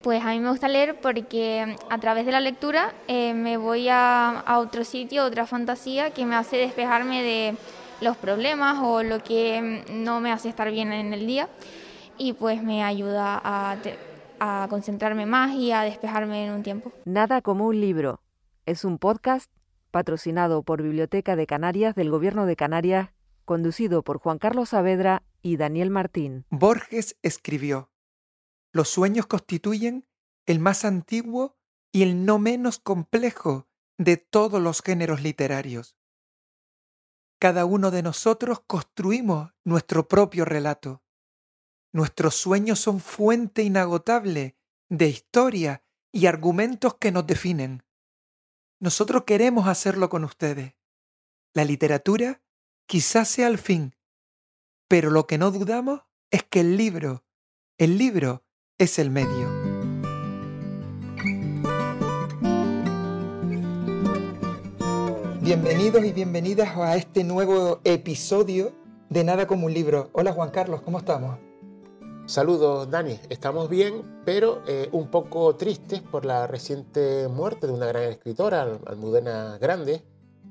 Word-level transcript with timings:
Pues 0.00 0.22
a 0.22 0.28
mí 0.28 0.38
me 0.38 0.50
gusta 0.50 0.68
leer 0.68 1.00
porque 1.00 1.76
a 1.90 1.98
través 1.98 2.24
de 2.24 2.30
la 2.30 2.38
lectura 2.38 2.94
eh, 3.08 3.34
me 3.34 3.56
voy 3.56 3.88
a, 3.90 4.44
otro 4.60 4.84
sitio, 4.84 5.24
otra 5.24 5.44
fantasía 5.44 6.12
que 6.12 6.24
me 6.24 6.36
hace 6.36 6.56
despejarme 6.56 7.20
de 7.20 7.56
los 8.00 8.16
problemas 8.16 8.78
o 8.80 9.02
lo 9.02 9.24
que 9.24 9.82
no 9.90 10.20
me 10.20 10.30
hace 10.30 10.50
estar 10.50 10.70
bien 10.70 10.92
en 10.92 11.12
el 11.12 11.26
día 11.26 11.48
y 12.16 12.32
pues 12.32 12.62
me 12.62 12.84
ayuda 12.84 13.40
a, 13.42 13.76
a 14.38 14.68
concentrarme 14.70 15.26
más 15.26 15.56
y 15.56 15.72
a 15.72 15.82
despejarme 15.82 16.46
en 16.46 16.52
un 16.52 16.62
tiempo. 16.62 16.92
Nada 17.04 17.42
como 17.42 17.66
un 17.66 17.80
libro. 17.80 18.20
Es 18.66 18.84
un 18.84 18.98
podcast 18.98 19.50
patrocinado 19.90 20.62
por 20.62 20.80
Biblioteca 20.80 21.34
de 21.34 21.48
Canarias 21.48 21.96
del 21.96 22.10
Gobierno 22.10 22.46
de 22.46 22.54
Canarias, 22.54 23.10
conducido 23.44 24.04
por 24.04 24.18
Juan 24.20 24.38
Carlos 24.38 24.68
Saavedra 24.68 25.24
y 25.42 25.56
Daniel 25.56 25.90
Martín. 25.90 26.44
Borges 26.50 27.16
escribió 27.22 27.88
los 28.72 28.88
sueños 28.88 29.26
constituyen 29.26 30.06
el 30.46 30.60
más 30.60 30.84
antiguo 30.84 31.56
y 31.92 32.02
el 32.02 32.24
no 32.24 32.38
menos 32.38 32.78
complejo 32.78 33.68
de 33.98 34.16
todos 34.16 34.60
los 34.62 34.82
géneros 34.82 35.22
literarios. 35.22 35.96
Cada 37.40 37.64
uno 37.64 37.90
de 37.90 38.02
nosotros 38.02 38.60
construimos 38.66 39.52
nuestro 39.64 40.08
propio 40.08 40.44
relato. 40.44 41.02
Nuestros 41.92 42.34
sueños 42.34 42.80
son 42.80 43.00
fuente 43.00 43.62
inagotable 43.62 44.56
de 44.88 45.08
historia 45.08 45.84
y 46.12 46.26
argumentos 46.26 46.96
que 46.96 47.12
nos 47.12 47.26
definen. 47.26 47.84
Nosotros 48.80 49.24
queremos 49.24 49.68
hacerlo 49.68 50.08
con 50.08 50.24
ustedes. 50.24 50.74
La 51.54 51.64
literatura 51.64 52.42
quizás 52.86 53.28
sea 53.28 53.48
el 53.48 53.58
fin, 53.58 53.96
pero 54.88 55.10
lo 55.10 55.26
que 55.26 55.38
no 55.38 55.50
dudamos 55.50 56.02
es 56.30 56.42
que 56.44 56.60
el 56.60 56.76
libro, 56.76 57.24
el 57.78 57.98
libro 57.98 58.44
es 58.78 59.00
el 59.00 59.10
medio. 59.10 59.48
Bienvenidos 65.40 66.04
y 66.04 66.12
bienvenidas 66.12 66.76
a 66.76 66.94
este 66.94 67.24
nuevo 67.24 67.80
episodio 67.82 68.72
de 69.10 69.24
Nada 69.24 69.48
como 69.48 69.66
un 69.66 69.74
libro. 69.74 70.10
Hola 70.12 70.32
Juan 70.32 70.50
Carlos, 70.50 70.82
¿cómo 70.82 70.98
estamos? 70.98 71.38
Saludos 72.26 72.88
Dani, 72.88 73.18
estamos 73.30 73.68
bien, 73.68 74.02
pero 74.24 74.62
eh, 74.68 74.88
un 74.92 75.10
poco 75.10 75.56
tristes 75.56 76.00
por 76.00 76.24
la 76.24 76.46
reciente 76.46 77.26
muerte 77.26 77.66
de 77.66 77.72
una 77.72 77.86
gran 77.86 78.04
escritora, 78.04 78.78
Almudena 78.86 79.58
Grande, 79.58 80.04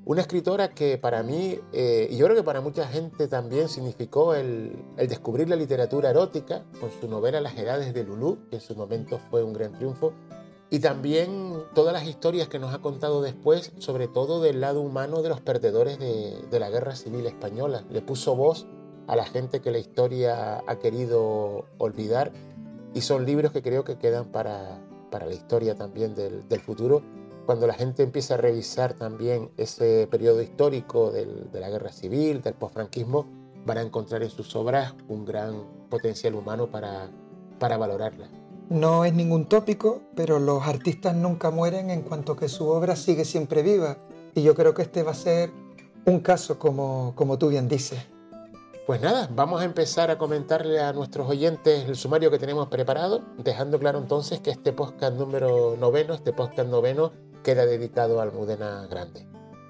una 0.04 0.22
escritora 0.22 0.70
que 0.70 0.96
para 0.96 1.22
mí, 1.22 1.58
eh, 1.72 2.08
y 2.10 2.16
yo 2.16 2.26
creo 2.26 2.36
que 2.36 2.42
para 2.42 2.60
mucha 2.60 2.86
gente 2.86 3.28
también 3.28 3.68
significó 3.68 4.34
el, 4.34 4.72
descubrir 4.96 5.48
la 5.48 5.56
literatura 5.56 6.10
erótica 6.10 6.64
con 6.80 6.90
su 6.90 7.08
novela 7.08 7.40
Las 7.40 7.56
Edades 7.58 7.92
de 7.92 8.04
Lulú, 8.04 8.38
que 8.48 8.56
en 8.56 8.62
su 8.62 8.74
momento 8.74 9.20
fue 9.30 9.42
un 9.42 9.52
gran 9.52 9.72
triunfo, 9.74 10.12
y 10.70 10.80
también 10.80 11.62
todas 11.74 11.92
las 11.92 12.06
historias 12.06 12.48
que 12.48 12.58
nos 12.58 12.74
ha 12.74 12.78
contado 12.78 13.22
después, 13.22 13.72
sobre 13.78 14.08
todo 14.08 14.40
del 14.40 14.60
lado 14.60 14.80
humano 14.80 15.22
de 15.22 15.28
los 15.28 15.40
perdedores 15.40 15.98
de, 15.98 16.58
la 16.58 16.70
Guerra 16.70 16.94
Civil 16.94 17.26
Española. 17.26 17.84
Le 17.90 18.02
puso 18.02 18.36
voz 18.36 18.66
a 19.06 19.16
la 19.16 19.24
gente 19.24 19.60
que 19.60 19.70
la 19.70 19.78
historia 19.78 20.62
ha 20.66 20.78
querido 20.78 21.64
olvidar 21.78 22.32
y 22.94 23.00
son 23.00 23.24
libros 23.24 23.52
que 23.52 23.62
creo 23.62 23.84
que 23.84 23.96
quedan 23.96 24.26
para, 24.26 24.78
la 25.10 25.32
historia 25.32 25.74
también 25.74 26.14
del 26.14 26.60
futuro 26.60 27.02
cuando 27.48 27.66
la 27.66 27.72
gente 27.72 28.02
empieza 28.02 28.34
a 28.34 28.36
revisar 28.36 28.92
también 28.92 29.50
ese 29.56 30.06
periodo 30.10 30.42
histórico 30.42 31.10
de 31.10 31.58
la 31.58 31.70
guerra 31.70 31.90
civil, 31.90 32.42
del 32.42 32.52
posfranquismo, 32.52 33.24
van 33.64 33.78
a 33.78 33.80
encontrar 33.80 34.22
en 34.22 34.28
sus 34.28 34.54
obras 34.54 34.94
un 35.08 35.24
gran 35.24 35.64
potencial 35.88 36.34
humano 36.34 36.66
para, 36.66 37.08
para 37.58 37.78
valorarla. 37.78 38.28
No 38.68 39.06
es 39.06 39.14
ningún 39.14 39.46
tópico, 39.46 40.02
pero 40.14 40.38
los 40.38 40.62
artistas 40.64 41.16
nunca 41.16 41.50
mueren 41.50 41.88
en 41.88 42.02
cuanto 42.02 42.36
que 42.36 42.50
su 42.50 42.68
obra 42.68 42.96
sigue 42.96 43.24
siempre 43.24 43.62
viva. 43.62 43.96
Y 44.34 44.42
yo 44.42 44.54
creo 44.54 44.74
que 44.74 44.82
este 44.82 45.02
va 45.02 45.12
a 45.12 45.14
ser 45.14 45.50
un 46.04 46.20
caso 46.20 46.58
como, 46.58 47.14
como 47.16 47.38
tú 47.38 47.48
bien 47.48 47.66
dices. 47.66 48.08
Pues 48.86 49.00
nada, 49.02 49.28
vamos 49.34 49.60
a 49.60 49.64
empezar 49.64 50.10
a 50.10 50.16
comentarle 50.16 50.80
a 50.80 50.94
nuestros 50.94 51.28
oyentes 51.28 51.86
el 51.88 51.96
sumario 51.96 52.30
que 52.30 52.38
tenemos 52.38 52.68
preparado, 52.68 53.22
dejando 53.36 53.78
claro 53.78 53.98
entonces 53.98 54.40
que 54.40 54.50
este 54.50 54.72
podcast 54.72 55.14
número 55.14 55.76
noveno, 55.78 56.14
este 56.14 56.32
podcast 56.32 56.70
noveno, 56.70 57.12
queda 57.48 57.64
dedicado 57.64 58.20
a 58.20 58.24
Almudena 58.24 58.86
Grande. 58.90 59.26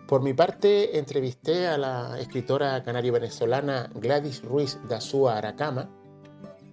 Por 0.08 0.20
mi 0.20 0.34
parte, 0.34 0.98
entrevisté 0.98 1.68
a 1.68 1.78
la 1.78 2.18
escritora 2.18 2.82
canario-venezolana 2.82 3.88
Gladys 3.94 4.42
Ruiz 4.42 4.80
da 4.88 4.96
Azúa 4.96 5.38
Aracama, 5.38 5.88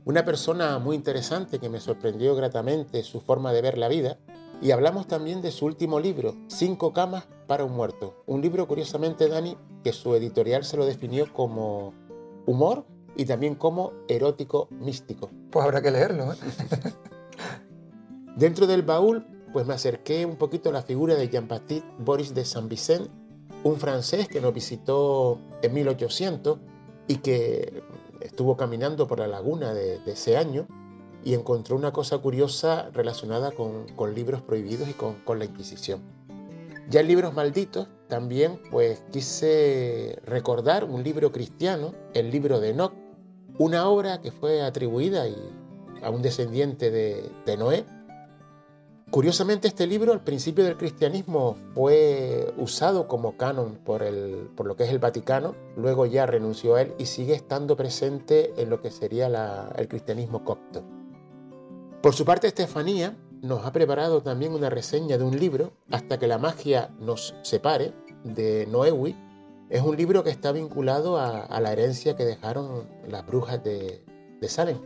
una 0.04 0.26
persona 0.26 0.80
muy 0.80 0.96
interesante 0.96 1.60
que 1.60 1.70
me 1.70 1.80
sorprendió 1.80 2.36
gratamente 2.36 3.04
su 3.04 3.22
forma 3.22 3.54
de 3.54 3.62
ver 3.62 3.78
la 3.78 3.88
vida, 3.88 4.18
y 4.64 4.72
hablamos 4.72 5.06
también 5.08 5.44
de 5.44 5.52
su 5.52 5.68
último 5.68 6.00
libro, 6.00 6.34
Cinco 6.48 6.92
camas 6.92 7.28
para 7.46 7.66
un 7.66 7.74
muerto. 7.74 8.24
Un 8.26 8.42
libro, 8.42 8.68
curiosamente, 8.68 9.28
Dani, 9.28 9.56
que 9.84 9.94
su 9.94 10.16
editorial 10.16 10.64
se 10.64 10.76
lo 10.76 10.88
definió 10.88 11.32
como 11.32 11.94
humor 12.48 12.84
y 13.16 13.26
también 13.26 13.54
como 13.54 13.94
erótico 14.08 14.70
místico. 14.72 15.30
Pues 15.52 15.64
habrá 15.64 15.84
que 15.84 15.92
leerlo. 15.92 16.34
¿eh? 16.34 16.38
Dentro 18.38 18.66
del 18.66 18.82
baúl 18.82 19.35
pues 19.56 19.66
me 19.66 19.74
acerqué 19.74 20.26
un 20.26 20.36
poquito 20.36 20.68
a 20.68 20.74
la 20.74 20.82
figura 20.82 21.16
de 21.16 21.30
Jean-Baptiste 21.30 21.88
Boris 22.00 22.34
de 22.34 22.44
Saint-Vicent, 22.44 23.08
un 23.64 23.78
francés 23.78 24.28
que 24.28 24.42
nos 24.42 24.54
visitó 24.54 25.40
en 25.62 25.74
1800 25.74 26.58
y 27.08 27.20
que 27.20 27.82
estuvo 28.20 28.58
caminando 28.58 29.08
por 29.08 29.20
la 29.20 29.28
laguna 29.28 29.74
de, 29.74 30.02
ese 30.08 30.36
año 30.36 30.68
y 31.24 31.36
encontró 31.36 31.78
una 31.78 31.94
cosa 31.94 32.18
curiosa 32.18 32.90
relacionada 32.92 33.52
con, 33.52 33.86
libros 34.14 34.42
prohibidos 34.42 34.90
y 34.90 34.94
con, 34.94 35.40
la 35.40 35.46
Inquisición. 35.46 36.02
Ya 36.90 37.00
en 37.00 37.08
libros 37.08 37.34
malditos 37.34 37.88
también 38.10 38.60
pues 38.72 39.04
quise 39.14 40.20
recordar 40.26 40.84
un 40.84 41.02
libro 41.02 41.32
cristiano, 41.32 41.94
el 42.14 42.30
libro 42.30 42.60
de 42.60 42.72
Enoch, 42.72 42.94
una 43.58 43.88
obra 43.88 44.20
que 44.20 44.34
fue 44.34 44.62
atribuida 44.64 45.24
a 46.04 46.10
un 46.10 46.22
descendiente 46.22 46.92
de 46.92 47.58
Noé, 47.58 47.86
Curiosamente, 49.12 49.68
este 49.68 49.88
libro 49.88 50.14
al 50.14 50.24
principio 50.24 50.64
del 50.64 50.78
cristianismo 50.78 51.56
fue 51.74 52.54
usado 52.58 53.08
como 53.08 53.38
canon 53.38 53.76
por, 53.86 54.02
el, 54.02 54.50
por 54.56 54.66
lo 54.66 54.76
que 54.76 54.84
es 54.84 54.90
el 54.90 55.00
Vaticano, 55.00 55.56
luego 55.78 56.06
ya 56.06 56.26
renunció 56.26 56.76
a 56.76 56.82
él 56.82 56.94
y 56.98 57.06
sigue 57.06 57.34
estando 57.34 57.78
presente 57.78 58.54
en 58.58 58.70
lo 58.70 58.82
que 58.82 58.92
sería 58.92 59.28
el 59.78 59.88
cristianismo 59.88 60.44
copto. 60.44 60.84
Por 62.02 62.14
su 62.14 62.26
parte, 62.26 62.48
Estefanía 62.48 63.16
nos 63.42 63.66
ha 63.66 63.72
preparado 63.72 64.22
también 64.22 64.54
una 64.54 64.70
reseña 64.70 65.18
de 65.18 65.24
un 65.24 65.40
libro, 65.40 65.74
Hasta 65.92 66.18
que 66.18 66.28
la 66.28 66.40
magia 66.40 66.90
nos 67.00 67.36
separe, 67.44 67.94
de 68.24 68.68
Noewi. 68.68 69.16
Es 69.70 69.82
un 69.82 69.96
libro 69.96 70.24
que 70.24 70.30
está 70.32 70.52
vinculado 70.52 71.20
a, 71.20 71.60
la 71.60 71.72
herencia 71.72 72.16
que 72.16 72.26
dejaron 72.26 72.88
las 73.08 73.26
brujas 73.26 73.64
de, 73.64 74.04
de 74.42 74.50
Salem. 74.50 74.78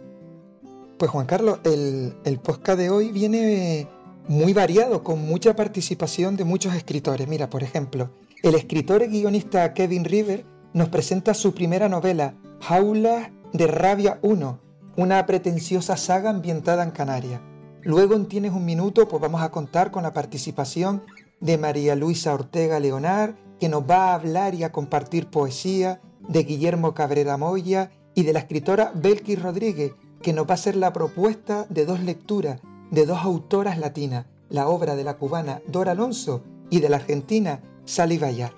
Pues 0.97 1.09
Juan 1.09 1.25
Carlos, 1.25 1.59
el, 1.63 2.18
el 2.25 2.40
podcast 2.40 2.78
de 2.78 2.90
hoy 2.90 3.12
viene 3.12 3.88
muy 4.29 4.53
variado, 4.53 5.03
con 5.03 5.25
mucha 5.25 5.56
participación 5.56 6.38
de 6.38 6.45
muchos 6.45 6.75
escritores. 6.75 7.28
Mira, 7.28 7.50
por 7.50 7.63
ejemplo, 7.63 8.12
el 8.44 8.53
escritor 8.53 9.01
y 9.01 9.07
guionista 9.07 9.73
Kevin 9.73 10.06
River 10.06 10.45
nos 10.72 10.90
presenta 10.90 11.34
su 11.34 11.56
primera 11.56 11.90
novela, 11.90 12.35
Jaulas 12.62 13.31
de 13.53 13.66
Rabia 13.66 14.19
1, 14.22 14.59
una 14.97 15.25
pretenciosa 15.25 15.97
saga 15.97 16.29
ambientada 16.29 16.84
en 16.84 16.91
Canarias. 16.91 17.41
Luego 17.81 18.13
en 18.13 18.28
Tienes 18.28 18.51
un 18.51 18.66
Minuto, 18.66 19.07
pues 19.07 19.19
vamos 19.19 19.41
a 19.41 19.50
contar 19.50 19.89
con 19.89 20.03
la 20.03 20.13
participación 20.13 21.01
de 21.39 21.57
María 21.57 21.95
Luisa 21.95 22.31
Ortega 22.31 22.79
Leonard, 22.79 23.34
que 23.59 23.68
nos 23.68 23.89
va 23.89 24.12
a 24.12 24.13
hablar 24.13 24.53
y 24.53 24.63
a 24.63 24.72
compartir 24.72 25.25
poesía, 25.31 26.01
de 26.28 26.44
Guillermo 26.44 26.94
Cabrera 26.94 27.38
Moya 27.38 27.89
y 28.13 28.22
de 28.22 28.34
la 28.34 28.39
escritora 28.39 28.91
Belki 28.94 29.35
Rodríguez, 29.35 29.94
que 30.22 30.34
nos 30.34 30.45
va 30.45 30.51
a 30.51 30.53
hacer 30.53 30.75
la 30.75 30.94
propuesta 30.94 31.66
de 31.69 31.88
dos 31.88 32.01
lecturas 32.01 32.62
de 32.91 33.05
dos 33.05 33.19
autoras 33.19 33.77
latinas, 33.77 34.25
la 34.50 34.68
obra 34.68 34.95
de 34.95 35.03
la 35.03 35.18
cubana 35.18 35.62
Dora 35.68 35.91
Alonso 35.91 36.41
y 36.69 36.80
de 36.80 36.89
la 36.89 36.97
argentina 36.97 37.62
Sally 37.86 38.18
Bayar. 38.18 38.51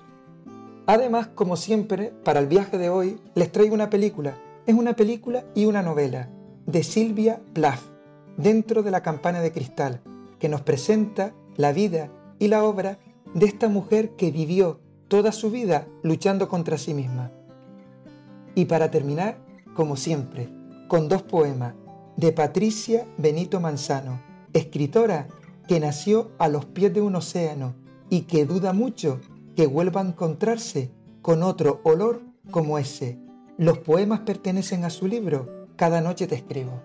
Además, 0.86 1.28
como 1.28 1.56
siempre, 1.56 2.12
para 2.24 2.40
el 2.40 2.46
viaje 2.46 2.78
de 2.78 2.90
hoy 2.90 3.20
les 3.34 3.52
traigo 3.52 3.74
una 3.74 3.90
película. 3.90 4.36
Es 4.66 4.74
una 4.74 4.94
película 4.94 5.44
y 5.54 5.66
una 5.66 5.82
novela 5.82 6.28
de 6.66 6.82
Silvia 6.82 7.40
Plath, 7.52 7.80
dentro 8.36 8.82
de 8.82 8.90
la 8.90 9.02
campana 9.02 9.40
de 9.40 9.52
cristal, 9.52 10.00
que 10.38 10.48
nos 10.48 10.62
presenta 10.62 11.32
la 11.56 11.72
vida 11.72 12.10
y 12.38 12.48
la 12.48 12.64
obra 12.64 12.98
de 13.34 13.46
esta 13.46 13.68
mujer 13.68 14.10
que 14.16 14.30
vivió 14.30 14.80
toda 15.08 15.32
su 15.32 15.50
vida 15.50 15.86
luchando 16.02 16.48
contra 16.48 16.78
sí 16.78 16.94
misma. 16.94 17.30
Y 18.54 18.64
para 18.64 18.90
terminar, 18.90 19.38
como 19.74 19.96
siempre, 19.96 20.48
con 20.88 21.08
dos 21.08 21.22
poemas 21.22 21.74
de 22.16 22.32
Patricia 22.32 23.06
Benito 23.18 23.60
Manzano, 23.60 24.20
escritora 24.52 25.28
que 25.66 25.80
nació 25.80 26.30
a 26.38 26.48
los 26.48 26.66
pies 26.66 26.92
de 26.92 27.00
un 27.00 27.16
océano 27.16 27.74
y 28.10 28.22
que 28.22 28.44
duda 28.44 28.72
mucho 28.72 29.20
que 29.56 29.66
vuelva 29.66 30.00
a 30.00 30.04
encontrarse 30.04 30.90
con 31.22 31.42
otro 31.42 31.80
olor 31.84 32.22
como 32.50 32.78
ese. 32.78 33.18
Los 33.58 33.78
poemas 33.78 34.20
pertenecen 34.20 34.84
a 34.84 34.90
su 34.90 35.06
libro 35.06 35.66
Cada 35.76 36.00
noche 36.00 36.26
te 36.26 36.34
escribo. 36.34 36.82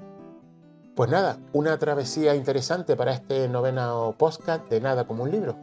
Pues 0.96 1.10
nada, 1.10 1.38
una 1.54 1.78
travesía 1.78 2.36
interesante 2.36 2.96
para 2.96 3.14
este 3.14 3.48
noveno 3.48 4.16
podcast 4.18 4.68
de 4.70 4.82
Nada 4.82 5.06
como 5.06 5.24
un 5.24 5.32
libro. 5.32 5.56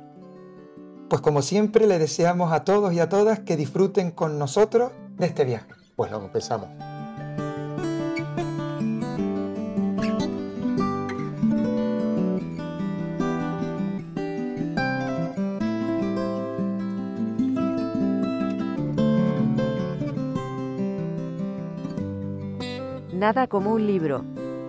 Pues 1.08 1.20
como 1.20 1.42
siempre 1.42 1.86
le 1.86 1.98
deseamos 1.98 2.52
a 2.52 2.64
todos 2.64 2.92
y 2.92 3.00
a 3.00 3.08
todas 3.08 3.40
que 3.40 3.56
disfruten 3.56 4.10
con 4.10 4.38
nosotros 4.38 4.92
de 5.18 5.26
este 5.26 5.44
viaje. 5.44 5.66
Pues 5.96 6.10
lo 6.10 6.22
empezamos. 6.22 6.68
Nada 23.24 23.46
como 23.46 23.72
un 23.72 23.86
libro. 23.86 24.22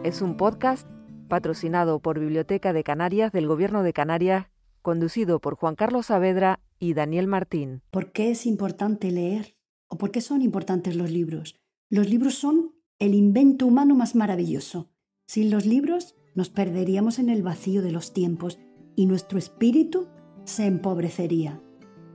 Es 0.05 0.21
un 0.21 0.37
podcast 0.37 0.87
patrocinado 1.27 1.99
por 1.99 2.21
Biblioteca 2.21 2.71
de 2.71 2.85
Canarias 2.85 3.33
del 3.33 3.47
Gobierno 3.47 3.83
de 3.83 3.91
Canarias, 3.91 4.47
conducido 4.81 5.41
por 5.41 5.57
Juan 5.57 5.75
Carlos 5.75 6.05
Saavedra 6.05 6.61
y 6.79 6.93
Daniel 6.93 7.27
Martín. 7.27 7.81
¿Por 7.91 8.13
qué 8.13 8.31
es 8.31 8.45
importante 8.45 9.11
leer? 9.11 9.57
¿O 9.89 9.97
por 9.97 10.09
qué 10.09 10.21
son 10.21 10.41
importantes 10.41 10.95
los 10.95 11.11
libros? 11.11 11.59
Los 11.89 12.09
libros 12.09 12.35
son 12.35 12.71
el 12.97 13.13
invento 13.13 13.67
humano 13.67 13.93
más 13.93 14.15
maravilloso. 14.15 14.89
Sin 15.27 15.51
los 15.51 15.65
libros 15.65 16.15
nos 16.33 16.47
perderíamos 16.49 17.19
en 17.19 17.27
el 17.27 17.43
vacío 17.43 17.81
de 17.81 17.91
los 17.91 18.13
tiempos 18.13 18.57
y 18.95 19.05
nuestro 19.05 19.37
espíritu 19.37 20.07
se 20.45 20.65
empobrecería. 20.65 21.61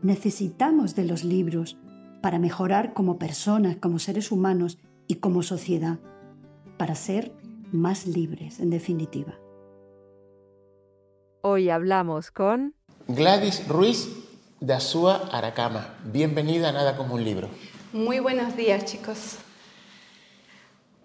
Necesitamos 0.01 0.95
de 0.97 1.05
los 1.05 1.23
libros 1.23 1.77
para 2.23 2.39
mejorar 2.39 2.95
como 2.95 3.19
personas, 3.19 3.77
como 3.77 3.99
seres 3.99 4.33
humanos 4.33 4.79
y 5.07 5.17
como 5.17 5.43
sociedad 5.43 6.01
para 6.81 6.95
ser 6.95 7.31
más 7.73 8.07
libres, 8.07 8.59
en 8.59 8.71
definitiva. 8.71 9.39
Hoy 11.43 11.69
hablamos 11.69 12.31
con 12.31 12.75
Gladys 13.07 13.69
Ruiz 13.69 14.09
de 14.61 14.73
Azúa 14.73 15.29
Aracama. 15.31 15.99
Bienvenida 16.07 16.71
a 16.71 16.73
Nada 16.73 16.97
como 16.97 17.17
un 17.17 17.23
libro. 17.23 17.51
Muy 17.93 18.19
buenos 18.19 18.57
días, 18.57 18.87
chicos. 18.87 19.37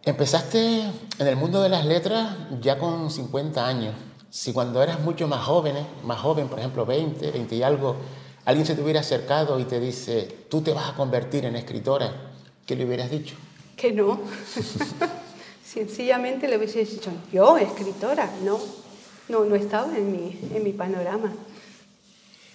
Empezaste 0.03 0.79
en 1.19 1.27
el 1.27 1.35
mundo 1.35 1.61
de 1.61 1.67
las 1.67 1.85
letras 1.85 2.37
ya 2.61 2.79
con 2.79 3.11
50 3.11 3.67
años. 3.67 3.95
Si 4.29 4.53
cuando 4.53 4.81
eras 4.81 5.01
mucho 5.01 5.27
más 5.27 5.43
joven, 5.43 5.75
más 6.05 6.21
joven, 6.21 6.47
por 6.47 6.59
ejemplo 6.59 6.85
20, 6.85 7.31
20 7.31 7.53
y 7.53 7.63
algo, 7.63 7.97
alguien 8.45 8.65
se 8.65 8.75
te 8.75 8.81
hubiera 8.81 9.01
acercado 9.01 9.59
y 9.59 9.65
te 9.65 9.81
dice, 9.81 10.45
tú 10.49 10.61
te 10.61 10.71
vas 10.71 10.91
a 10.91 10.95
convertir 10.95 11.43
en 11.43 11.57
escritora, 11.57 12.31
¿qué 12.65 12.77
le 12.77 12.85
hubieras 12.85 13.11
dicho? 13.11 13.35
Que 13.75 13.91
no. 13.91 14.21
Sencillamente 15.65 16.47
le 16.47 16.57
hubiese 16.57 16.85
dicho, 16.85 17.11
yo, 17.33 17.57
escritora, 17.57 18.29
no, 18.43 18.59
no, 19.29 19.45
no 19.45 19.55
estaba 19.55 19.97
en 19.97 20.11
mi, 20.11 20.39
en 20.53 20.63
mi 20.63 20.73
panorama. 20.73 21.33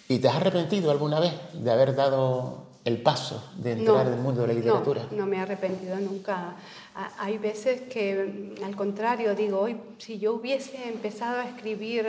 ¿Y 0.08 0.18
te 0.18 0.28
has 0.28 0.36
arrepentido 0.36 0.90
alguna 0.90 1.18
vez 1.18 1.32
de 1.52 1.70
haber 1.70 1.94
dado 1.96 2.66
el 2.84 3.02
paso 3.02 3.52
de 3.56 3.72
entrar 3.72 4.06
en 4.06 4.14
el 4.14 4.20
mundo 4.20 4.42
de 4.42 4.48
la 4.48 4.54
literatura? 4.54 5.06
No, 5.10 5.18
no 5.18 5.26
me 5.26 5.36
he 5.36 5.40
arrepentido 5.40 5.96
nunca. 5.96 6.56
Hay 7.18 7.38
veces 7.38 7.82
que, 7.82 8.54
al 8.64 8.76
contrario, 8.76 9.34
digo, 9.34 9.60
hoy, 9.60 9.76
si 9.98 10.18
yo 10.18 10.34
hubiese 10.34 10.88
empezado 10.88 11.40
a 11.40 11.48
escribir 11.48 12.06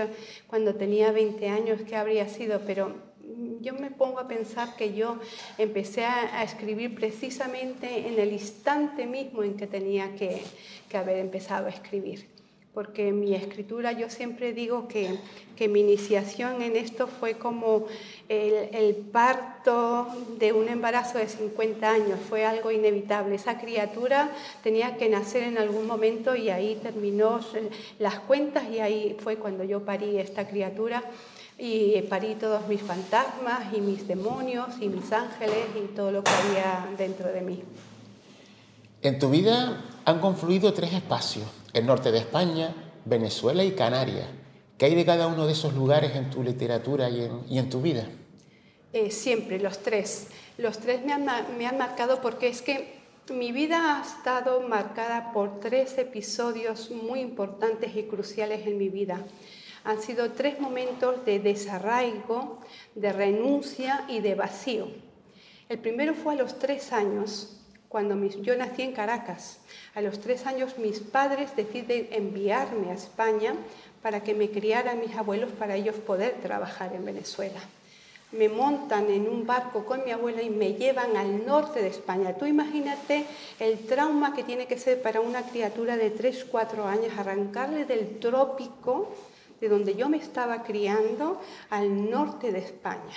cuando 0.48 0.76
tenía 0.76 1.12
20 1.12 1.50
años, 1.50 1.80
¿qué 1.88 1.96
habría 1.96 2.30
sido? 2.30 2.62
Pero 2.66 2.94
yo 3.62 3.74
me 3.74 3.92
pongo 3.92 4.20
a 4.20 4.28
pensar 4.28 4.76
que 4.76 4.94
yo 4.94 5.18
empecé 5.58 6.06
a, 6.06 6.44
escribir 6.44 6.96
precisamente 6.96 8.08
en 8.08 8.20
el 8.20 8.34
instante 8.34 9.06
mismo 9.06 9.44
en 9.44 9.56
que 9.56 9.68
tenía 9.68 10.16
que, 10.16 10.42
haber 10.94 11.18
empezado 11.18 11.68
a 11.68 11.70
escribir. 11.70 12.28
Porque 12.74 13.12
mi 13.12 13.36
escritura, 13.36 13.92
yo 13.92 14.10
siempre 14.10 14.54
digo 14.54 14.88
que, 14.88 15.18
mi 15.68 15.82
iniciación 15.82 16.64
en 16.64 16.76
esto 16.76 17.06
fue 17.06 17.36
como 17.36 17.86
el, 18.30 18.96
parto 19.12 20.08
de 20.40 20.54
un 20.54 20.68
embarazo 20.70 21.20
de 21.20 21.28
50 21.28 21.88
años, 21.88 22.20
fue 22.28 22.46
algo 22.46 22.72
inevitable. 22.72 23.36
Esa 23.36 23.60
criatura 23.60 24.32
tenía 24.64 24.98
que 24.98 25.08
nacer 25.08 25.44
en 25.44 25.60
algún 25.60 25.86
momento 25.86 26.36
y 26.36 26.50
ahí 26.50 26.80
terminó 26.82 27.42
las 28.00 28.20
cuentas 28.22 28.64
y 28.72 28.80
ahí 28.80 29.16
fue 29.20 29.36
cuando 29.36 29.64
yo 29.64 29.86
parí 29.86 30.18
esta 30.18 30.48
criatura 30.48 31.04
y 31.64 32.02
parí 32.10 32.34
todos 32.34 32.68
mis 32.68 32.82
fantasmas 32.82 33.72
y 33.72 33.82
mis 33.82 34.08
demonios 34.08 34.70
y 34.82 34.90
mis 34.90 35.12
ángeles 35.12 35.68
y 35.76 35.96
todo 35.96 36.12
lo 36.12 36.24
que 36.24 36.32
había 36.32 36.90
dentro 36.98 37.32
de 37.32 37.42
mí. 37.42 37.62
En 39.04 39.20
tu 39.20 39.30
vida 39.30 39.80
han 40.04 40.20
confluido 40.20 40.74
tres 40.74 40.92
espacios, 40.92 41.46
el 41.74 41.86
norte 41.86 42.12
de 42.12 42.18
España, 42.18 42.74
Venezuela 43.06 43.64
y 43.64 43.74
Canarias. 43.74 44.26
¿Qué 44.76 44.86
hay 44.88 44.96
de 44.96 45.06
cada 45.06 45.28
uno 45.28 45.46
de 45.46 45.54
esos 45.54 45.76
lugares 45.76 46.16
en 46.16 46.32
tu 46.32 46.42
literatura 46.42 47.12
y 47.12 47.26
en, 47.26 47.42
y 47.48 47.60
en 47.60 47.70
tu 47.70 47.80
vida? 47.80 48.08
Eh, 48.92 49.12
siempre, 49.12 49.60
los 49.60 49.84
tres. 49.84 50.30
Los 50.58 50.80
tres 50.80 51.06
me 51.06 51.14
han, 51.14 51.28
me 51.60 51.68
han 51.68 51.78
marcado 51.78 52.22
porque 52.22 52.48
es 52.48 52.64
que 52.64 53.00
mi 53.32 53.52
vida 53.52 54.00
ha 54.00 54.02
estado 54.02 54.62
marcada 54.62 55.32
por 55.32 55.60
tres 55.60 56.00
episodios 56.00 56.90
muy 56.90 57.20
importantes 57.20 57.96
y 57.96 58.02
cruciales 58.04 58.66
en 58.66 58.80
mi 58.80 58.90
vida 58.90 59.24
han 59.84 60.02
sido 60.02 60.32
tres 60.32 60.60
momentos 60.60 61.26
de 61.26 61.40
desarraigo, 61.40 62.60
de 62.96 63.12
renuncia 63.12 64.06
y 64.08 64.20
de 64.20 64.36
vacío. 64.36 64.88
El 65.70 65.80
primero 65.80 66.14
fue 66.14 66.34
a 66.34 66.38
los 66.38 66.60
tres 66.60 66.92
años, 66.92 67.58
cuando 67.88 68.16
yo 68.26 68.56
nací 68.56 68.84
en 68.84 68.94
Caracas. 68.94 69.60
A 69.96 70.02
los 70.02 70.20
tres 70.20 70.46
años 70.46 70.78
mis 70.78 71.00
padres 71.00 71.56
deciden 71.56 72.08
enviarme 72.12 72.92
a 72.92 72.94
España 72.94 73.54
para 74.02 74.24
que 74.24 74.34
me 74.34 74.50
criaran 74.50 75.00
mis 75.02 75.16
abuelos 75.16 75.52
para 75.52 75.76
ellos 75.76 75.96
poder 75.96 76.36
trabajar 76.42 76.94
en 76.96 77.04
Venezuela. 77.04 77.60
Me 78.32 78.48
montan 78.48 79.12
en 79.12 79.28
un 79.28 79.46
barco 79.46 79.84
con 79.84 80.06
mi 80.06 80.12
abuela 80.12 80.42
y 80.42 80.50
me 80.50 80.76
llevan 80.76 81.18
al 81.18 81.46
norte 81.46 81.82
de 81.82 81.90
España. 81.90 82.34
Tú 82.38 82.46
imagínate 82.46 83.26
el 83.60 83.80
trauma 83.80 84.34
que 84.34 84.46
tiene 84.46 84.68
que 84.68 84.80
ser 84.80 85.02
para 85.02 85.20
una 85.20 85.44
criatura 85.44 85.98
de 85.98 86.12
3, 86.12 86.46
4 86.50 86.86
años 86.86 87.18
arrancarle 87.18 87.84
del 87.84 88.20
trópico 88.20 89.10
de 89.62 89.70
donde 89.70 89.96
yo 89.96 90.10
me 90.10 90.18
estaba 90.18 90.64
criando 90.64 91.40
al 91.70 92.10
norte 92.10 92.52
de 92.52 92.60
España. 92.60 93.16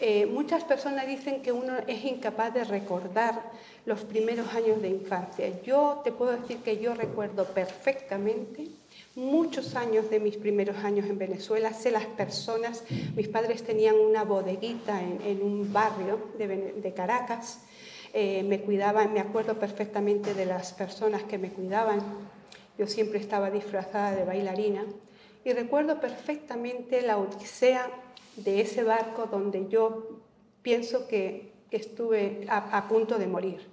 Eh, 0.00 0.26
muchas 0.26 0.64
personas 0.64 1.06
dicen 1.06 1.40
que 1.40 1.50
uno 1.50 1.72
es 1.86 2.04
incapaz 2.04 2.52
de 2.52 2.64
recordar 2.64 3.40
los 3.86 4.00
primeros 4.00 4.52
años 4.52 4.82
de 4.82 4.88
infancia. 4.88 5.62
Yo 5.62 6.02
te 6.04 6.12
puedo 6.12 6.32
decir 6.32 6.58
que 6.58 6.78
yo 6.78 6.94
recuerdo 6.94 7.46
perfectamente 7.46 8.66
muchos 9.14 9.76
años 9.76 10.10
de 10.10 10.20
mis 10.20 10.36
primeros 10.36 10.76
años 10.78 11.06
en 11.08 11.18
Venezuela. 11.18 11.72
Sé 11.72 11.90
las 11.90 12.06
personas, 12.06 12.82
mis 13.16 13.28
padres 13.28 13.62
tenían 13.62 13.94
una 13.96 14.24
bodeguita 14.24 15.00
en, 15.00 15.42
un 15.42 15.72
barrio 15.72 16.18
de, 16.36 16.92
Caracas. 16.94 17.60
Eh, 18.12 18.42
me 18.42 18.60
cuidaban, 18.60 19.12
me 19.12 19.20
acuerdo 19.20 19.58
perfectamente 19.58 20.34
de 20.34 20.46
las 20.46 20.72
personas 20.72 21.22
que 21.22 21.38
me 21.38 21.50
cuidaban. 21.50 22.00
Yo 22.76 22.86
siempre 22.86 23.20
estaba 23.20 23.50
disfrazada 23.50 24.12
de 24.16 24.24
bailarina 24.24 24.84
y 25.44 25.52
recuerdo 25.52 26.00
perfectamente 26.00 27.02
la 27.02 27.18
odisea 27.18 27.90
de 28.36 28.62
ese 28.62 28.82
barco 28.82 29.26
donde 29.26 29.68
yo 29.68 30.20
pienso 30.62 31.06
que, 31.06 31.52
estuve 31.70 32.46
a, 32.48 32.86
punto 32.88 33.18
de 33.18 33.26
morir. 33.26 33.66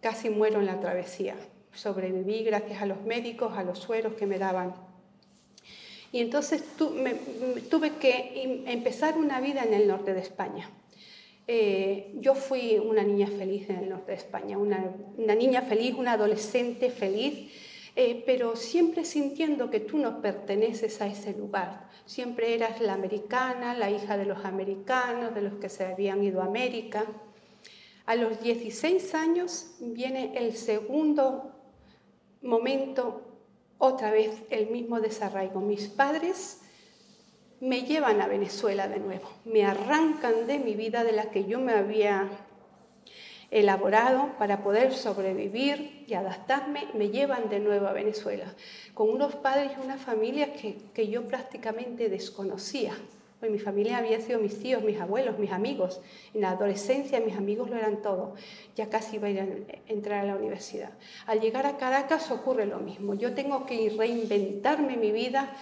Casi 0.00 0.30
muero 0.30 0.60
en 0.60 0.66
la 0.66 0.78
travesía. 0.78 1.34
Sobreviví 1.74 2.44
gracias 2.44 2.80
a 2.80 2.86
los 2.86 3.02
médicos, 3.02 3.58
a 3.58 3.64
los 3.64 3.80
sueros 3.80 4.12
que 4.12 4.26
me 4.26 4.38
daban. 4.38 4.72
Y 6.12 6.20
entonces 6.20 6.62
tuve 6.76 7.90
que 7.98 8.62
empezar 8.68 9.18
una 9.18 9.40
vida 9.40 9.64
en 9.64 9.74
el 9.74 9.88
norte 9.88 10.14
de 10.14 10.20
España. 10.20 10.70
Eh, 11.48 12.12
yo 12.14 12.36
fui 12.36 12.78
una 12.78 13.02
niña 13.02 13.26
feliz 13.26 13.68
en 13.70 13.78
el 13.78 13.88
norte 13.88 14.12
de 14.12 14.18
España, 14.18 14.56
una 14.58 15.34
niña 15.34 15.62
feliz, 15.62 15.96
una 15.96 16.12
adolescente 16.12 16.90
feliz 16.90 17.50
eh, 17.98 18.22
pero 18.26 18.56
siempre 18.56 19.06
sintiendo 19.06 19.70
que 19.70 19.80
tú 19.80 19.96
no 19.96 20.20
perteneces 20.20 21.00
a 21.00 21.06
ese 21.06 21.32
lugar. 21.32 21.88
Siempre 22.04 22.54
eras 22.54 22.82
la 22.82 22.92
americana, 22.92 23.74
la 23.74 23.90
hija 23.90 24.18
de 24.18 24.26
los 24.26 24.44
americanos, 24.44 25.34
de 25.34 25.40
los 25.40 25.54
que 25.54 25.70
se 25.70 25.86
habían 25.86 26.22
ido 26.22 26.42
a 26.42 26.44
América. 26.44 27.06
A 28.04 28.14
los 28.14 28.38
16 28.42 29.14
años 29.14 29.76
viene 29.80 30.36
el 30.36 30.54
segundo 30.54 31.52
momento, 32.42 33.22
otra 33.78 34.10
vez 34.10 34.42
el 34.50 34.68
mismo 34.68 35.00
desarraigo. 35.00 35.62
Mis 35.62 35.88
padres 35.88 36.60
me 37.60 37.82
llevan 37.82 38.20
a 38.20 38.28
Venezuela 38.28 38.88
de 38.88 38.98
nuevo, 38.98 39.30
me 39.46 39.64
arrancan 39.64 40.46
de 40.46 40.58
mi 40.58 40.74
vida 40.74 41.02
de 41.02 41.12
la 41.12 41.30
que 41.30 41.46
yo 41.46 41.60
me 41.60 41.72
había 41.72 42.28
elaborado 43.50 44.30
para 44.38 44.62
poder 44.62 44.92
sobrevivir 44.92 46.04
y 46.06 46.14
adaptarme, 46.14 46.88
me 46.94 47.10
llevan 47.10 47.48
de 47.48 47.60
nuevo 47.60 47.86
a 47.86 47.92
Venezuela, 47.92 48.54
con 48.94 49.08
unos 49.08 49.34
padres 49.36 49.72
y 49.76 49.84
una 49.84 49.98
familia 49.98 50.52
que, 50.52 51.08
yo 51.08 51.26
prácticamente 51.28 52.08
desconocía. 52.08 52.92
Pues 53.38 53.52
mi 53.52 53.58
familia 53.58 53.98
había 53.98 54.18
sido 54.20 54.40
mis 54.40 54.58
tíos, 54.58 54.82
mis 54.82 54.98
abuelos, 54.98 55.38
mis 55.38 55.52
amigos. 55.52 56.00
En 56.32 56.40
la 56.40 56.50
adolescencia 56.50 57.20
mis 57.20 57.36
amigos 57.36 57.68
lo 57.68 57.76
eran 57.76 58.00
todo. 58.00 58.34
Ya 58.76 58.88
casi 58.88 59.16
iba 59.16 59.28
a 59.28 59.46
entrar 59.88 60.24
a 60.24 60.26
la 60.26 60.36
universidad. 60.36 60.90
Al 61.26 61.40
llegar 61.40 61.66
a 61.66 61.76
Caracas 61.76 62.30
ocurre 62.30 62.64
lo 62.64 62.78
mismo. 62.78 63.12
Yo 63.12 63.34
tengo 63.34 63.66
que 63.66 63.92
reinventarme 63.96 64.96
mi 64.96 65.12
vida 65.12 65.52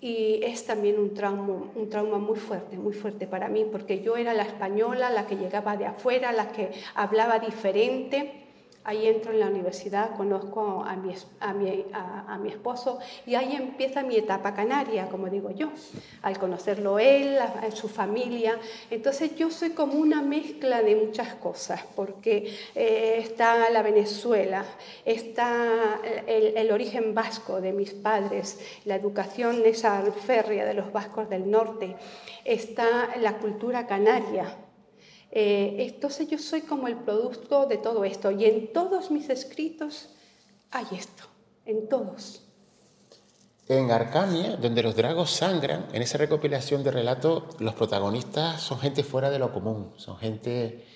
y 0.00 0.40
es 0.44 0.64
también 0.64 0.98
un 0.98 1.14
trauma, 1.14 1.70
un 1.74 1.88
trauma 1.88 2.18
muy 2.18 2.36
fuerte, 2.36 2.76
muy 2.76 2.92
fuerte 2.92 3.26
para 3.26 3.48
mí, 3.48 3.66
porque 3.70 4.00
yo 4.00 4.16
era 4.16 4.32
la 4.32 4.44
española, 4.44 5.10
la 5.10 5.26
que 5.26 5.36
llegaba 5.36 5.76
de 5.76 5.86
afuera, 5.86 6.32
la 6.32 6.52
que 6.52 6.70
hablaba 6.94 7.38
diferente 7.38 8.47
Ahí 8.88 9.06
entro 9.06 9.32
en 9.32 9.40
la 9.40 9.48
universidad, 9.48 10.16
conozco 10.16 10.82
a 10.82 10.96
mi, 10.96 12.48
esposo 12.48 12.98
y 13.26 13.34
ahí 13.34 13.54
empieza 13.54 14.02
mi 14.02 14.16
etapa 14.16 14.54
canaria, 14.54 15.10
como 15.10 15.28
digo 15.28 15.50
yo, 15.50 15.68
al 16.22 16.38
conocerlo 16.38 16.98
él, 16.98 17.38
su 17.74 17.90
familia. 17.90 18.58
Entonces 18.90 19.36
yo 19.36 19.50
soy 19.50 19.72
como 19.72 19.92
una 19.92 20.22
mezcla 20.22 20.80
de 20.80 20.96
muchas 20.96 21.34
cosas, 21.34 21.84
porque 21.94 22.50
eh, 22.74 23.16
está 23.18 23.68
la 23.68 23.82
Venezuela, 23.82 24.64
está 25.04 26.00
el, 26.26 26.56
el, 26.56 26.72
origen 26.72 27.14
vasco 27.14 27.60
de 27.60 27.74
mis 27.74 27.92
padres, 27.92 28.58
la 28.86 28.94
educación 28.94 29.60
esa 29.66 30.00
férrea 30.12 30.64
de 30.64 30.72
los 30.72 30.94
vascos 30.94 31.28
del 31.28 31.50
norte, 31.50 31.94
está 32.42 33.10
la 33.20 33.36
cultura 33.36 33.86
canaria 33.86 34.56
eh, 35.30 35.76
entonces 35.78 36.28
yo 36.28 36.38
soy 36.38 36.62
como 36.62 36.88
el 36.88 36.96
producto 36.96 37.66
de 37.66 37.78
todo 37.78 38.04
esto 38.04 38.30
y 38.30 38.44
en 38.44 38.72
todos 38.72 39.10
mis 39.10 39.28
escritos 39.28 40.10
hay 40.70 40.86
esto, 40.92 41.24
en 41.66 41.88
todos. 41.88 42.44
En 43.68 43.90
Arcamia, 43.90 44.56
donde 44.56 44.82
los 44.82 44.96
dragos 44.96 45.30
sangran, 45.30 45.88
en 45.92 46.00
esa 46.00 46.16
recopilación 46.16 46.82
de 46.82 46.90
relatos, 46.90 47.60
los 47.60 47.74
protagonistas 47.74 48.62
son 48.62 48.78
gente 48.78 49.04
fuera 49.04 49.28
de 49.28 49.38
lo 49.38 49.52
común, 49.52 49.92
son 49.96 50.16
gente, 50.16 50.86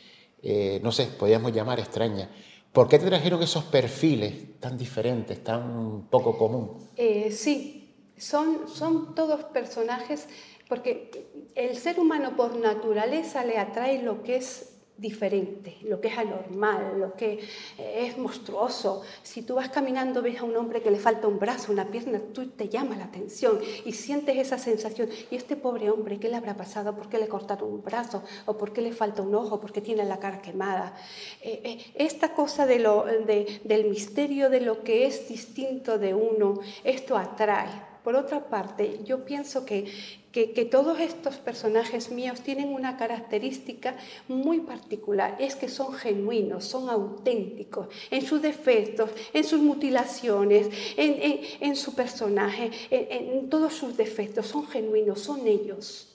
eh, 0.43 0.81
no 0.83 0.91
sé, 0.91 1.07
podríamos 1.07 1.53
llamar 1.53 1.81
extraña. 1.81 2.31
¿Por 2.73 2.89
qué 2.89 2.99
te 2.99 3.05
trajeron 3.05 3.43
esos 3.43 3.65
perfiles 3.65 4.59
tan 4.59 4.79
diferentes, 4.79 5.45
tan 5.45 6.07
poco 6.09 6.39
común? 6.39 6.89
Eh, 6.97 7.31
sí, 7.31 7.95
son, 8.17 8.67
son 8.67 9.15
todos 9.15 9.45
personajes 9.45 10.27
porque 10.73 11.26
el 11.55 11.76
ser 11.76 12.00
humano 12.00 12.35
por 12.35 12.57
naturaleza 12.57 13.45
le 13.45 13.59
atrae 13.59 14.02
lo 14.02 14.23
que 14.23 14.37
es 14.37 14.73
diferente, 14.97 15.76
lo 15.83 16.00
que 16.00 16.09
es 16.09 16.17
anormal, 16.17 16.99
lo 16.99 17.12
que 17.12 17.41
es 17.76 18.17
monstruoso. 18.17 19.02
Si 19.23 19.43
tú 19.43 19.57
vas 19.57 19.69
caminando, 19.69 20.23
ves 20.23 20.41
a 20.41 20.45
un 20.45 20.57
hombre 20.57 20.81
que 20.81 20.91
le 20.91 20.99
falta 20.99 21.29
un 21.29 21.38
brazo, 21.38 21.73
una 21.73 21.91
pierna, 21.91 22.23
tú 22.33 22.49
te 22.49 22.71
llama 22.71 22.97
la 22.97 23.05
atención 23.05 23.61
y 23.85 23.93
sientes 23.93 24.38
esa 24.38 24.57
sensación. 24.57 25.11
Y 25.31 25.37
este 25.37 25.57
pobre 25.57 25.91
hombre, 25.91 26.19
¿qué 26.19 26.31
le 26.31 26.37
habrá 26.37 26.57
pasado? 26.57 26.97
¿Por 26.97 27.11
qué 27.11 27.19
le 27.19 27.29
cortaron 27.29 27.71
un 27.71 27.83
brazo? 27.83 28.23
¿O 28.47 28.57
por 28.57 28.73
qué 28.73 28.81
le 28.81 28.93
falta 28.93 29.21
un 29.21 29.35
ojo? 29.35 29.61
¿Por 29.61 29.73
qué 29.73 29.83
tiene 29.83 30.07
la 30.07 30.21
cara 30.21 30.41
quemada? 30.41 30.97
Eh, 31.43 31.61
eh, 31.64 31.93
esta 31.97 32.33
cosa 32.33 32.64
de 32.64 32.79
lo, 32.79 33.05
del 33.05 33.91
misterio 33.91 34.49
de 34.49 34.62
lo 34.62 34.83
que 34.83 35.05
es 35.05 35.29
distinto 35.29 35.99
de 35.99 36.14
uno, 36.14 36.61
esto 36.83 37.19
atrae. 37.19 37.93
Por 38.02 38.17
otra 38.17 38.49
parte, 38.49 39.00
yo 39.05 39.25
pienso 39.25 39.64
que, 39.64 39.87
que, 40.33 40.65
todos 40.65 40.99
estos 40.99 41.37
personajes 41.37 42.11
míos 42.11 42.41
tienen 42.41 42.73
una 42.73 42.97
característica 42.97 43.97
muy 44.29 44.61
particular, 44.61 45.37
es 45.39 45.55
que 45.55 45.69
son 45.69 45.93
genuinos, 45.93 46.65
son 46.65 46.89
auténticos 46.89 47.89
en 48.11 48.25
sus 48.25 48.41
defectos, 48.41 49.11
en 49.35 49.45
sus 49.45 49.61
mutilaciones, 49.61 50.69
en, 50.97 51.77
su 51.77 51.95
personaje, 51.95 52.71
en, 52.91 53.51
todos 53.51 53.75
sus 53.75 53.97
defectos, 53.97 54.47
son 54.47 54.67
genuinos, 54.67 55.21
son 55.21 55.47
ellos. 55.47 56.09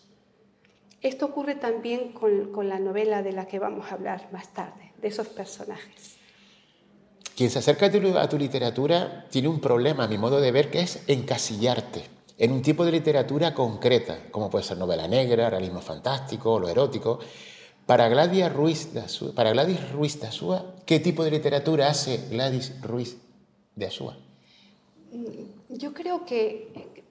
Esto 1.02 1.28
ocurre 1.28 1.54
también 1.54 2.12
con, 2.12 2.52
con 2.52 2.68
la 2.68 2.80
novela 2.80 3.22
de 3.22 3.34
la 3.34 3.48
que 3.48 3.60
vamos 3.60 3.92
a 3.92 3.96
hablar 3.96 4.30
más 4.32 4.52
tarde, 4.52 4.94
de 5.00 5.10
esos 5.10 5.28
personajes. 5.28 6.18
Quien 7.36 7.52
se 7.52 7.60
acerca 7.60 7.86
a 7.86 8.30
tu 8.30 8.40
literatura 8.40 9.28
tiene 9.30 9.48
un 9.48 9.60
problema, 9.60 10.06
a 10.06 10.08
mi 10.08 10.18
modo 10.18 10.42
de 10.42 10.52
ver, 10.52 10.72
que 10.72 10.80
es 10.80 11.04
encasillarte 11.06 12.17
en 12.38 12.52
un 12.52 12.62
tipo 12.62 12.86
de 12.86 12.92
literatura 12.92 13.54
concreta, 13.54 14.28
como 14.32 14.50
puede 14.50 14.64
ser 14.64 14.78
novela 14.78 15.08
negra, 15.08 15.50
realismo 15.50 15.82
fantástico, 15.82 16.60
lo 16.60 16.70
erótico. 16.70 17.20
Para 17.86 18.10
Gladys 18.10 18.54
Ruiz 18.54 18.94
de 18.94 20.28
Azúa, 20.28 20.76
¿qué 20.86 21.00
tipo 21.00 21.24
de 21.24 21.32
literatura 21.32 21.88
hace 21.88 22.28
Gladys 22.30 22.82
Ruiz 22.82 23.18
de 23.76 23.88
Azúa? 23.88 24.18
Mm, 25.12 25.78
yo 25.78 25.94
creo 25.94 26.26
que, 26.26 27.04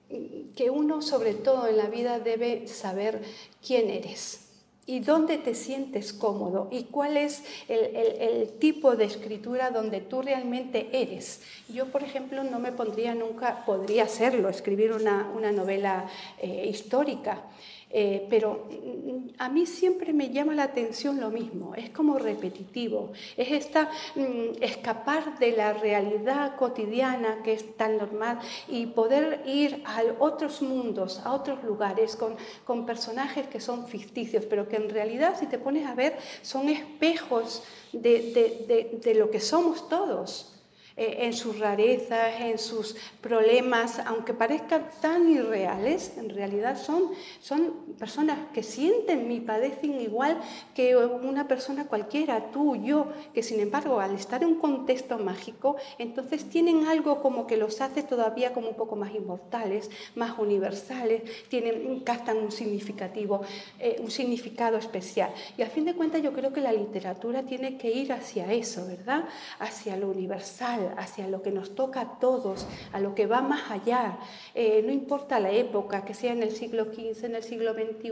que 0.55 0.69
uno, 0.69 1.01
sobre 1.01 1.33
todo 1.33 1.67
en 1.67 1.77
la 1.77 1.87
vida, 1.87 2.19
debe 2.19 2.67
saber 2.67 3.21
quién 3.65 3.89
eres 3.89 4.46
y 4.87 5.01
dónde 5.01 5.37
te 5.37 5.53
sientes 5.53 6.13
cómodo 6.13 6.69
y 6.71 6.85
cuál 6.85 7.17
es 7.17 7.43
el, 7.67 8.47
tipo 8.59 8.95
de 8.95 9.05
escritura 9.05 9.69
donde 9.69 9.99
tú 9.99 10.21
realmente 10.21 10.89
eres. 10.93 11.41
Yo, 11.67 11.87
por 11.91 12.01
ejemplo, 12.01 12.43
no 12.43 12.57
me 12.59 12.71
pondría 12.71 13.13
nunca, 13.13 13.65
podría 13.65 14.05
hacerlo, 14.05 14.49
escribir 14.49 14.93
una, 14.93 15.51
novela 15.51 16.09
eh, 16.39 16.67
histórica. 16.69 17.43
Eh, 17.89 18.27
pero 18.29 18.67
mm, 18.69 19.35
a 19.37 19.47
mí 19.47 19.65
siempre 19.65 20.11
me 20.11 20.29
llama 20.29 20.53
la 20.53 20.63
atención 20.63 21.21
lo 21.21 21.29
mismo, 21.29 21.73
es 21.73 21.89
como 21.89 22.19
repetitivo, 22.19 23.13
es 23.37 23.49
esta 23.49 23.89
mm, 24.15 24.61
escapar 24.61 25.39
de 25.39 25.53
la 25.53 25.71
realidad 25.71 26.57
cotidiana 26.57 27.41
que 27.43 27.53
es 27.53 27.77
tan 27.77 27.95
normal 27.95 28.39
y 28.67 28.87
poder 28.87 29.41
ir 29.45 29.83
a 29.85 30.01
otros 30.19 30.61
mundos, 30.61 31.21
a 31.23 31.33
otros 31.33 31.63
lugares 31.63 32.17
con, 32.17 32.35
con 32.65 32.85
personajes 32.85 33.47
que 33.47 33.61
son 33.61 33.87
ficticios, 33.87 34.45
pero 34.45 34.67
que 34.67 34.75
en 34.75 34.89
realidad 34.89 35.39
si 35.39 35.45
te 35.45 35.57
pones 35.57 35.87
a 35.87 35.95
ver 35.95 36.17
son 36.41 36.67
espejos 36.67 37.63
de, 37.93 38.99
de 39.01 39.15
lo 39.15 39.31
que 39.31 39.39
somos 39.39 39.87
todos. 39.87 40.56
Eh, 40.99 41.27
en 41.27 41.33
sus 41.33 41.59
rarezas, 41.59 42.41
en 42.41 42.57
sus 42.57 42.95
problemas, 43.21 43.99
aunque 43.99 44.33
parezcan 44.33 44.89
tan 44.99 45.29
irreales, 45.29 46.17
en 46.17 46.27
realidad 46.31 46.75
son, 46.75 47.11
son 47.39 47.71
personas 47.99 48.39
que 48.51 48.63
sienten 48.63 49.31
y 49.31 49.39
padecen 49.39 50.01
igual 50.01 50.39
que 50.73 50.95
una 50.95 51.47
persona 51.47 51.85
cualquiera, 51.85 52.49
tú, 52.51 52.75
yo, 52.77 53.13
que 53.31 53.43
sin 53.43 53.59
embargo 53.59 53.99
al 53.99 54.15
estar 54.15 54.41
en 54.41 54.49
un 54.49 54.55
contexto 54.55 55.19
mágico, 55.19 55.75
entonces 55.99 56.49
tienen 56.49 56.87
algo 56.87 57.21
como 57.21 57.45
que 57.45 57.57
los 57.57 57.79
hace 57.79 58.01
todavía 58.01 58.51
como 58.51 58.69
un 58.69 58.75
poco 58.75 58.95
más 58.95 59.13
inmortales, 59.13 59.91
más 60.15 60.39
universales, 60.39 61.21
tienen, 61.47 61.99
captan 61.99 62.37
un 62.37 62.51
significativo, 62.51 63.41
eh, 63.77 63.97
un 63.99 64.09
significado 64.09 64.77
especial. 64.77 65.29
Y 65.59 65.61
a 65.61 65.67
fin 65.67 65.85
de 65.85 65.93
cuentas 65.93 66.23
yo 66.23 66.33
creo 66.33 66.51
que 66.51 66.61
la 66.61 66.73
literatura 66.73 67.43
tiene 67.43 67.77
que 67.77 67.91
ir 67.91 68.11
hacia 68.13 68.51
eso, 68.51 68.87
¿verdad? 68.87 69.25
Hacia 69.59 69.95
lo 69.95 70.09
universal, 70.09 70.86
hacia 70.97 71.27
lo 71.27 71.41
que 71.41 71.51
nos 71.51 71.75
toca 71.75 72.01
a 72.01 72.19
todos, 72.19 72.65
a 72.93 72.99
lo 72.99 73.15
que 73.15 73.25
va 73.25 73.41
más 73.41 73.71
allá. 73.71 74.17
Eh, 74.55 74.81
no 74.85 74.91
importa 74.91 75.39
la 75.39 75.51
época, 75.51 76.05
que 76.05 76.13
sea 76.13 76.33
en 76.33 76.43
el 76.43 76.51
siglo 76.51 76.85
XV, 76.85 77.25
en 77.25 77.35
el 77.35 77.43
siglo 77.43 77.73
XXI, 77.73 78.11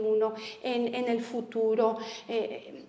en, 0.62 0.94
en 0.94 1.08
el 1.08 1.20
futuro. 1.20 1.98
Eh, 2.28 2.84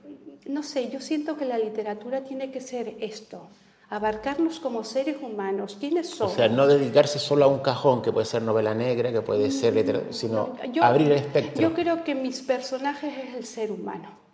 no 0.46 0.63
sé, 0.63 0.89
yo 0.89 1.00
siento 1.00 1.38
que 1.38 1.46
la 1.46 1.58
literatura 1.58 2.24
tiene 2.24 2.51
que 2.51 2.62
ser 2.62 2.96
esto, 3.00 3.48
abarcarnos 3.89 4.60
como 4.60 4.84
seres 4.84 5.17
humanos. 5.22 5.77
¿Quiénes 5.79 6.10
somos? 6.10 6.34
O 6.34 6.36
sea, 6.36 6.48
no 6.48 6.67
dedicarse 6.67 7.20
solo 7.20 7.46
a 7.46 7.48
un 7.48 7.60
cajón, 7.60 8.01
que 8.01 8.12
puede 8.12 8.25
ser 8.25 8.41
novela 8.41 8.74
negra, 8.74 9.12
que 9.12 9.22
puede 9.22 9.51
ser 9.51 9.74
mm, 9.74 9.75
literatura, 9.75 10.13
sino 10.13 10.56
abrir 10.82 11.12
el 11.12 11.17
espectro. 11.17 11.62
Yo 11.62 11.74
creo 11.74 12.03
que 12.03 12.15
mis 12.15 12.41
personajes 12.41 13.13
es 13.29 13.36
el 13.36 13.46
ser 13.46 13.72
humano 13.72 14.26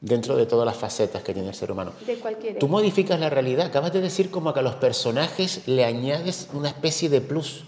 dentro 0.00 0.36
de 0.36 0.46
todas 0.46 0.64
las 0.64 0.76
facetas 0.76 1.22
que 1.22 1.32
tiene 1.32 1.48
el 1.48 1.54
ser 1.54 1.72
humano. 1.72 1.92
De 2.06 2.16
cualquier. 2.16 2.58
Tú 2.58 2.68
modificas 2.68 3.18
la 3.18 3.30
realidad, 3.30 3.66
acabas 3.66 3.92
de 3.92 4.00
decir 4.00 4.30
como 4.30 4.52
que 4.52 4.60
a 4.60 4.62
los 4.62 4.76
personajes 4.76 5.66
le 5.66 5.84
añades 5.84 6.48
una 6.52 6.68
especie 6.68 7.08
de 7.08 7.20
plus, 7.20 7.64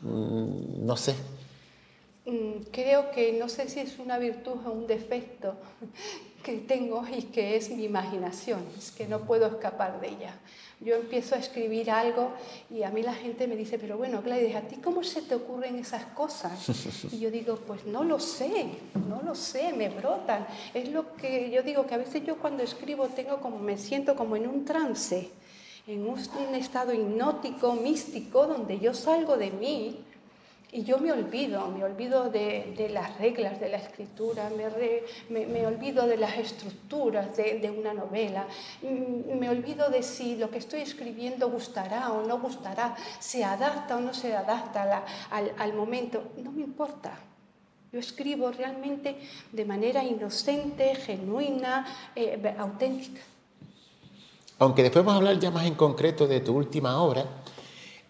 mm, 0.00 0.86
no 0.86 0.96
sé. 0.96 1.14
Mm, 2.26 2.64
creo 2.72 3.10
que 3.10 3.34
no 3.34 3.48
sé 3.48 3.68
si 3.68 3.80
es 3.80 3.98
una 3.98 4.18
virtud 4.18 4.56
o 4.66 4.70
un 4.70 4.86
defecto 4.86 5.54
que 6.44 6.58
tengo 6.58 7.04
y 7.08 7.22
que 7.22 7.56
es 7.56 7.70
mi 7.70 7.84
imaginación, 7.84 8.64
es 8.78 8.92
que 8.92 9.08
no 9.08 9.20
puedo 9.20 9.46
escapar 9.46 10.00
de 10.00 10.10
ella. 10.10 10.34
Yo 10.80 10.96
empiezo 10.96 11.34
a 11.34 11.38
escribir 11.38 11.90
algo 11.90 12.32
y 12.70 12.82
a 12.82 12.90
mí 12.90 13.02
la 13.02 13.14
gente 13.14 13.46
me 13.46 13.56
dice, 13.56 13.78
pero 13.78 13.96
bueno, 13.96 14.20
Gladys, 14.22 14.54
¿a 14.54 14.60
ti 14.60 14.76
cómo 14.76 15.02
se 15.02 15.22
te 15.22 15.34
ocurren 15.34 15.76
esas 15.76 16.04
cosas? 16.06 16.68
Y 17.12 17.18
yo 17.18 17.30
digo, 17.30 17.56
pues 17.56 17.86
no 17.86 18.04
lo 18.04 18.20
sé, 18.20 18.66
no 19.08 19.22
lo 19.22 19.34
sé, 19.34 19.72
me 19.72 19.88
brotan. 19.88 20.46
Es 20.74 20.90
lo 20.90 21.14
que 21.16 21.50
yo 21.50 21.62
digo, 21.62 21.86
que 21.86 21.94
a 21.94 21.98
veces 21.98 22.24
yo 22.26 22.36
cuando 22.36 22.62
escribo 22.62 23.08
tengo 23.08 23.40
como, 23.40 23.58
me 23.58 23.78
siento 23.78 24.14
como 24.14 24.36
en 24.36 24.46
un 24.46 24.64
trance, 24.64 25.30
en 25.86 26.06
un 26.06 26.54
estado 26.54 26.92
hipnótico, 26.92 27.72
místico, 27.74 28.46
donde 28.46 28.78
yo 28.78 28.92
salgo 28.92 29.36
de 29.36 29.50
mí 29.50 30.04
y 30.74 30.82
yo 30.82 30.98
me 30.98 31.12
olvido, 31.12 31.68
me 31.68 31.84
olvido 31.84 32.30
de, 32.30 32.90
las 32.92 33.16
reglas 33.18 33.60
de 33.60 33.68
la 33.68 33.76
escritura, 33.76 34.50
me, 35.30 35.46
me, 35.46 35.66
olvido 35.68 36.04
de 36.08 36.16
las 36.16 36.36
estructuras 36.36 37.36
de, 37.36 37.72
una 37.78 37.94
novela, 37.94 38.48
mm, 38.82 39.38
me 39.38 39.48
olvido 39.48 39.88
de 39.88 40.02
si 40.02 40.34
lo 40.34 40.50
que 40.50 40.58
estoy 40.58 40.80
escribiendo 40.80 41.48
gustará 41.48 42.10
o 42.10 42.26
no 42.26 42.40
gustará, 42.40 42.96
se 43.20 43.44
adapta 43.44 43.98
o 43.98 44.00
no 44.00 44.12
se 44.12 44.34
adapta 44.34 45.04
al, 45.30 45.74
momento, 45.74 46.32
no 46.42 46.50
me 46.50 46.62
importa. 46.62 47.20
Yo 47.92 48.00
escribo 48.00 48.50
realmente 48.50 49.16
de 49.52 49.64
manera 49.64 50.02
inocente, 50.02 50.96
genuina, 50.96 51.86
eh, 52.16 52.52
auténtica. 52.58 53.20
Aunque 54.58 54.82
después 54.82 55.04
vamos 55.04 55.14
a 55.14 55.28
hablar 55.28 55.38
ya 55.38 55.52
más 55.52 55.66
en 55.66 55.74
concreto 55.76 56.26
de 56.26 56.40
tu 56.40 56.56
última 56.56 57.00
obra, 57.00 57.43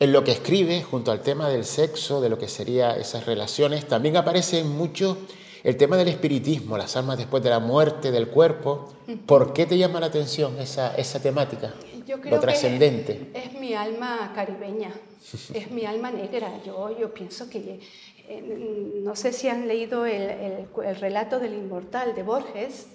en 0.05 0.13
lo 0.13 0.23
que 0.23 0.33
escribe, 0.33 0.83
junto 0.83 1.11
al 1.11 1.23
tema 1.23 1.49
del 1.49 1.65
sexo, 1.65 2.21
de 2.21 2.29
lo 2.29 2.39
que 2.39 2.47
serían 2.47 3.01
esas 3.01 3.25
relaciones, 3.25 3.87
también 3.87 4.19
aparece 4.19 4.63
mucho 4.63 5.17
el 5.63 5.79
tema 5.79 5.97
del 5.97 6.09
espiritismo, 6.09 6.77
las 6.77 6.95
almas 6.95 7.17
después 7.17 7.43
de 7.43 7.49
la 7.49 7.59
muerte 7.59 8.13
del 8.13 8.29
cuerpo. 8.29 8.93
¿Por 9.25 9.55
qué 9.55 9.65
te 9.65 9.79
llama 9.79 10.01
la 10.01 10.07
atención 10.07 10.59
esa, 10.59 10.95
esa 10.95 11.21
temática? 11.21 11.73
Yo 12.07 12.21
creo 12.21 12.35
lo 12.35 12.41
trascendente. 12.41 13.31
es, 13.33 13.59
mi 13.59 13.73
alma 13.73 14.31
caribeña, 14.35 14.93
es 15.55 15.71
mi 15.71 15.87
alma 15.87 16.11
negra. 16.11 16.53
Yo, 16.67 16.97
yo 16.99 17.15
pienso 17.15 17.49
que, 17.49 17.81
eh, 18.29 19.01
no 19.03 19.17
sé 19.17 19.33
si 19.33 19.49
han 19.49 19.67
leído 19.67 20.05
el, 20.05 20.69
el, 20.85 20.97
relato 20.97 21.41
del 21.41 21.55
inmortal 21.55 22.15
de 22.15 22.23
Borges, 22.23 22.89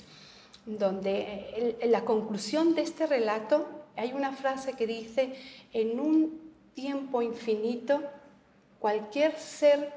donde 0.68 1.76
en 1.80 1.92
la 1.92 2.06
conclusión 2.06 2.76
de 2.76 2.84
este 2.84 3.08
relato 3.08 3.68
hay 3.96 4.14
una 4.14 4.32
frase 4.32 4.74
que 4.74 4.86
dice, 4.86 5.34
en 5.74 6.00
un 6.00 6.49
tiempo 6.80 7.22
infinito, 7.22 8.02
cualquier 8.80 9.38
ser 9.38 9.92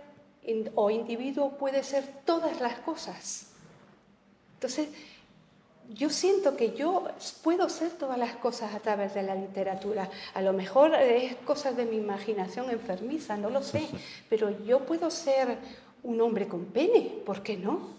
o 0.75 0.91
individuo 0.91 1.51
puede 1.51 1.85
ser 1.85 2.05
todas 2.25 2.61
las 2.61 2.75
cosas. 2.81 3.53
Entonces, 4.55 4.89
yo 5.95 6.11
siento 6.11 6.57
que 6.57 6.73
yo 6.73 7.05
puedo 7.45 7.69
ser 7.69 7.91
todas 7.91 8.19
las 8.19 8.35
cosas 8.37 8.75
a 8.75 8.81
través 8.81 9.15
de 9.15 9.23
la 9.23 9.37
literatura. 9.37 10.11
A 10.35 10.43
lo 10.43 10.53
mejor 10.53 10.95
es 10.95 11.37
cosas 11.37 11.77
de 11.77 11.85
mi 11.85 11.97
imaginación 11.97 12.71
enfermiza, 12.71 13.37
no 13.37 13.51
lo 13.51 13.63
sé, 13.63 13.87
pero 14.29 14.51
yo 14.65 14.81
puedo 14.81 15.11
ser 15.11 15.59
un 16.03 16.21
hombre 16.21 16.49
con 16.49 16.65
pene, 16.67 17.13
¿por 17.25 17.43
qué 17.43 17.57
no? 17.57 17.91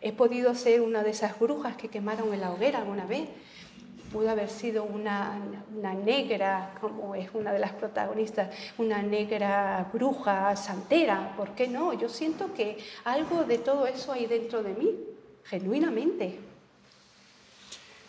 He 0.00 0.12
podido 0.12 0.54
ser 0.54 0.80
una 0.80 1.02
de 1.02 1.10
esas 1.10 1.38
brujas 1.38 1.76
que 1.76 1.88
quemaron 1.88 2.32
en 2.32 2.40
la 2.40 2.52
hoguera 2.52 2.78
alguna 2.78 3.06
vez 3.06 3.28
pudo 4.12 4.30
haber 4.30 4.48
sido 4.48 4.84
una, 4.84 5.40
negra, 6.04 6.74
como 6.80 7.14
es 7.14 7.30
una 7.32 7.52
de 7.52 7.58
las 7.58 7.72
protagonistas, 7.72 8.54
una 8.78 9.02
negra 9.02 9.88
bruja, 9.92 10.54
santera, 10.54 11.34
¿por 11.36 11.50
qué 11.50 11.66
no? 11.66 11.94
Yo 11.94 12.08
siento 12.08 12.52
que 12.54 12.78
algo 13.04 13.44
de 13.44 13.58
todo 13.58 13.86
eso 13.86 14.12
hay 14.12 14.26
dentro 14.26 14.62
de 14.62 14.74
mí, 14.74 14.94
genuinamente. 15.44 16.38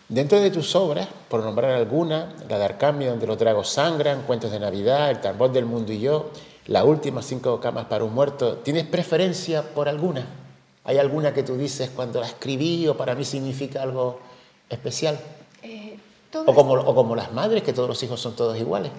Dentro 0.09 0.41
de 0.41 0.51
tus 0.51 0.75
obras, 0.75 1.07
por 1.29 1.41
nombrar 1.41 1.71
alguna, 1.71 2.35
la 2.49 2.59
de 2.59 3.05
donde 3.07 3.25
los 3.25 3.39
dragos 3.39 3.69
sangran, 3.69 4.23
Cuentos 4.23 4.51
de 4.51 4.59
Navidad, 4.59 5.09
El 5.09 5.21
tambor 5.21 5.51
del 5.51 5.65
mundo 5.65 5.93
y 5.93 6.01
yo, 6.01 6.31
las 6.67 6.83
últimas 6.83 7.25
cinco 7.25 7.59
camas 7.59 7.85
para 7.85 8.03
un 8.03 8.13
muerto, 8.13 8.57
¿tienes 8.57 8.85
preferencia 8.85 9.63
por 9.73 9.87
alguna? 9.87 10.27
¿Hay 10.83 10.97
alguna 10.97 11.33
que 11.33 11.43
tú 11.43 11.55
dices 11.55 11.89
cuando 11.89 12.19
la 12.19 12.27
escribí 12.27 12.87
o 12.89 12.97
para 12.97 13.15
mí 13.15 13.23
significa 13.23 13.81
algo 13.81 14.19
especial? 14.69 15.17
O, 16.35 16.53
como, 16.53 16.73
o 16.73 16.95
como 16.95 17.15
las 17.15 17.31
madres, 17.31 17.63
que 17.63 17.73
todos 17.73 17.89
los 17.89 18.01
hijos 18.03 18.19
son 18.19 18.35
todos 18.35 18.57
iguales. 18.57 18.91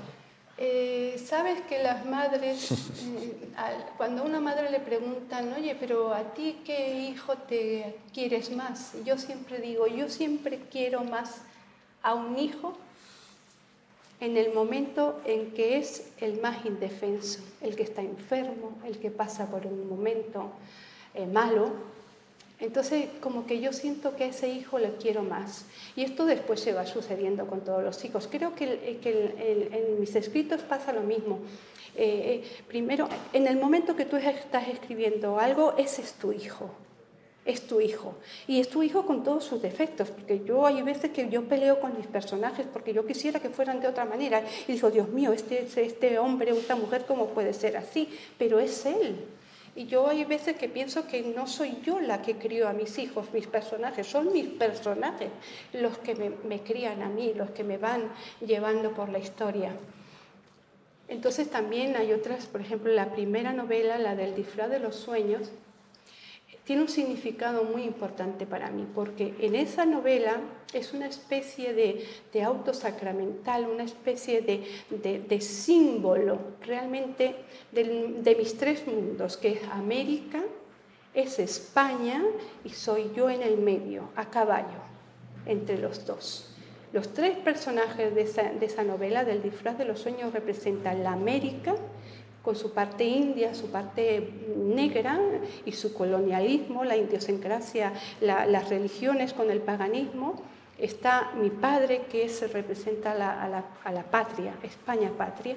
Eh, 0.57 0.95
Sabes 1.25 1.63
que 1.63 1.83
las 1.83 2.05
madres, 2.05 2.71
eh, 2.71 3.51
cuando 3.97 4.23
a 4.23 4.27
una 4.27 4.41
madre 4.41 4.71
le 4.71 4.79
preguntan, 4.79 5.53
oye, 5.53 5.75
pero 5.79 6.13
a 6.13 6.35
ti 6.35 6.61
qué 6.65 7.09
hijo 7.09 7.35
te 7.37 7.97
quieres 8.13 8.51
más, 8.51 8.93
yo 9.05 9.17
siempre 9.17 9.59
digo, 9.59 9.87
yo 9.87 10.09
siempre 10.09 10.61
quiero 10.71 11.03
más 11.03 11.43
a 12.03 12.15
un 12.15 12.39
hijo 12.39 12.77
en 14.21 14.37
el 14.37 14.53
momento 14.53 15.21
en 15.25 15.53
que 15.53 15.79
es 15.79 16.13
el 16.21 16.41
más 16.41 16.65
indefenso, 16.67 17.41
el 17.61 17.75
que 17.75 17.83
está 17.85 18.03
enfermo, 18.03 18.77
el 18.85 18.99
que 18.99 19.11
pasa 19.11 19.51
por 19.51 19.67
un 19.67 19.89
momento 19.89 20.51
eh, 21.15 21.27
malo, 21.27 21.73
entonces, 22.65 23.07
como 23.21 23.47
que 23.47 23.61
yo 23.61 23.73
siento 23.73 24.17
que 24.17 24.25
a 24.25 24.27
ese 24.29 24.49
hijo 24.49 24.79
le 24.79 24.95
quiero 24.97 25.23
más. 25.23 25.67
Y 25.97 26.03
esto 26.03 26.25
después 26.25 26.61
se 26.61 26.73
va 26.73 26.87
sucediendo 26.87 27.47
con 27.47 27.61
todos 27.61 27.83
los 27.83 28.05
hijos. 28.05 28.29
Creo 28.31 28.55
que, 28.55 28.99
en 29.05 30.01
mis 30.01 30.15
escritos 30.15 30.63
pasa 30.63 30.93
lo 30.93 31.03
mismo. 31.03 31.41
Eh, 31.97 32.43
eh, 32.43 32.63
primero, 32.67 33.09
en 33.33 33.47
el 33.47 33.57
momento 33.57 33.95
que 33.95 34.05
tú 34.05 34.17
estás 34.17 34.69
escribiendo 34.69 35.39
algo, 35.39 35.75
ese 35.77 36.03
es 36.03 36.15
tu 36.15 36.33
hijo. 36.33 36.71
Es 37.45 37.67
tu 37.67 37.81
hijo. 37.81 38.15
Y 38.47 38.61
es 38.61 38.69
tu 38.71 38.83
hijo 38.83 39.05
con 39.05 39.23
todos 39.23 39.45
sus 39.45 39.61
defectos. 39.61 40.11
Porque 40.11 40.43
yo 40.45 40.67
hay 40.67 40.81
veces 40.83 41.11
que 41.11 41.29
yo 41.29 41.45
peleo 41.45 41.81
con 41.81 41.97
mis 41.97 42.07
personajes 42.07 42.67
porque 42.73 42.95
yo 42.95 43.07
quisiera 43.07 43.41
que 43.41 43.51
fueran 43.51 43.81
de 43.81 43.89
otra 43.89 44.07
manera. 44.07 44.43
Y 44.67 44.73
digo, 44.73 44.91
Dios 44.91 45.09
mío, 45.11 45.33
este, 45.33 45.67
este 45.77 46.19
hombre 46.19 46.53
esta 46.53 46.77
mujer, 46.77 47.05
¿cómo 47.07 47.29
puede 47.29 47.53
ser 47.53 47.77
así? 47.77 48.09
Pero 48.39 48.59
es 48.59 48.87
él. 48.87 49.17
Y 49.77 49.87
yo 49.87 50.07
hay 50.07 50.25
veces 50.25 50.57
que 50.57 50.69
pienso 50.69 51.07
que 51.09 51.23
no 51.23 51.49
soy 51.49 51.79
yo 51.85 52.01
la 52.01 52.23
que 52.23 52.37
crío 52.37 52.69
a 52.69 52.73
mis 52.73 52.97
hijos, 52.99 53.33
mis 53.33 53.49
personajes, 53.49 54.07
son 54.07 54.33
mis 54.33 54.47
personajes 54.47 55.31
los 55.73 55.99
que 55.99 56.15
me, 56.15 56.61
crían 56.61 57.03
a 57.03 57.09
mí, 57.09 57.35
los 57.35 57.51
que 57.51 57.65
me 57.65 57.77
van 57.77 58.09
llevando 58.41 58.93
por 58.93 59.09
la 59.09 59.19
historia. 59.19 59.73
Entonces 61.09 61.51
también 61.51 61.97
hay 61.97 62.13
otras, 62.13 62.47
por 62.47 62.61
ejemplo, 62.61 62.93
la 62.93 63.13
primera 63.13 63.53
novela, 63.53 63.99
la 63.99 64.15
del 64.15 64.37
disfraz 64.37 64.71
de 64.71 64.79
los 64.79 64.95
sueños, 64.95 65.51
tiene 66.65 66.83
un 66.83 66.89
significado 66.89 67.63
muy 67.65 67.83
importante 67.83 68.47
para 68.47 68.71
mí, 68.71 68.87
porque 68.95 69.35
en 69.39 69.55
esa 69.55 69.85
novela 69.85 70.41
es 70.73 70.95
una 70.95 71.07
especie 71.07 71.75
de, 71.75 72.43
auto 72.43 72.73
sacramental, 72.73 73.69
una 73.69 73.85
especie 73.85 74.41
de, 74.41 75.41
símbolo 75.41 76.39
realmente 76.63 77.37
de, 77.71 78.37
mis 78.39 78.57
tres 78.57 78.87
mundos, 78.87 79.37
que 79.37 79.53
es 79.53 79.65
América, 79.71 80.43
es 81.13 81.39
España 81.39 82.23
y 82.65 82.71
soy 82.71 83.11
yo 83.15 83.29
en 83.29 83.43
el 83.43 83.59
medio, 83.59 84.09
a 84.17 84.31
caballo, 84.31 84.81
entre 85.47 85.79
los 85.79 86.07
dos. 86.07 86.51
Los 86.95 87.13
tres 87.13 87.37
personajes 87.37 88.15
de 88.15 88.23
esa 88.67 88.85
novela, 88.85 89.25
del 89.25 89.43
disfraz 89.43 89.77
de 89.77 89.85
los 89.85 90.01
sueños, 90.01 90.33
representan 90.33 91.03
la 91.03 91.13
América, 91.13 91.75
con 92.45 92.57
su 92.57 92.73
parte 92.73 93.05
india, 93.05 93.55
su 93.55 93.71
parte 93.71 94.31
negra 94.55 95.19
y 95.65 95.73
su 95.73 95.95
colonialismo, 95.95 96.85
la 96.85 96.95
idiosincrasia, 96.95 97.95
las 98.21 98.69
religiones 98.69 99.33
con 99.33 99.51
el 99.51 99.61
paganismo. 99.61 100.43
Está 100.77 101.33
mi 101.41 101.49
padre, 101.49 102.03
que 102.11 102.29
se 102.29 102.47
representa 102.47 103.13
a 103.13 103.49
la, 103.93 104.03
patria, 104.11 104.55
España 104.63 105.11
patria, 105.17 105.57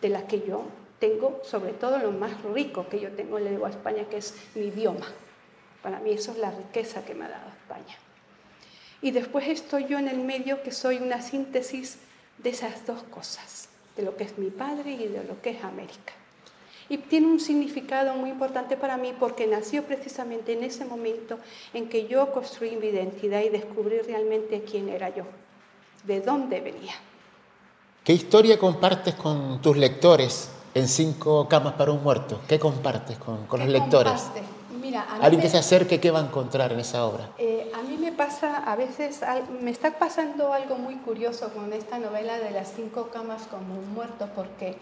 de 0.00 0.08
la 0.10 0.28
que 0.28 0.46
yo 0.46 0.62
tengo, 1.00 1.40
sobre 1.42 1.72
todo 1.72 1.98
lo 1.98 2.12
más 2.12 2.40
rico 2.44 2.86
que 2.88 3.00
yo 3.00 3.10
tengo, 3.10 3.40
le 3.40 3.50
digo 3.50 3.66
a 3.66 3.70
España, 3.70 4.04
que 4.04 4.18
es 4.18 4.34
mi 4.54 4.66
idioma. 4.66 5.06
Para 5.82 5.98
mí 5.98 6.10
eso 6.10 6.30
es 6.30 6.38
la 6.38 6.52
riqueza 6.52 7.04
que 7.04 7.14
me 7.14 7.24
ha 7.24 7.30
dado 7.30 7.48
España. 7.48 7.96
Y 9.02 9.10
después 9.10 9.48
estoy 9.48 9.86
yo 9.86 9.98
en 9.98 10.06
el 10.06 10.18
medio, 10.18 10.62
que 10.62 10.70
soy 10.70 10.98
una 10.98 11.20
síntesis 11.20 11.98
de 12.38 12.50
esas 12.50 12.86
dos 12.86 13.02
cosas, 13.04 13.70
de 13.96 14.04
lo 14.04 14.16
que 14.16 14.22
es 14.24 14.38
mi 14.38 14.50
padre 14.50 14.92
y 14.92 15.08
de 15.08 15.24
lo 15.24 15.40
que 15.42 15.50
es 15.50 15.64
América. 15.64 16.12
Y 16.88 16.98
tiene 16.98 17.26
un 17.26 17.38
significado 17.38 18.14
muy 18.14 18.30
importante 18.30 18.76
para 18.76 18.96
mí 18.96 19.12
porque 19.18 19.46
nació 19.46 19.84
precisamente 19.84 20.54
en 20.54 20.64
ese 20.64 20.84
momento 20.84 21.38
en 21.74 21.88
que 21.88 22.06
yo 22.06 22.32
construí 22.32 22.76
mi 22.76 22.86
identidad 22.86 23.42
y 23.42 23.50
descubrí 23.50 23.98
realmente 24.00 24.62
quién 24.62 24.88
era 24.88 25.14
yo, 25.14 25.24
de 26.04 26.20
dónde 26.20 26.60
venía. 26.60 26.94
¿Qué 28.04 28.14
historia 28.14 28.58
compartes 28.58 29.14
con 29.16 29.60
tus 29.60 29.76
lectores 29.76 30.50
en 30.72 30.88
Cinco 30.88 31.46
Camas 31.46 31.74
para 31.74 31.92
un 31.92 32.02
Muerto? 32.02 32.40
¿Qué 32.48 32.58
compartes 32.58 33.18
con, 33.18 33.46
con 33.46 33.60
los 33.60 33.68
lectores? 33.68 34.22
Mira, 34.80 35.02
Alguien 35.20 35.42
que 35.42 35.50
se 35.50 35.58
acerque, 35.58 36.00
¿qué 36.00 36.10
va 36.10 36.20
a 36.20 36.22
encontrar 36.22 36.72
en 36.72 36.80
esa 36.80 37.04
obra? 37.04 37.28
Eh, 37.36 37.70
a 37.74 37.82
mí 37.82 37.98
me 37.98 38.12
pasa, 38.12 38.58
a 38.58 38.76
veces, 38.76 39.20
me 39.60 39.70
está 39.70 39.98
pasando 39.98 40.54
algo 40.54 40.76
muy 40.76 40.94
curioso 40.94 41.50
con 41.50 41.74
esta 41.74 41.98
novela 41.98 42.38
de 42.38 42.50
las 42.50 42.72
cinco 42.74 43.10
camas 43.12 43.42
como 43.42 43.74
un 43.74 43.92
muerto, 43.92 44.30
porque 44.34 44.78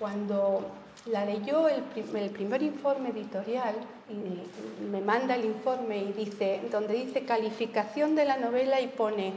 cuando 0.00 0.62
la 1.10 1.24
leyó 1.24 1.68
el, 1.68 1.84
el, 1.96 2.30
primer 2.30 2.62
informe 2.62 3.10
editorial 3.10 3.74
y 4.10 4.84
me 4.84 5.00
manda 5.00 5.34
el 5.36 5.44
informe 5.44 5.98
y 5.98 6.12
dice, 6.12 6.60
donde 6.70 6.94
dice 6.94 7.24
calificación 7.24 8.14
de 8.14 8.24
la 8.24 8.36
novela 8.36 8.80
y 8.80 8.88
pone 8.88 9.32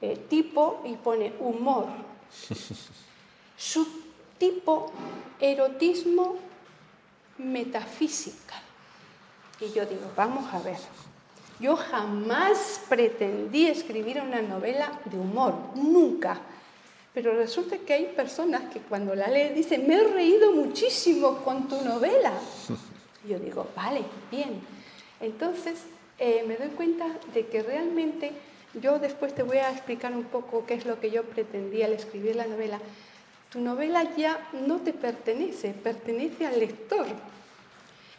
eh, 0.00 0.16
tipo 0.28 0.82
y 0.84 0.96
pone 0.96 1.32
humor. 1.40 1.86
Subtipo 3.56 4.92
erotismo 5.40 6.36
metafísica. 7.38 8.60
Y 9.60 9.72
yo 9.72 9.86
digo, 9.86 10.10
vamos 10.16 10.52
a 10.52 10.60
ver. 10.60 10.78
Yo 11.60 11.76
jamás 11.76 12.80
pretendí 12.88 13.66
escribir 13.66 14.20
una 14.20 14.42
novela 14.42 15.00
de 15.04 15.18
humor, 15.18 15.54
nunca. 15.76 16.40
Pero 17.14 17.36
resulta 17.36 17.78
que 17.78 17.94
hay 17.94 18.06
personas 18.06 18.72
que 18.72 18.80
cuando 18.80 19.14
la 19.14 19.28
leen 19.28 19.54
dicen, 19.54 19.86
me 19.86 19.94
he 19.94 20.04
reído 20.04 20.50
muchísimo 20.52 21.44
con 21.44 21.68
tu 21.68 21.80
novela. 21.82 22.32
yo 23.28 23.38
digo, 23.38 23.68
vale, 23.76 24.02
bien. 24.32 24.60
Entonces 25.20 25.84
eh, 26.18 26.44
me 26.46 26.56
doy 26.56 26.68
cuenta 26.70 27.06
de 27.32 27.46
que 27.46 27.62
realmente 27.62 28.32
yo 28.80 28.98
después 28.98 29.34
te 29.34 29.44
voy 29.44 29.58
a 29.58 29.70
explicar 29.70 30.12
un 30.12 30.24
poco 30.24 30.66
qué 30.66 30.74
es 30.74 30.86
lo 30.86 30.98
que 30.98 31.12
yo 31.12 31.22
pretendía 31.22 31.86
al 31.86 31.92
escribir 31.92 32.34
la 32.34 32.46
novela. 32.46 32.80
Tu 33.50 33.60
novela 33.60 34.16
ya 34.16 34.48
no 34.66 34.80
te 34.80 34.92
pertenece, 34.92 35.70
pertenece 35.70 36.46
al 36.46 36.58
lector. 36.58 37.06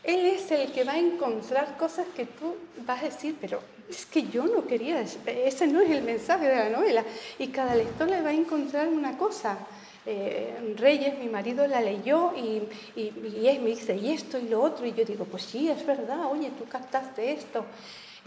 Él 0.05 0.25
es 0.25 0.51
el 0.51 0.71
que 0.71 0.83
va 0.83 0.93
a 0.93 0.99
encontrar 0.99 1.77
cosas 1.77 2.05
que 2.15 2.25
tú 2.25 2.55
vas 2.85 3.01
a 3.01 3.05
decir, 3.05 3.35
pero 3.41 3.59
es 3.89 4.05
que 4.05 4.23
yo 4.27 4.45
no 4.45 4.65
quería, 4.67 5.01
ese 5.01 5.67
no 5.67 5.81
es 5.81 5.89
el 5.89 6.03
mensaje 6.03 6.47
de 6.47 6.55
la 6.55 6.69
novela. 6.69 7.03
Y 7.39 7.47
cada 7.47 7.75
lector 7.75 8.09
le 8.09 8.21
va 8.21 8.29
a 8.29 8.33
encontrar 8.33 8.87
una 8.87 9.17
cosa. 9.17 9.57
Eh, 10.05 10.75
Reyes, 10.77 11.17
mi 11.17 11.27
marido, 11.27 11.65
la 11.65 11.81
leyó 11.81 12.33
y, 12.37 12.61
y, 12.99 13.13
y, 13.15 13.59
me 13.59 13.71
dice, 13.71 13.95
y 13.95 14.11
esto 14.11 14.37
y 14.37 14.47
lo 14.47 14.61
otro. 14.61 14.85
Y 14.85 14.93
yo 14.93 15.03
digo, 15.05 15.25
pues 15.25 15.43
sí, 15.43 15.69
es 15.69 15.83
verdad, 15.85 16.31
oye, 16.31 16.51
tú 16.57 16.65
captaste 16.65 17.31
esto. 17.31 17.65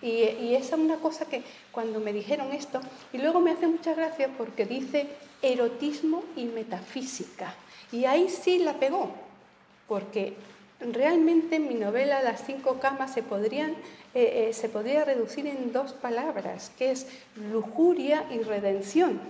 Y, 0.03 0.09
y 0.09 0.55
esa 0.57 0.75
es 0.75 0.83
una 0.83 0.97
cosa 0.97 1.27
que 1.27 1.43
cuando 1.71 2.01
me 2.01 2.13
dijeron 2.13 2.53
esto, 2.53 2.81
y 3.13 3.19
luego 3.19 3.41
me 3.41 3.53
hace 3.53 3.69
mucha 3.69 3.95
gracia 3.95 4.31
porque 4.37 4.65
dice 4.65 5.07
erotismo 5.43 6.25
y 6.35 6.45
metafísica. 6.45 7.55
Y 7.93 8.05
ahí 8.05 8.29
sí 8.29 8.59
la 8.59 8.75
pegó, 8.75 9.13
porque 9.87 10.35
realmente 10.81 11.59
mi 11.59 11.75
novela 11.75 12.23
Las 12.23 12.45
cinco 12.45 12.79
camas 12.81 13.13
se, 13.13 13.23
podrían, 13.23 13.73
eh, 14.15 14.49
eh, 14.49 14.53
se 14.53 14.69
podría 14.69 15.05
reducir 15.05 15.47
en 15.47 15.73
dos 15.73 15.93
palabras, 15.93 16.71
que 16.79 16.91
es 16.91 17.07
lujuria 17.51 18.25
y 18.31 18.41
redención. 18.41 19.21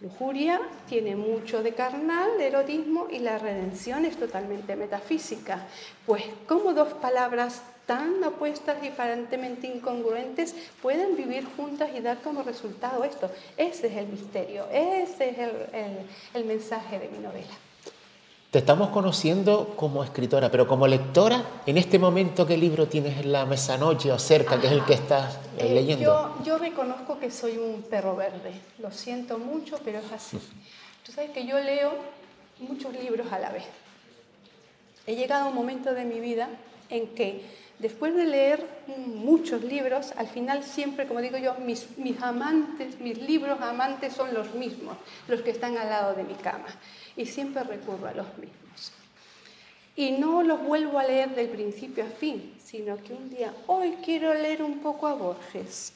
Lujuria 0.00 0.60
tiene 0.88 1.16
mucho 1.16 1.62
de 1.62 1.72
carnal, 1.72 2.36
de 2.36 2.48
erotismo, 2.48 3.06
y 3.10 3.20
la 3.20 3.38
redención 3.38 4.04
es 4.04 4.16
totalmente 4.16 4.76
metafísica. 4.76 5.66
Pues, 6.04 6.24
¿cómo 6.46 6.74
dos 6.74 6.92
palabras 6.94 7.62
tan 7.86 8.22
opuestas 8.24 8.82
y 8.82 8.88
aparentemente 8.88 9.66
incongruentes 9.66 10.54
pueden 10.82 11.16
vivir 11.16 11.46
juntas 11.56 11.90
y 11.96 12.00
dar 12.00 12.20
como 12.20 12.42
resultado 12.42 13.04
esto? 13.04 13.30
Ese 13.56 13.86
es 13.86 13.96
el 13.96 14.08
misterio, 14.08 14.66
ese 14.70 15.30
es 15.30 15.38
el 16.34 16.44
mensaje 16.44 16.98
de 16.98 17.08
mi 17.08 17.18
novela. 17.18 17.54
Te 18.54 18.60
estamos 18.60 18.90
conociendo 18.90 19.74
como 19.74 20.04
escritora, 20.04 20.48
pero 20.48 20.68
como 20.68 20.86
lectora, 20.86 21.42
en 21.66 21.76
este 21.76 21.98
momento, 21.98 22.46
¿qué 22.46 22.56
libro 22.56 22.86
tienes 22.86 23.18
en 23.18 23.32
la 23.32 23.44
mesa 23.46 23.76
noche 23.76 24.12
o 24.12 24.18
cerca, 24.20 24.60
que 24.60 24.68
es 24.68 24.72
el 24.74 24.84
que 24.84 24.94
estás 24.94 25.34
eh, 25.58 25.66
eh, 25.66 25.74
leyendo? 25.74 26.04
Yo, 26.04 26.44
yo, 26.44 26.58
reconozco 26.58 27.18
que 27.18 27.32
soy 27.32 27.58
un 27.58 27.82
perro 27.82 28.14
verde, 28.14 28.52
lo 28.78 28.92
siento 28.92 29.38
mucho, 29.38 29.76
pero 29.84 29.98
es 29.98 30.12
así. 30.12 30.38
Tú 31.04 31.10
sabes 31.10 31.30
que 31.30 31.44
yo 31.44 31.58
leo 31.58 31.94
muchos 32.60 32.92
libros 32.92 33.26
a 33.32 33.40
la 33.40 33.50
vez. 33.50 33.64
He 35.08 35.16
llegado 35.16 35.46
a 35.46 35.48
un 35.48 35.56
momento 35.56 35.92
de 35.92 36.04
mi 36.04 36.20
vida 36.20 36.48
en 36.90 37.08
que 37.08 37.44
después 37.78 38.14
de 38.14 38.24
leer 38.24 38.66
muchos 39.06 39.62
libros, 39.62 40.12
al 40.16 40.28
final 40.28 40.62
siempre, 40.62 41.06
como 41.06 41.20
digo 41.20 41.38
yo, 41.38 41.54
mis, 41.56 41.86
amantes, 42.20 43.00
mis 43.00 43.18
libros 43.18 43.60
amantes 43.60 44.12
son 44.12 44.32
los 44.34 44.54
mismos, 44.54 44.96
los 45.28 45.42
que 45.42 45.50
están 45.50 45.76
al 45.76 45.88
lado 45.88 46.14
de 46.14 46.24
mi 46.24 46.34
cama 46.34 46.66
y 47.16 47.26
siempre 47.26 47.62
recurro 47.64 48.08
a 48.08 48.12
los 48.12 48.26
mismos. 48.38 48.92
Y 49.96 50.12
no 50.12 50.42
los 50.42 50.62
vuelvo 50.62 50.98
a 50.98 51.04
leer 51.04 51.34
del 51.34 51.48
principio 51.48 52.04
a 52.04 52.08
fin, 52.08 52.54
sino 52.62 52.96
que 53.02 53.12
un 53.12 53.30
día, 53.30 53.54
hoy 53.66 53.96
quiero 54.04 54.34
leer 54.34 54.62
un 54.62 54.80
poco 54.80 55.06
a 55.06 55.14
Borges, 55.14 55.92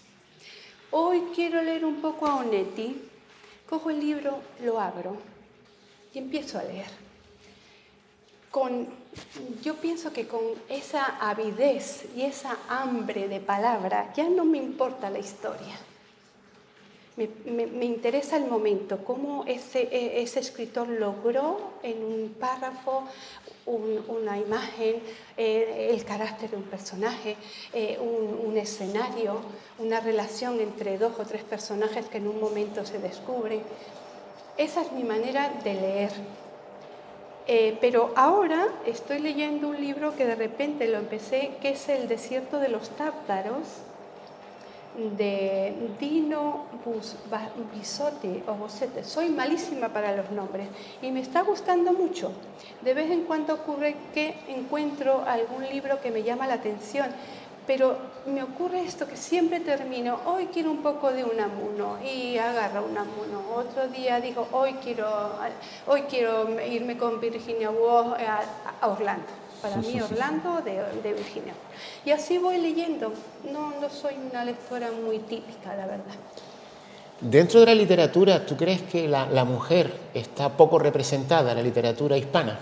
hoy 0.90 1.22
quiero 1.34 1.62
leer 1.62 1.84
un 1.84 2.00
poco 2.00 2.26
a 2.26 2.36
Onetti, 2.36 2.96
cojo 3.68 3.90
el 3.90 4.00
libro, 4.00 4.40
lo 4.64 4.80
abro 4.80 5.16
y 6.14 6.18
empiezo 6.18 6.58
a 6.58 6.62
leer. 6.62 7.07
Con, 8.50 8.88
yo 9.62 9.74
pienso 9.76 10.12
que 10.12 10.26
con 10.26 10.42
esa 10.68 11.04
avidez 11.20 12.06
y 12.16 12.22
esa 12.22 12.56
hambre 12.68 13.28
de 13.28 13.40
palabra 13.40 14.12
ya 14.14 14.28
no 14.28 14.44
me 14.44 14.58
importa 14.58 15.10
la 15.10 15.18
historia 15.18 15.76
me, 17.46 17.84
interesa 17.84 18.36
el 18.36 18.46
momento, 18.46 18.98
cómo 19.04 19.44
ese, 19.46 19.82
e, 19.90 20.22
ese, 20.22 20.38
escritor 20.38 20.88
logró 20.88 21.72
en 21.82 22.04
un 22.04 22.34
párrafo 22.38 23.04
una 23.66 24.38
imagen, 24.38 25.02
eh, 25.36 25.88
el 25.90 26.04
carácter 26.04 26.50
de 26.50 26.56
un 26.56 26.62
personaje, 26.62 27.36
eh, 27.72 27.98
un, 28.00 28.56
escenario, 28.56 29.40
una 29.78 30.00
relación 30.00 30.60
entre 30.60 30.96
dos 30.96 31.18
o 31.18 31.24
tres 31.24 31.42
personajes 31.42 32.06
que 32.06 32.18
en 32.18 32.28
un 32.28 32.40
momento 32.40 32.86
se 32.86 32.98
descubren. 32.98 33.60
Esa 34.56 34.82
es 34.82 34.92
mi 34.92 35.04
manera 35.04 35.50
de 35.62 35.74
leer. 35.74 36.12
Eh, 37.50 37.78
pero 37.80 38.12
ahora 38.14 38.68
estoy 38.84 39.20
leyendo 39.20 39.68
un 39.68 39.80
libro 39.80 40.14
que 40.14 40.26
de 40.26 40.34
repente 40.34 40.86
lo 40.86 40.98
empecé, 40.98 41.52
que 41.62 41.70
es 41.70 41.88
El 41.88 42.06
desierto 42.06 42.58
de 42.58 42.68
los 42.68 42.90
tártaros, 42.90 43.66
de 45.16 45.72
Dino 45.98 46.66
Bisotti 47.72 48.42
o 48.46 48.52
Bosete. 48.52 49.02
Soy 49.02 49.30
malísima 49.30 49.88
para 49.88 50.14
los 50.14 50.30
nombres 50.30 50.68
y 51.00 51.10
me 51.10 51.20
está 51.20 51.40
gustando 51.40 51.92
mucho. 51.94 52.32
De 52.82 52.92
vez 52.92 53.10
en 53.10 53.22
cuando 53.22 53.54
ocurre 53.54 53.96
que 54.12 54.34
encuentro 54.48 55.24
algún 55.26 55.66
libro 55.70 56.02
que 56.02 56.10
me 56.10 56.24
llama 56.24 56.46
la 56.46 56.54
atención, 56.54 57.06
pero 57.68 57.98
me 58.26 58.42
ocurre 58.42 58.82
esto 58.82 59.06
que 59.06 59.16
siempre 59.16 59.60
termino, 59.60 60.18
hoy 60.24 60.46
quiero 60.46 60.70
un 60.70 60.82
poco 60.82 61.12
de 61.12 61.22
un 61.22 61.38
amuno 61.38 61.98
y 62.02 62.38
agarro 62.38 62.86
un 62.86 62.96
amuno. 62.96 63.42
Otro 63.54 63.86
día 63.88 64.22
digo, 64.22 64.48
hoy 64.52 64.72
quiero, 64.82 65.06
hoy 65.86 66.02
quiero 66.08 66.58
irme 66.64 66.96
con 66.96 67.20
Virginia 67.20 67.70
Woolf 67.70 68.18
a 68.18 68.88
Orlando 68.88 69.26
para 69.60 69.76
mí 69.76 70.00
Orlando 70.00 70.62
de, 70.62 70.82
de, 71.02 71.12
Virginia. 71.12 71.52
Y 72.04 72.10
así 72.10 72.38
voy 72.38 72.58
leyendo. 72.58 73.12
No, 73.52 73.72
no 73.80 73.90
soy 73.90 74.14
una 74.30 74.44
lectora 74.44 74.90
muy 74.90 75.18
típica, 75.18 75.74
la 75.76 75.86
verdad. 75.86 76.14
Dentro 77.20 77.60
de 77.60 77.66
la 77.66 77.74
literatura, 77.74 78.46
¿tú 78.46 78.56
crees 78.56 78.82
que 78.82 79.08
la, 79.08 79.26
la 79.26 79.44
mujer 79.44 79.92
está 80.14 80.56
poco 80.56 80.78
representada 80.78 81.50
en 81.50 81.56
la 81.58 81.62
literatura 81.62 82.16
hispana? 82.16 82.58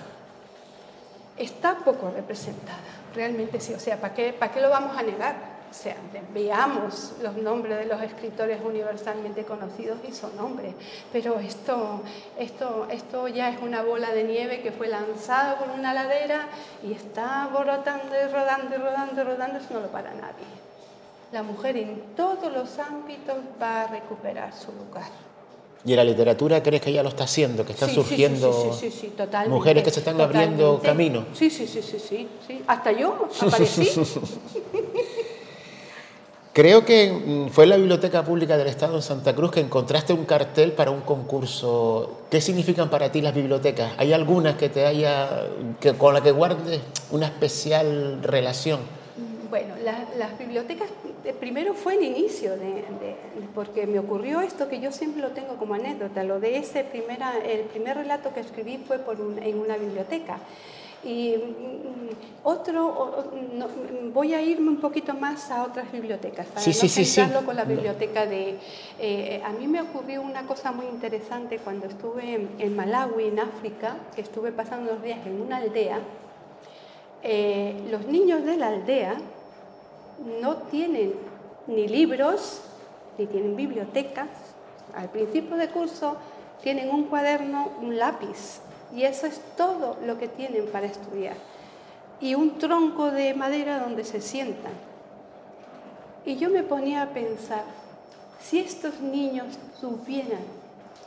Está 1.37 1.77
poco 1.77 2.11
representada, 2.11 2.96
realmente 3.17 3.59
sí. 3.59 3.75
O 3.75 3.81
sea, 3.81 4.01
¿para 4.01 4.15
qué, 4.15 4.33
para 4.33 4.53
qué 4.53 4.61
lo 4.61 4.71
vamos 4.71 4.97
a 4.97 5.03
negar? 5.03 5.57
O 5.69 5.75
sea, 5.75 5.97
veamos 6.33 7.15
los 7.21 7.37
nombres 7.37 7.79
de 7.79 7.87
los 7.87 8.01
escritores 8.01 8.61
universalmente 8.65 9.45
conocidos 9.45 9.99
y 10.09 10.13
son 10.13 10.37
nombres. 10.37 10.75
Pero 11.13 11.41
esto, 11.41 12.03
esto, 12.39 12.87
esto 12.91 13.29
ya 13.29 13.51
es 13.51 13.61
una 13.61 13.83
bola 13.83 14.13
de 14.13 14.25
nieve 14.25 14.63
que 14.63 14.71
fue 14.71 14.87
lanzada 14.87 15.59
por 15.59 15.71
una 15.71 15.93
ladera 15.93 16.47
y 16.83 16.93
está 16.93 17.49
borotando 17.53 18.15
y 18.15 18.33
rodando 18.33 18.77
y 18.77 18.79
rodando 18.79 19.21
y 19.21 19.25
rodando, 19.25 19.59
eso 19.59 19.75
no 19.75 19.81
lo 19.81 19.89
para 19.89 20.15
nadie. 20.15 20.47
La 21.33 21.43
mujer 21.43 21.77
en 21.77 22.15
todos 22.15 22.53
los 22.53 22.79
ámbitos 22.79 23.37
va 23.61 23.83
a 23.83 23.87
recuperar 23.89 24.55
su 24.55 24.71
lugar. 24.73 25.11
¿Y 25.87 25.93
en 25.93 25.99
la 25.99 26.05
literatura 26.05 26.61
crees 26.65 26.83
que 26.83 26.93
ya 26.93 27.05
lo 27.05 27.11
está 27.11 27.25
haciendo, 27.25 27.65
que 27.65 27.73
están 27.73 27.91
surgiendo 27.91 28.77
mujeres 29.47 29.85
que 29.85 29.91
se 29.93 30.01
están 30.01 30.21
abriendo 30.21 30.81
camino? 30.83 31.27
Sí, 31.33 31.49
sí, 31.49 31.65
sí, 31.69 31.81
sí, 31.81 31.99
sí. 32.01 32.29
Hasta 32.67 32.91
yo 32.91 33.29
aparecí. 33.41 33.89
Creo 36.53 36.85
que 36.87 37.13
mm, 37.13 37.49
fue 37.51 37.65
en 37.65 37.71
la 37.71 37.77
Biblioteca 37.77 38.25
Pública 38.25 38.57
del 38.57 38.67
Estado 38.67 38.97
en 38.97 39.03
Santa 39.03 39.35
Cruz 39.35 39.53
que 39.53 39.61
encontraste 39.61 40.13
un 40.13 40.25
cartel 40.25 40.73
para 40.73 40.91
un 40.91 41.03
concurso. 41.03 42.23
¿Qué 42.31 42.41
significan 42.41 42.89
para 42.89 43.13
ti 43.13 43.21
las 43.21 43.35
bibliotecas? 43.35 43.93
¿Hay 43.99 44.13
algunas 44.13 44.57
que 44.57 44.71
te 44.71 44.87
haya, 44.87 45.49
que, 45.79 45.93
con 45.93 46.15
la 46.15 46.23
que 46.23 46.33
guardes 46.33 46.81
una 47.11 47.27
especial 47.27 48.23
relación? 48.23 48.81
Bueno, 49.51 49.75
las 50.19 50.39
bibliotecas, 50.39 50.89
primero 51.35 51.75
fue 51.75 51.95
el 51.95 52.05
inicio, 52.05 52.57
de, 52.57 52.85
porque 53.55 53.87
me 53.87 53.99
ocurrió 53.99 54.41
esto 54.41 54.69
que 54.69 54.81
yo 54.81 54.93
siempre 54.93 55.23
lo 55.23 55.31
tengo 55.31 55.57
como 55.57 55.75
anécdota. 55.75 56.23
Lo 56.25 56.41
de 56.41 56.59
ese 56.59 56.85
primera, 56.85 57.39
el 57.39 57.63
primer 57.63 57.97
relato 57.97 58.33
que 58.33 58.41
escribí 58.41 58.79
fue 58.79 58.99
por 58.99 59.17
en 59.19 59.59
una 59.59 59.77
biblioteca. 59.77 60.39
Y 61.05 61.37
mm, 61.37 62.45
otro, 62.45 63.31
voy 64.13 64.35
a 64.35 64.43
irme 64.43 64.71
un 64.71 64.81
poquito 64.81 65.15
más 65.15 65.51
a 65.51 65.65
otras 65.65 65.91
bibliotecas, 65.93 66.47
para 66.47 66.61
sí, 66.61 66.71
no 66.71 66.89
sí, 66.89 67.45
con 67.45 67.55
la 67.55 67.65
biblioteca 67.65 68.27
de... 68.27 68.57
Eh, 68.99 69.41
a 69.45 69.51
mí 69.51 69.69
me 69.69 69.83
ocurrió 69.83 70.23
una 70.23 70.47
cosa 70.47 70.73
muy 70.73 70.87
interesante 70.87 71.59
cuando 71.59 71.87
estuve 71.87 72.49
en 72.59 72.75
Malawi, 72.77 73.27
en 73.27 73.39
África, 73.39 73.97
que 74.15 74.23
estuve 74.23 74.53
pasando 74.53 74.91
unos 74.91 75.03
días 75.05 75.25
en 75.27 75.41
una 75.41 75.59
aldea. 75.59 76.01
Eh, 77.23 77.75
los 77.91 78.07
niños 78.07 78.45
de 78.45 78.57
la 78.57 78.69
aldea 78.69 79.17
no 80.41 80.57
tienen 80.57 81.15
ni 81.67 81.89
libros, 81.89 82.61
ni 83.19 83.27
tienen 83.27 83.57
bibliotecas. 83.57 84.29
Al 84.95 85.11
principio 85.11 85.57
de 85.57 85.69
curso 85.69 86.17
tienen 86.63 86.91
un 86.91 87.05
cuaderno, 87.05 87.71
un 87.81 87.99
lápiz, 87.99 88.61
y 88.95 89.03
eso 89.03 89.27
es 89.27 89.41
todo 89.57 89.97
lo 90.05 90.19
que 90.19 90.29
tienen 90.29 90.67
para 90.67 90.87
estudiar. 90.87 91.37
Y 92.21 92.35
un 92.35 92.59
tronco 92.59 93.11
de 93.11 93.35
madera 93.35 93.79
donde 93.81 94.05
se 94.05 94.21
sientan. 94.21 94.73
Y 96.25 96.37
yo 96.37 96.51
me 96.51 96.63
ponía 96.63 97.03
a 97.03 97.11
pensar, 97.11 97.65
si 98.41 98.59
estos 98.59 99.01
niños 99.01 99.47
supieran 99.81 100.41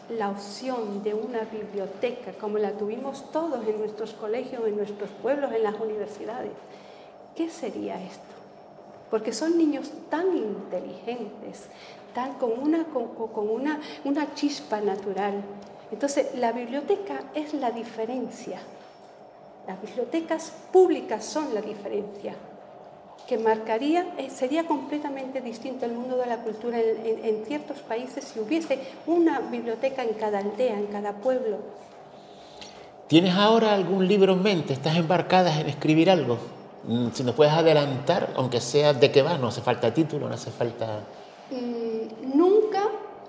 la 0.10 0.30
opción 0.30 1.04
de 1.04 1.14
una 1.14 1.42
biblioteca 1.42 2.32
como 2.34 2.58
la 2.58 2.72
tuvimos 2.72 3.32
todos 3.32 3.66
en 3.68 3.80
nuestros 3.80 4.14
colegios, 4.14 4.66
en 4.66 4.78
nuestros 4.78 5.10
pueblos, 5.22 5.52
en 5.52 5.64
las 5.64 5.80
universidades, 5.80 6.52
¿qué 7.36 7.50
sería 7.50 8.02
esto? 8.02 8.39
Porque 9.10 9.34
son 9.34 9.58
niños 9.58 9.92
tan 10.10 10.36
inteligentes, 10.36 11.68
tan 12.14 12.34
con 12.34 12.52
una, 12.60 12.86
con, 12.86 13.50
una, 13.50 13.80
una 14.04 14.34
chispa 14.36 14.82
natural. 14.82 15.44
Entonces, 15.92 16.36
la 16.36 16.52
biblioteca 16.52 17.24
es 17.34 17.54
la 17.54 17.72
diferencia. 17.72 18.60
Las 19.68 19.82
bibliotecas 19.82 20.52
públicas 20.72 21.26
son 21.26 21.54
la 21.54 21.62
diferencia 21.62 22.36
que 23.30 23.38
marcaría, 23.38 24.08
eh, 24.18 24.32
sería 24.32 24.66
completamente 24.66 25.40
distinto 25.40 25.86
el 25.86 25.92
mundo 25.92 26.18
de 26.18 26.26
la 26.26 26.38
cultura 26.38 26.80
en, 26.80 27.46
ciertos 27.46 27.78
países 27.78 28.24
si 28.24 28.40
hubiese 28.40 28.80
una 29.06 29.40
biblioteca 29.40 30.02
en 30.02 30.16
cada 30.16 30.40
aldea, 30.40 30.76
en 30.76 30.88
cada 30.88 31.14
pueblo. 31.14 31.58
¿Tienes 33.08 33.36
ahora 33.36 33.76
algún 33.76 34.08
libro 34.08 34.34
en 34.34 34.42
mente? 34.42 34.74
¿Estás 34.74 34.98
embarcada 34.98 35.60
en 35.62 35.68
escribir 35.68 36.10
algo? 36.10 36.40
Mm, 36.84 37.10
si 37.14 37.24
nos 37.24 37.36
puedes 37.36 37.54
adelantar, 37.54 38.34
aunque 38.36 38.62
sea 38.62 38.94
de 38.94 39.12
qué 39.12 39.22
va, 39.22 39.38
no 39.38 39.48
hace 39.48 39.62
falta 39.62 39.94
título, 39.94 40.28
no 40.28 40.36
hace 40.36 40.52
falta... 40.52 41.02
Mm, 41.52 42.38
nunca, 42.38 42.84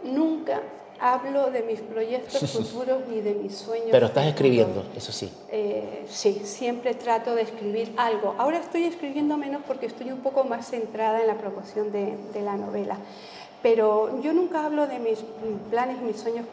nunca 0.04 0.60
hablo 1.00 1.50
de 1.50 1.62
mis 1.62 1.80
proyectos 1.80 2.50
futuros 2.52 3.02
ni 3.08 3.20
de 3.20 3.34
mis 3.34 3.56
sueños. 3.56 3.88
Pero 3.90 4.06
estás 4.06 4.26
escribiendo, 4.26 4.84
eso 4.94 5.12
sí. 5.12 5.32
Eh, 5.48 6.04
sí, 6.08 6.42
siempre 6.44 6.94
trato 6.94 7.34
de 7.34 7.42
escribir 7.42 7.92
algo. 7.96 8.34
Ahora 8.38 8.58
estoy 8.58 8.84
escribiendo 8.84 9.36
menos 9.36 9.62
porque 9.66 9.86
estoy 9.86 10.12
un 10.12 10.20
poco 10.20 10.44
más 10.44 10.68
centrada 10.68 11.20
en 11.20 11.26
la 11.26 11.38
promoción 11.38 11.90
de, 11.90 12.16
de 12.32 12.42
la 12.42 12.56
novela. 12.56 12.98
Pero 13.62 14.22
yo 14.22 14.32
nunca 14.32 14.64
hablo 14.64 14.86
de 14.86 14.98
mis 14.98 15.18
planes, 15.70 16.00
mis 16.00 16.16
sueños 16.16 16.46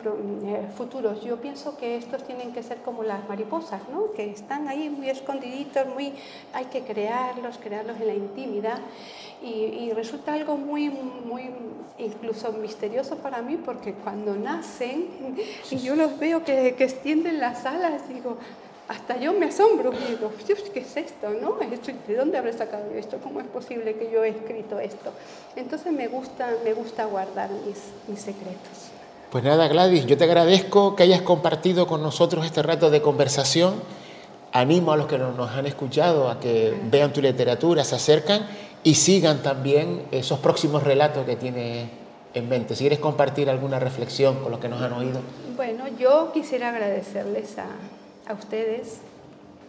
eh, 0.43 0.67
futuros. 0.75 1.23
Yo 1.23 1.37
pienso 1.37 1.77
que 1.77 1.95
estos 1.95 2.23
tienen 2.23 2.51
que 2.51 2.61
ser 2.63 2.79
como 2.79 3.03
las 3.03 3.27
mariposas, 3.29 3.81
¿no? 3.89 4.11
que 4.11 4.29
están 4.29 4.67
ahí 4.67 4.89
muy 4.89 5.09
escondiditos, 5.09 5.87
muy, 5.87 6.13
hay 6.51 6.65
que 6.65 6.81
crearlos, 6.81 7.59
crearlos 7.59 7.97
en 8.01 8.07
la 8.07 8.13
intimidad. 8.13 8.79
Y, 9.41 9.91
resulta 9.93 10.33
algo 10.33 10.57
muy, 10.57 10.89
muy 10.89 11.49
incluso 11.97 12.51
misterioso 12.51 13.17
para 13.17 13.41
mí 13.41 13.57
porque 13.57 13.93
cuando 13.93 14.35
nacen 14.35 15.07
y 15.71 15.77
yo 15.77 15.95
los 15.95 16.19
veo 16.19 16.43
que, 16.43 16.75
que 16.75 16.83
extienden 16.83 17.39
las 17.39 17.65
alas, 17.65 18.09
digo, 18.09 18.37
hasta 18.87 19.17
yo 19.17 19.33
me 19.33 19.47
asombro 19.47 19.91
y 19.93 20.11
digo, 20.11 20.31
¿qué 20.73 20.79
es 20.79 20.97
esto? 20.97 21.29
¿no? 21.41 21.57
¿De 22.07 22.15
dónde 22.15 22.37
habré 22.37 22.53
sacado 22.53 22.85
esto? 22.95 23.17
¿Cómo 23.21 23.41
es 23.41 23.47
posible 23.47 23.95
que 23.95 24.09
yo 24.11 24.23
he 24.23 24.29
escrito 24.29 24.79
esto? 24.79 25.11
Entonces 25.55 25.91
me 25.91 26.07
gusta, 26.07 26.53
me 26.63 26.73
gusta 26.73 27.05
guardar 27.05 27.49
mis, 27.65 27.77
mis 28.07 28.19
secretos. 28.19 28.91
Pues 29.29 29.43
nada, 29.43 29.67
Gladys, 29.67 30.05
yo 30.05 30.17
te 30.17 30.23
agradezco 30.23 30.95
que 30.95 31.03
hayas 31.03 31.21
compartido 31.21 31.85
con 31.85 32.01
nosotros 32.01 32.45
este 32.45 32.63
rato 32.63 32.89
de 32.89 33.01
conversación. 33.01 33.75
Animo 34.53 34.93
a 34.93 34.97
los 34.97 35.07
que 35.07 35.17
nos 35.17 35.51
han 35.51 35.67
escuchado 35.67 36.29
a 36.29 36.39
que 36.39 36.73
vean 36.89 37.11
tu 37.11 37.21
literatura, 37.21 37.83
se 37.83 37.95
acercan 37.95 38.47
y 38.83 38.95
sigan 38.95 39.43
también 39.43 40.03
esos 40.11 40.39
próximos 40.39 40.83
relatos 40.83 41.25
que 41.25 41.35
tiene 41.35 41.89
en 42.33 42.47
mente. 42.47 42.73
Si 42.73 42.83
quieres 42.83 42.99
compartir 42.99 43.49
alguna 43.49 43.79
reflexión 43.79 44.35
con 44.35 44.51
los 44.51 44.61
que 44.61 44.69
nos 44.69 44.81
han 44.81 44.93
oído. 44.93 45.19
Bueno, 45.57 45.83
yo 45.99 46.31
quisiera 46.31 46.69
agradecerles 46.69 47.57
a, 47.57 47.67
a 48.27 48.33
ustedes 48.33 48.99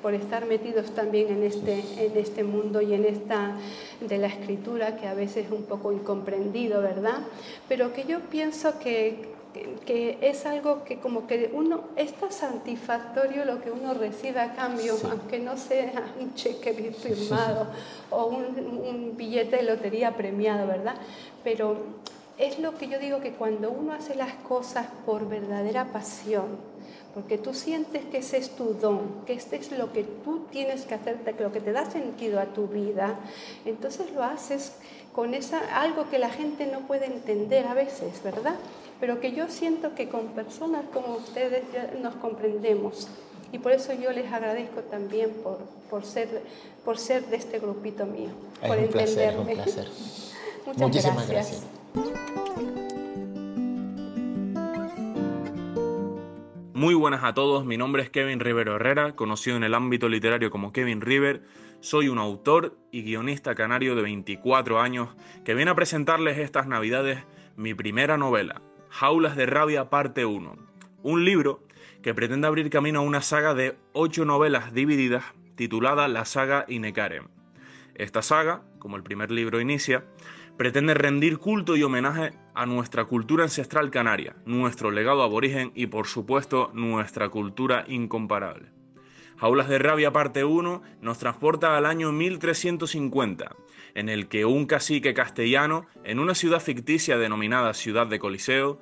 por 0.02 0.14
estar 0.14 0.46
metidos 0.46 0.94
también 0.94 1.28
en 1.28 1.42
este, 1.42 1.82
en 1.98 2.16
este 2.16 2.44
mundo 2.44 2.80
y 2.80 2.94
en 2.94 3.04
esta 3.04 3.56
de 4.00 4.18
la 4.18 4.28
escritura 4.28 4.96
que 4.96 5.08
a 5.08 5.14
veces 5.14 5.46
es 5.46 5.52
un 5.52 5.64
poco 5.64 5.92
incomprendido, 5.92 6.80
¿verdad? 6.80 7.18
Pero 7.68 7.92
que 7.92 8.04
yo 8.04 8.20
pienso 8.20 8.78
que, 8.78 9.34
que 9.86 10.18
es 10.20 10.46
algo 10.46 10.84
que 10.84 10.98
como 10.98 11.26
que 11.26 11.50
uno, 11.52 11.82
es 11.96 12.12
tan 12.14 12.30
satisfactorio 12.30 13.44
lo 13.44 13.60
que 13.60 13.72
uno 13.72 13.92
recibe 13.94 14.40
a 14.40 14.54
cambio, 14.54 14.94
aunque 15.10 15.40
no 15.40 15.56
sea 15.56 16.14
un 16.20 16.34
cheque 16.34 16.72
firmado 16.92 17.66
o 18.10 18.26
un, 18.26 18.44
un 18.86 19.16
billete 19.16 19.56
de 19.56 19.62
lotería 19.64 20.16
premiado, 20.16 20.68
¿verdad? 20.68 20.94
Pero 21.42 21.76
es 22.38 22.60
lo 22.60 22.78
que 22.78 22.86
yo 22.86 23.00
digo 23.00 23.18
que 23.18 23.32
cuando 23.32 23.70
uno 23.70 23.94
hace 23.94 24.14
las 24.14 24.34
cosas 24.34 24.86
por 25.04 25.28
verdadera 25.28 25.86
pasión, 25.86 26.67
porque 27.18 27.36
tú 27.36 27.52
sientes 27.52 28.04
que 28.04 28.18
ese 28.18 28.36
es 28.36 28.50
tu 28.50 28.74
don, 28.74 29.24
que 29.26 29.32
este 29.32 29.56
es 29.56 29.72
lo 29.72 29.92
que 29.92 30.04
tú 30.04 30.46
tienes 30.52 30.84
que 30.84 30.94
hacer, 30.94 31.18
lo 31.40 31.50
que 31.50 31.60
te 31.60 31.72
da 31.72 31.90
sentido 31.90 32.38
a 32.38 32.44
tu 32.46 32.68
vida, 32.68 33.18
entonces 33.64 34.12
lo 34.14 34.22
haces 34.22 34.74
con 35.12 35.34
esa, 35.34 35.58
algo 35.80 36.08
que 36.10 36.20
la 36.20 36.30
gente 36.30 36.66
no 36.66 36.86
puede 36.86 37.06
entender 37.06 37.66
a 37.66 37.74
veces, 37.74 38.22
¿verdad? 38.22 38.54
Pero 39.00 39.18
que 39.18 39.32
yo 39.32 39.48
siento 39.48 39.96
que 39.96 40.08
con 40.08 40.28
personas 40.28 40.84
como 40.94 41.16
ustedes 41.16 41.64
nos 42.00 42.14
comprendemos. 42.14 43.08
Y 43.50 43.58
por 43.58 43.72
eso 43.72 43.92
yo 43.94 44.12
les 44.12 44.32
agradezco 44.32 44.82
también 44.82 45.32
por, 45.42 45.58
por, 45.90 46.04
ser, 46.04 46.42
por 46.84 46.98
ser 46.98 47.26
de 47.26 47.36
este 47.36 47.58
grupito 47.58 48.06
mío, 48.06 48.30
por 48.64 48.78
entenderme. 48.78 49.56
Muchas 50.66 50.78
Muchísimas 50.78 51.28
gracias. 51.28 51.62
Muy 56.78 56.94
buenas 56.94 57.24
a 57.24 57.34
todos, 57.34 57.64
mi 57.64 57.76
nombre 57.76 58.04
es 58.04 58.08
Kevin 58.08 58.38
Rivero 58.38 58.76
Herrera, 58.76 59.16
conocido 59.16 59.56
en 59.56 59.64
el 59.64 59.74
ámbito 59.74 60.08
literario 60.08 60.48
como 60.48 60.72
Kevin 60.72 61.00
River. 61.00 61.42
Soy 61.80 62.08
un 62.08 62.18
autor 62.18 62.78
y 62.92 63.02
guionista 63.02 63.56
canario 63.56 63.96
de 63.96 64.02
24 64.02 64.80
años 64.80 65.08
que 65.44 65.54
viene 65.54 65.72
a 65.72 65.74
presentarles 65.74 66.38
estas 66.38 66.68
navidades 66.68 67.18
mi 67.56 67.74
primera 67.74 68.16
novela, 68.16 68.62
Jaulas 68.90 69.34
de 69.34 69.46
Rabia 69.46 69.90
Parte 69.90 70.24
1, 70.24 70.54
un 71.02 71.24
libro 71.24 71.64
que 72.00 72.14
pretende 72.14 72.46
abrir 72.46 72.70
camino 72.70 73.00
a 73.00 73.02
una 73.02 73.22
saga 73.22 73.54
de 73.54 73.76
8 73.92 74.24
novelas 74.24 74.72
divididas 74.72 75.24
titulada 75.56 76.06
La 76.06 76.24
saga 76.26 76.64
Inekare. 76.68 77.22
Esta 77.96 78.22
saga, 78.22 78.62
como 78.78 78.94
el 78.94 79.02
primer 79.02 79.32
libro 79.32 79.60
inicia, 79.60 80.04
pretende 80.58 80.92
rendir 80.92 81.38
culto 81.38 81.76
y 81.76 81.84
homenaje 81.84 82.32
a 82.52 82.66
nuestra 82.66 83.04
cultura 83.04 83.44
ancestral 83.44 83.90
canaria, 83.90 84.34
nuestro 84.44 84.90
legado 84.90 85.22
aborigen 85.22 85.70
y 85.76 85.86
por 85.86 86.08
supuesto 86.08 86.72
nuestra 86.74 87.28
cultura 87.28 87.84
incomparable. 87.86 88.72
Jaulas 89.36 89.68
de 89.68 89.78
Rabia 89.78 90.12
parte 90.12 90.44
1 90.44 90.82
nos 91.00 91.18
transporta 91.18 91.76
al 91.76 91.86
año 91.86 92.10
1350, 92.10 93.54
en 93.94 94.08
el 94.08 94.26
que 94.26 94.44
un 94.46 94.66
cacique 94.66 95.14
castellano, 95.14 95.86
en 96.02 96.18
una 96.18 96.34
ciudad 96.34 96.60
ficticia 96.60 97.18
denominada 97.18 97.72
Ciudad 97.72 98.08
de 98.08 98.18
Coliseo, 98.18 98.80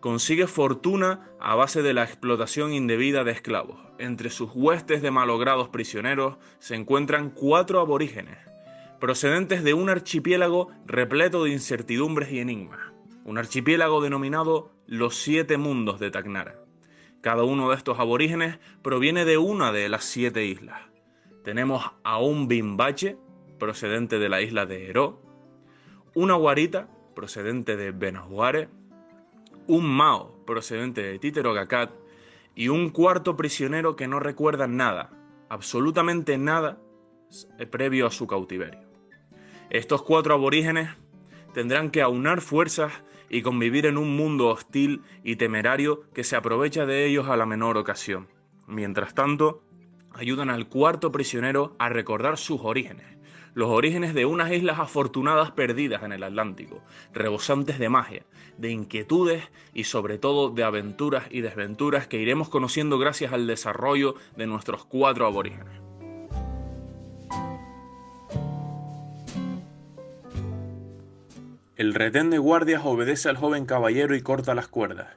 consigue 0.00 0.46
fortuna 0.46 1.28
a 1.40 1.54
base 1.54 1.82
de 1.82 1.92
la 1.92 2.04
explotación 2.04 2.72
indebida 2.72 3.22
de 3.22 3.32
esclavos. 3.32 3.78
Entre 3.98 4.30
sus 4.30 4.50
huestes 4.54 5.02
de 5.02 5.10
malogrados 5.10 5.68
prisioneros 5.68 6.38
se 6.58 6.74
encuentran 6.74 7.28
cuatro 7.28 7.80
aborígenes, 7.80 8.38
procedentes 9.00 9.62
de 9.62 9.74
un 9.74 9.90
archipiélago 9.90 10.70
repleto 10.86 11.44
de 11.44 11.50
incertidumbres 11.50 12.32
y 12.32 12.40
enigmas, 12.40 12.80
un 13.24 13.38
archipiélago 13.38 14.00
denominado 14.00 14.72
los 14.86 15.16
siete 15.16 15.56
mundos 15.56 16.00
de 16.00 16.10
Tacnara. 16.10 16.56
Cada 17.20 17.44
uno 17.44 17.70
de 17.70 17.76
estos 17.76 17.98
aborígenes 17.98 18.58
proviene 18.82 19.24
de 19.24 19.38
una 19.38 19.70
de 19.70 19.88
las 19.88 20.04
siete 20.04 20.44
islas. 20.46 20.80
Tenemos 21.44 21.84
a 22.02 22.18
un 22.18 22.48
bimbache, 22.48 23.16
procedente 23.58 24.18
de 24.18 24.28
la 24.28 24.40
isla 24.40 24.66
de 24.66 24.88
Heró, 24.88 25.20
una 26.14 26.34
guarita, 26.34 26.88
procedente 27.14 27.76
de 27.76 27.92
Benahuare, 27.92 28.68
un 29.66 29.86
mao, 29.86 30.44
procedente 30.44 31.02
de 31.02 31.18
Titerogacat, 31.18 31.92
y 32.54 32.68
un 32.68 32.90
cuarto 32.90 33.36
prisionero 33.36 33.94
que 33.94 34.08
no 34.08 34.18
recuerda 34.18 34.66
nada, 34.66 35.10
absolutamente 35.48 36.38
nada, 36.38 36.80
previo 37.70 38.06
a 38.06 38.10
su 38.10 38.26
cautiverio. 38.26 38.87
Estos 39.70 40.02
cuatro 40.02 40.32
aborígenes 40.32 40.88
tendrán 41.52 41.90
que 41.90 42.00
aunar 42.00 42.40
fuerzas 42.40 42.92
y 43.28 43.42
convivir 43.42 43.84
en 43.84 43.98
un 43.98 44.16
mundo 44.16 44.48
hostil 44.48 45.02
y 45.22 45.36
temerario 45.36 46.08
que 46.14 46.24
se 46.24 46.36
aprovecha 46.36 46.86
de 46.86 47.04
ellos 47.04 47.28
a 47.28 47.36
la 47.36 47.44
menor 47.44 47.76
ocasión. 47.76 48.28
Mientras 48.66 49.14
tanto, 49.14 49.62
ayudan 50.14 50.48
al 50.48 50.68
cuarto 50.68 51.12
prisionero 51.12 51.76
a 51.78 51.90
recordar 51.90 52.38
sus 52.38 52.60
orígenes, 52.62 53.18
los 53.52 53.68
orígenes 53.68 54.14
de 54.14 54.24
unas 54.24 54.50
islas 54.52 54.78
afortunadas 54.78 55.50
perdidas 55.50 56.02
en 56.02 56.12
el 56.12 56.22
Atlántico, 56.22 56.82
rebosantes 57.12 57.78
de 57.78 57.90
magia, 57.90 58.24
de 58.56 58.70
inquietudes 58.70 59.50
y 59.74 59.84
sobre 59.84 60.16
todo 60.16 60.48
de 60.48 60.64
aventuras 60.64 61.26
y 61.30 61.42
desventuras 61.42 62.06
que 62.06 62.20
iremos 62.20 62.48
conociendo 62.48 62.98
gracias 62.98 63.34
al 63.34 63.46
desarrollo 63.46 64.14
de 64.34 64.46
nuestros 64.46 64.86
cuatro 64.86 65.26
aborígenes. 65.26 65.87
El 71.78 71.94
retén 71.94 72.28
de 72.28 72.38
guardias 72.38 72.82
obedece 72.84 73.28
al 73.28 73.36
joven 73.36 73.64
caballero 73.64 74.16
y 74.16 74.20
corta 74.20 74.52
las 74.56 74.66
cuerdas. 74.66 75.14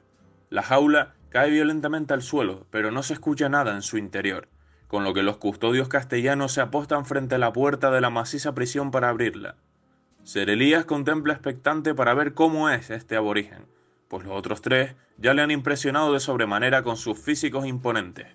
La 0.48 0.62
jaula 0.62 1.14
cae 1.28 1.50
violentamente 1.50 2.14
al 2.14 2.22
suelo, 2.22 2.68
pero 2.70 2.92
no 2.92 3.02
se 3.02 3.14
escucha 3.14 3.48
nada 3.48 3.74
en 3.74 3.82
su 3.82 3.98
interior, 3.98 4.46
con 4.86 5.02
lo 5.02 5.12
que 5.12 5.24
los 5.24 5.38
custodios 5.38 5.88
castellanos 5.88 6.52
se 6.52 6.60
apostan 6.60 7.04
frente 7.04 7.34
a 7.34 7.38
la 7.38 7.52
puerta 7.52 7.90
de 7.90 8.00
la 8.00 8.10
maciza 8.10 8.54
prisión 8.54 8.92
para 8.92 9.08
abrirla. 9.08 9.56
Ser 10.22 10.50
Elías 10.50 10.84
contempla 10.84 11.32
expectante 11.32 11.96
para 11.96 12.14
ver 12.14 12.32
cómo 12.32 12.70
es 12.70 12.90
este 12.90 13.16
aborigen, 13.16 13.66
pues 14.06 14.24
los 14.24 14.38
otros 14.38 14.62
tres 14.62 14.94
ya 15.18 15.34
le 15.34 15.42
han 15.42 15.50
impresionado 15.50 16.12
de 16.12 16.20
sobremanera 16.20 16.84
con 16.84 16.96
sus 16.96 17.18
físicos 17.18 17.66
imponentes. 17.66 18.28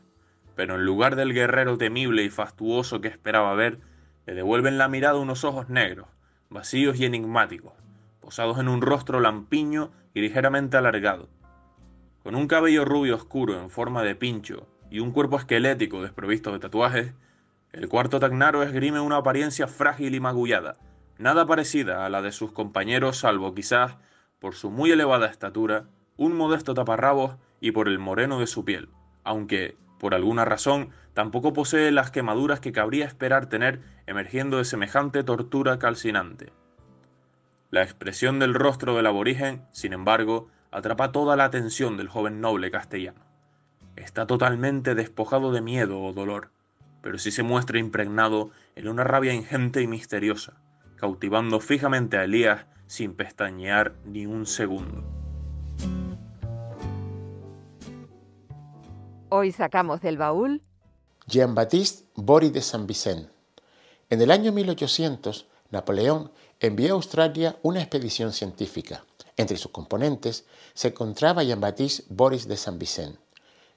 Pero 0.53 0.75
en 0.75 0.83
lugar 0.83 1.15
del 1.15 1.33
guerrero 1.33 1.77
temible 1.77 2.25
y 2.25 2.29
fastuoso 2.29 2.99
que 2.99 3.07
esperaba 3.07 3.53
ver, 3.53 3.79
le 4.25 4.33
devuelven 4.33 4.77
la 4.77 4.89
mirada 4.89 5.15
unos 5.15 5.45
ojos 5.45 5.69
negros, 5.69 6.09
vacíos 6.49 6.99
y 6.99 7.05
enigmáticos, 7.05 7.71
posados 8.27 8.59
en 8.59 8.67
un 8.67 8.81
rostro 8.81 9.21
lampiño 9.21 9.89
y 10.13 10.19
ligeramente 10.19 10.75
alargado. 10.75 11.29
Con 12.23 12.35
un 12.35 12.49
cabello 12.49 12.83
rubio 12.83 13.15
oscuro 13.15 13.57
en 13.57 13.69
forma 13.69 14.03
de 14.03 14.15
pincho 14.15 14.67
y 14.91 14.99
un 14.99 15.13
cuerpo 15.13 15.37
esquelético 15.37 16.01
desprovisto 16.01 16.51
de 16.51 16.59
tatuajes, 16.59 17.13
el 17.71 17.87
cuarto 17.87 18.19
Tagnaro 18.19 18.63
esgrime 18.63 18.99
una 18.99 19.15
apariencia 19.15 19.65
frágil 19.69 20.13
y 20.13 20.19
magullada, 20.19 20.75
nada 21.17 21.45
parecida 21.45 22.05
a 22.05 22.09
la 22.09 22.21
de 22.21 22.33
sus 22.33 22.51
compañeros 22.51 23.15
salvo 23.15 23.55
quizás 23.55 23.95
por 24.39 24.55
su 24.55 24.71
muy 24.71 24.91
elevada 24.91 25.27
estatura, 25.27 25.85
un 26.17 26.35
modesto 26.35 26.73
taparrabos 26.73 27.37
y 27.61 27.71
por 27.71 27.87
el 27.87 27.97
moreno 27.97 28.41
de 28.41 28.47
su 28.47 28.65
piel, 28.65 28.89
aunque, 29.23 29.77
por 29.99 30.13
alguna 30.13 30.43
razón, 30.43 30.89
tampoco 31.13 31.53
posee 31.53 31.91
las 31.91 32.11
quemaduras 32.11 32.59
que 32.59 32.73
cabría 32.73 33.05
esperar 33.05 33.45
tener 33.45 33.79
emergiendo 34.05 34.57
de 34.57 34.65
semejante 34.65 35.23
tortura 35.23 35.79
calcinante. 35.79 36.51
La 37.69 37.83
expresión 37.83 38.39
del 38.39 38.53
rostro 38.53 38.95
del 38.95 39.07
aborigen, 39.07 39.65
sin 39.73 39.91
embargo, 39.91 40.47
atrapa 40.71 41.11
toda 41.11 41.35
la 41.35 41.43
atención 41.43 41.97
del 41.97 42.07
joven 42.07 42.39
noble 42.39 42.71
castellano. 42.71 43.19
Está 43.97 44.25
totalmente 44.25 44.95
despojado 44.95 45.51
de 45.51 45.59
miedo 45.59 46.01
o 46.01 46.13
dolor, 46.13 46.51
pero 47.01 47.17
sí 47.17 47.29
se 47.29 47.43
muestra 47.43 47.77
impregnado 47.77 48.51
en 48.75 48.87
una 48.87 49.03
rabia 49.03 49.33
ingente 49.33 49.81
y 49.81 49.87
misteriosa, 49.87 50.53
cautivando 50.95 51.59
fijamente 51.59 52.17
a 52.17 52.23
Elías 52.23 52.65
sin 52.85 53.15
pestañear 53.15 53.95
ni 54.05 54.25
un 54.25 54.45
segundo. 54.45 55.03
Hoy 59.27 59.51
sacamos 59.51 59.99
del 59.99 60.17
baúl 60.17 60.61
Jean-Baptiste 61.25 62.05
Boris 62.15 62.53
de 62.53 62.61
Saint-Vicent. 62.61 63.29
En 64.09 64.21
el 64.21 64.31
año 64.31 64.53
1800, 64.53 65.49
Napoleón 65.69 66.31
envió 66.59 66.93
a 66.93 66.95
Australia 66.95 67.57
una 67.61 67.81
expedición 67.81 68.33
científica. 68.33 69.03
Entre 69.35 69.57
sus 69.57 69.71
componentes 69.71 70.45
se 70.73 70.89
encontraba 70.89 71.43
Jean-Baptiste 71.43 72.05
Boris 72.09 72.47
de 72.47 72.57
Saint-Vicent. 72.57 73.17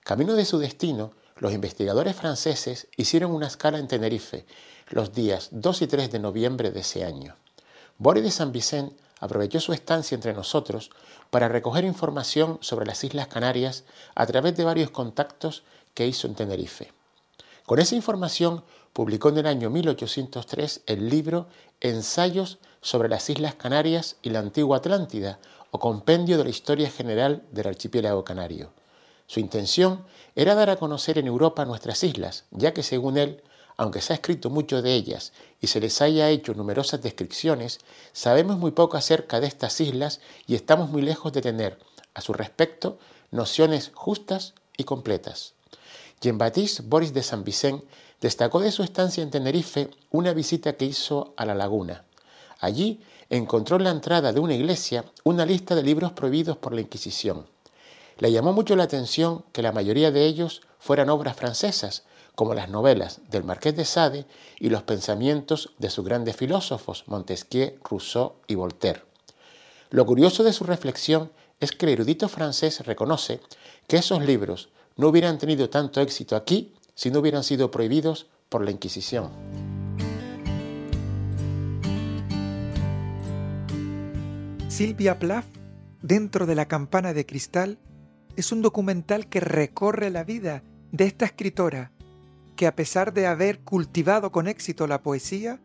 Camino 0.03 0.35
de 0.35 0.47
su 0.47 0.59
destino, 0.59 1.13
los 1.37 1.53
investigadores 1.53 2.17
franceses 2.17 2.89
hicieron 2.97 3.33
una 3.33 3.47
escala 3.47 3.79
en 3.79 3.89
Tenerife 3.89 4.47
los 4.89 5.13
días 5.13 5.49
2 5.53 5.83
y 5.83 5.87
3 5.87 6.11
de 6.11 6.19
noviembre 6.19 6.71
de 6.71 6.81
ese 6.81 7.05
año. 7.05 7.37
Boris 7.99 8.25
de 8.25 8.31
San 8.31 8.53
Vicente 8.53 8.97
aprovechó 9.21 9.61
su 9.61 9.73
estancia 9.73 10.15
entre 10.15 10.33
nosotros 10.33 10.91
para 11.31 11.49
recoger 11.49 11.85
información 11.85 12.59
sobre 12.63 12.87
las 12.87 13.05
Islas 13.05 13.29
Canarias 13.29 13.85
a 14.15 14.27
través 14.27 14.57
de 14.57 14.65
varios 14.65 14.91
contactos 14.91 15.63
que 15.95 16.07
hizo 16.07 16.27
en 16.27 16.35
Tenerife. 16.35 16.93
Con 17.67 17.79
esa 17.79 17.95
información 17.95 18.65
publicó 18.93 19.29
en 19.29 19.39
el 19.39 19.47
año 19.47 19.71
1803 19.71 20.83
el 20.87 21.09
libro 21.09 21.47
Ensayos 21.81 22.59
sobre 22.81 23.09
las 23.09 23.29
Islas 23.31 23.55
Canarias 23.55 24.17
y 24.23 24.31
la 24.31 24.39
Antigua 24.39 24.79
Atlántida, 24.79 25.39
o 25.71 25.79
Compendio 25.79 26.39
de 26.39 26.45
la 26.45 26.51
Historia 26.51 26.91
General 26.91 27.43
del 27.53 27.69
Archipiélago 27.69 28.25
Canario. 28.25 28.73
Su 29.27 29.41
intención 29.41 30.05
era 30.35 30.55
dar 30.55 30.71
a 30.71 30.77
conocer 30.77 31.19
en 31.19 31.27
Europa 31.27 31.65
nuestras 31.65 32.03
islas, 32.03 32.45
ya 32.51 32.75
que 32.75 32.83
según 32.83 33.17
él 33.19 33.43
aunque 33.81 34.03
se 34.03 34.13
ha 34.13 34.17
escrito 34.17 34.51
mucho 34.51 34.83
de 34.83 34.93
ellas 34.93 35.33
y 35.59 35.69
se 35.69 35.81
les 35.81 36.03
haya 36.03 36.29
hecho 36.29 36.53
numerosas 36.53 37.01
descripciones, 37.01 37.79
sabemos 38.13 38.59
muy 38.59 38.73
poco 38.73 38.99
acerca 38.99 39.41
de 39.41 39.47
estas 39.47 39.81
islas 39.81 40.21
y 40.47 40.55
estamos 40.55 40.91
muy 40.91 41.01
lejos 41.01 41.33
de 41.33 41.41
tener, 41.41 41.79
a 42.13 42.21
su 42.21 42.35
respecto, 42.35 42.99
nociones 43.31 43.91
justas 43.95 44.53
y 44.77 44.85
completas. 44.85 45.55
Jean-Baptiste 46.21 46.83
Boris 46.83 47.15
de 47.15 47.23
San 47.23 47.43
Vicente 47.43 47.87
destacó 48.21 48.61
de 48.61 48.71
su 48.71 48.83
estancia 48.83 49.23
en 49.23 49.31
Tenerife 49.31 49.89
una 50.11 50.35
visita 50.35 50.75
que 50.75 50.85
hizo 50.85 51.33
a 51.39 51.47
la 51.47 51.55
laguna. 51.55 52.05
Allí 52.61 53.01
encontró 53.31 53.77
en 53.77 53.85
la 53.85 53.91
entrada 53.91 54.33
de 54.33 54.41
una 54.41 54.55
iglesia 54.55 55.05
una 55.25 55.47
lista 55.47 55.75
de 55.75 55.83
libros 55.83 56.13
prohibidos 56.13 56.57
por 56.57 56.75
la 56.75 56.83
Inquisición. 56.83 57.47
Le 58.19 58.31
llamó 58.31 58.53
mucho 58.53 58.77
la 58.77 58.85
atención 58.85 59.45
que 59.53 59.63
la 59.63 59.73
mayoría 59.73 60.11
de 60.11 60.27
ellos 60.27 60.61
fueran 60.79 61.09
obras 61.09 61.37
francesas, 61.37 62.05
como 62.35 62.55
las 62.55 62.69
novelas 62.69 63.21
del 63.31 63.45
Marqués 63.45 63.77
de 63.77 63.85
Sade 63.85 64.27
y 64.59 64.69
los 64.69 64.83
pensamientos 64.83 65.73
de 65.79 65.91
sus 65.91 66.05
grandes 66.05 66.37
filósofos 66.37 67.05
Montesquieu, 67.07 67.79
Rousseau 67.83 68.35
y 68.47 68.55
Voltaire. 68.55 69.03
Lo 69.91 70.07
curioso 70.07 70.45
de 70.45 70.53
su 70.53 70.65
reflexión 70.65 71.33
es 71.61 71.73
que 71.73 71.87
el 71.87 71.93
erudito 71.93 72.29
francés 72.29 72.87
reconoce 72.87 73.41
que 73.87 73.97
esos 73.97 74.23
libros 74.25 74.69
no 74.97 75.09
hubieran 75.09 75.39
tenido 75.39 75.71
tanto 75.71 76.01
éxito 76.01 76.37
aquí 76.37 76.75
si 76.95 77.11
no 77.11 77.21
hubieran 77.21 77.43
sido 77.43 77.71
prohibidos 77.71 78.27
por 78.49 78.65
la 78.65 78.71
Inquisición. 78.71 79.70
Silvia 84.71 85.19
Plath, 85.19 85.47
dentro 86.01 86.47
de 86.47 86.55
la 86.55 86.69
campana 86.69 87.13
de 87.13 87.27
cristal, 87.27 87.81
es 88.37 88.53
un 88.53 88.63
documental 88.63 89.29
que 89.29 89.41
recorre 89.41 90.11
la 90.11 90.23
vida 90.23 90.63
de 90.93 91.07
esta 91.07 91.25
escritora 91.25 91.91
que 92.55 92.69
a 92.69 92.77
pesar 92.77 93.13
de 93.13 93.27
haber 93.27 93.59
cultivado 93.61 94.31
con 94.31 94.47
éxito 94.47 94.87
la 94.87 95.03
poesía, 95.03 95.61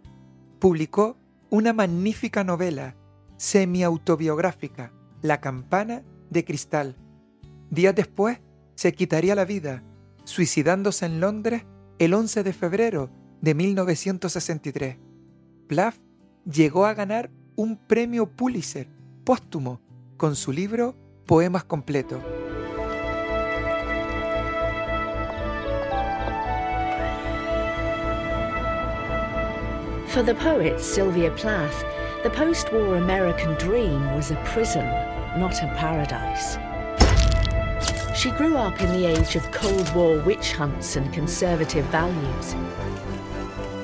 publicó 0.57 1.17
una 1.51 1.71
magnífica 1.71 2.43
novela 2.43 2.95
semi-autobiográfica, 3.37 4.91
La 5.21 5.39
campana 5.39 6.01
de 6.31 6.43
cristal. 6.43 6.97
Días 7.69 7.93
después 7.93 8.39
se 8.73 8.93
quitaría 8.93 9.35
la 9.35 9.45
vida, 9.45 9.83
suicidándose 10.23 11.05
en 11.05 11.19
Londres 11.19 11.63
el 11.99 12.15
11 12.15 12.43
de 12.43 12.53
febrero 12.53 13.11
de 13.39 13.53
1963. 13.53 14.97
Plath 15.67 15.95
llegó 16.43 16.87
a 16.87 16.95
ganar 16.95 17.29
un 17.55 17.77
premio 17.77 18.25
Pulitzer 18.25 18.94
póstumo 19.25 19.81
con 20.17 20.35
su 20.35 20.51
libro 20.51 20.95
Poemas 21.25 21.63
completos. 21.63 22.21
For 30.07 30.21
the 30.21 30.35
poet 30.35 30.79
Sylvia 30.79 31.31
Plath, 31.31 31.83
the 32.21 32.29
post 32.29 32.71
war 32.71 32.97
American 32.97 33.55
dream 33.55 34.15
was 34.15 34.29
a 34.29 34.35
prison, 34.45 34.85
not 35.39 35.61
a 35.63 35.73
paradise. 35.75 36.59
She 38.15 38.29
grew 38.29 38.55
up 38.55 38.79
in 38.79 38.91
the 38.93 39.07
age 39.07 39.35
of 39.35 39.51
Cold 39.51 39.91
War 39.95 40.19
witch 40.19 40.53
hunts 40.53 40.95
and 40.95 41.11
conservative 41.11 41.85
values. 41.85 42.55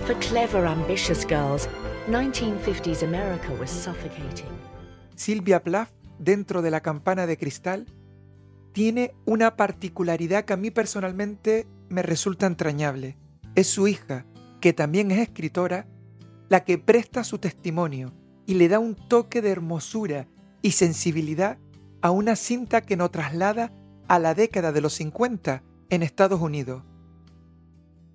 For 0.06 0.14
clever, 0.22 0.68
ambitious 0.68 1.26
girls, 1.26 1.68
1950s 2.06 3.02
America 3.02 3.52
was 3.56 3.72
suffocating. 3.72 4.52
Sylvia 5.22 5.62
Plath, 5.62 5.92
dentro 6.18 6.64
de 6.64 6.72
la 6.72 6.82
campana 6.82 7.28
de 7.28 7.38
cristal, 7.38 7.86
tiene 8.74 9.14
una 9.28 9.56
particularidad 9.56 10.46
que 10.46 10.54
a 10.54 10.58
mí 10.58 10.72
personalmente 10.72 11.68
me 11.90 12.02
resulta 12.02 12.48
entrañable. 12.48 13.20
Es 13.54 13.68
su 13.68 13.88
hija, 13.88 14.26
que 14.62 14.74
también 14.74 15.12
es 15.12 15.20
escritora, 15.20 15.86
la 16.50 16.64
que 16.64 16.80
presta 16.80 17.24
su 17.24 17.38
testimonio 17.38 18.14
y 18.48 18.56
le 18.56 18.68
da 18.68 18.80
un 18.80 18.96
toque 18.96 19.44
de 19.44 19.52
hermosura 19.52 20.28
y 20.64 20.72
sensibilidad 20.72 21.60
a 22.02 22.10
una 22.10 22.36
cinta 22.36 22.82
que 22.82 22.98
nos 22.98 23.12
traslada 23.12 23.72
a 24.08 24.18
la 24.18 24.34
década 24.34 24.72
de 24.72 24.82
los 24.82 24.94
50 24.94 25.62
en 25.92 26.02
Estados 26.02 26.42
Unidos. 26.42 26.82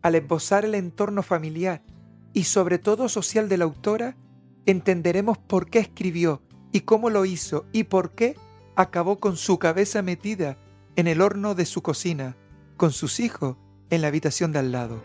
Al 0.03 0.17
esbozar 0.17 0.65
el 0.65 0.75
entorno 0.75 1.23
familiar 1.23 1.85
y 2.33 2.45
sobre 2.45 2.81
todo 2.81 3.09
social 3.09 3.49
de 3.49 3.59
la 3.59 3.65
autora, 3.65 4.17
entenderemos 4.67 5.39
por 5.39 5.71
qué 5.71 5.79
escribió 5.79 6.43
y 6.77 6.83
cómo 6.83 7.09
lo 7.09 7.25
hizo 7.25 7.65
y 7.73 7.85
por 7.85 8.11
qué 8.11 8.37
acabó 8.77 9.19
con 9.19 9.39
su 9.39 9.59
cabeza 9.59 10.03
metida 10.03 10.59
en 10.97 11.07
el 11.07 11.23
horno 11.23 11.55
de 11.55 11.65
su 11.65 11.81
cocina, 11.81 12.37
con 12.77 12.93
sus 12.93 13.19
hijos 13.19 13.57
en 13.89 14.03
la 14.03 14.09
habitación 14.09 14.53
de 14.53 14.59
al 14.59 14.73
lado. 14.73 15.03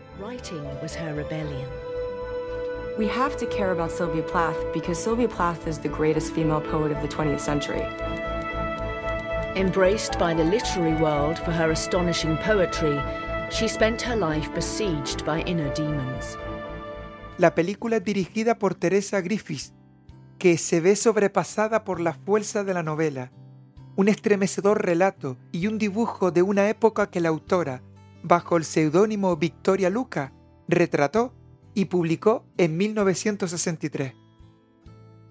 We 2.98 3.08
have 3.08 3.38
to 3.38 3.46
care 3.46 3.70
about 3.70 3.90
Sylvia 3.90 4.22
Plath 4.22 4.58
because 4.74 5.02
Sylvia 5.02 5.28
Plath 5.28 5.66
is 5.66 5.78
the 5.78 5.88
greatest 5.88 6.34
female 6.34 6.60
poet 6.60 6.92
of 6.92 7.00
the 7.00 7.08
20th 7.08 7.40
century. 7.40 7.80
Embraced 9.56 10.18
by 10.18 10.34
the 10.34 10.44
literary 10.44 10.94
world 11.00 11.38
for 11.38 11.52
her 11.52 11.70
astonishing 11.70 12.36
poetry, 12.44 13.00
she 13.50 13.66
spent 13.66 14.02
her 14.02 14.14
life 14.14 14.52
besieged 14.54 15.24
by 15.24 15.40
inner 15.46 15.72
demons. 15.72 16.36
La 17.38 17.54
película 17.54 17.96
es 17.96 18.04
dirigida 18.04 18.58
por 18.58 18.74
Teresa 18.74 19.22
Griffiths, 19.22 19.72
que 20.42 20.58
se 20.58 20.80
ve 20.80 20.96
sobrepasada 20.96 21.84
por 21.84 22.00
la 22.00 22.14
fuerza 22.14 22.64
de 22.64 22.74
la 22.74 22.82
novela, 22.82 23.30
un 23.94 24.08
estremecedor 24.08 24.84
relato 24.84 25.36
y 25.52 25.68
un 25.68 25.78
dibujo 25.78 26.32
de 26.32 26.42
una 26.42 26.68
época 26.68 27.10
que 27.10 27.20
la 27.20 27.28
autora, 27.28 27.80
bajo 28.24 28.56
el 28.56 28.64
seudónimo 28.64 29.36
Victoria 29.36 29.88
Luca, 29.88 30.32
retrató 30.66 31.32
y 31.74 31.84
publicó 31.84 32.44
en 32.58 32.76
1963. 32.76 34.14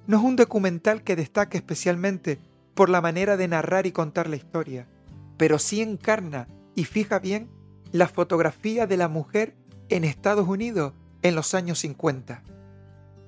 No 0.07 0.17
es 0.17 0.23
un 0.23 0.37
documental 0.37 1.03
que 1.03 1.17
destaque 1.17 1.57
especialmente 1.57 2.39
por 2.73 2.87
la 2.87 3.01
manera 3.01 3.35
de 3.35 3.49
narrar 3.49 3.87
y 3.87 3.91
contar 3.91 4.29
la 4.29 4.37
historia, 4.37 4.87
pero 5.35 5.59
sí 5.59 5.81
encarna 5.81 6.47
y 6.73 6.85
fija 6.85 7.19
bien 7.19 7.49
la 7.91 8.07
fotografía 8.07 8.87
de 8.87 8.95
la 8.95 9.09
mujer 9.09 9.57
en 9.89 10.05
Estados 10.05 10.47
Unidos 10.47 10.93
en 11.21 11.35
los 11.35 11.53
años 11.53 11.79
50. 11.79 12.43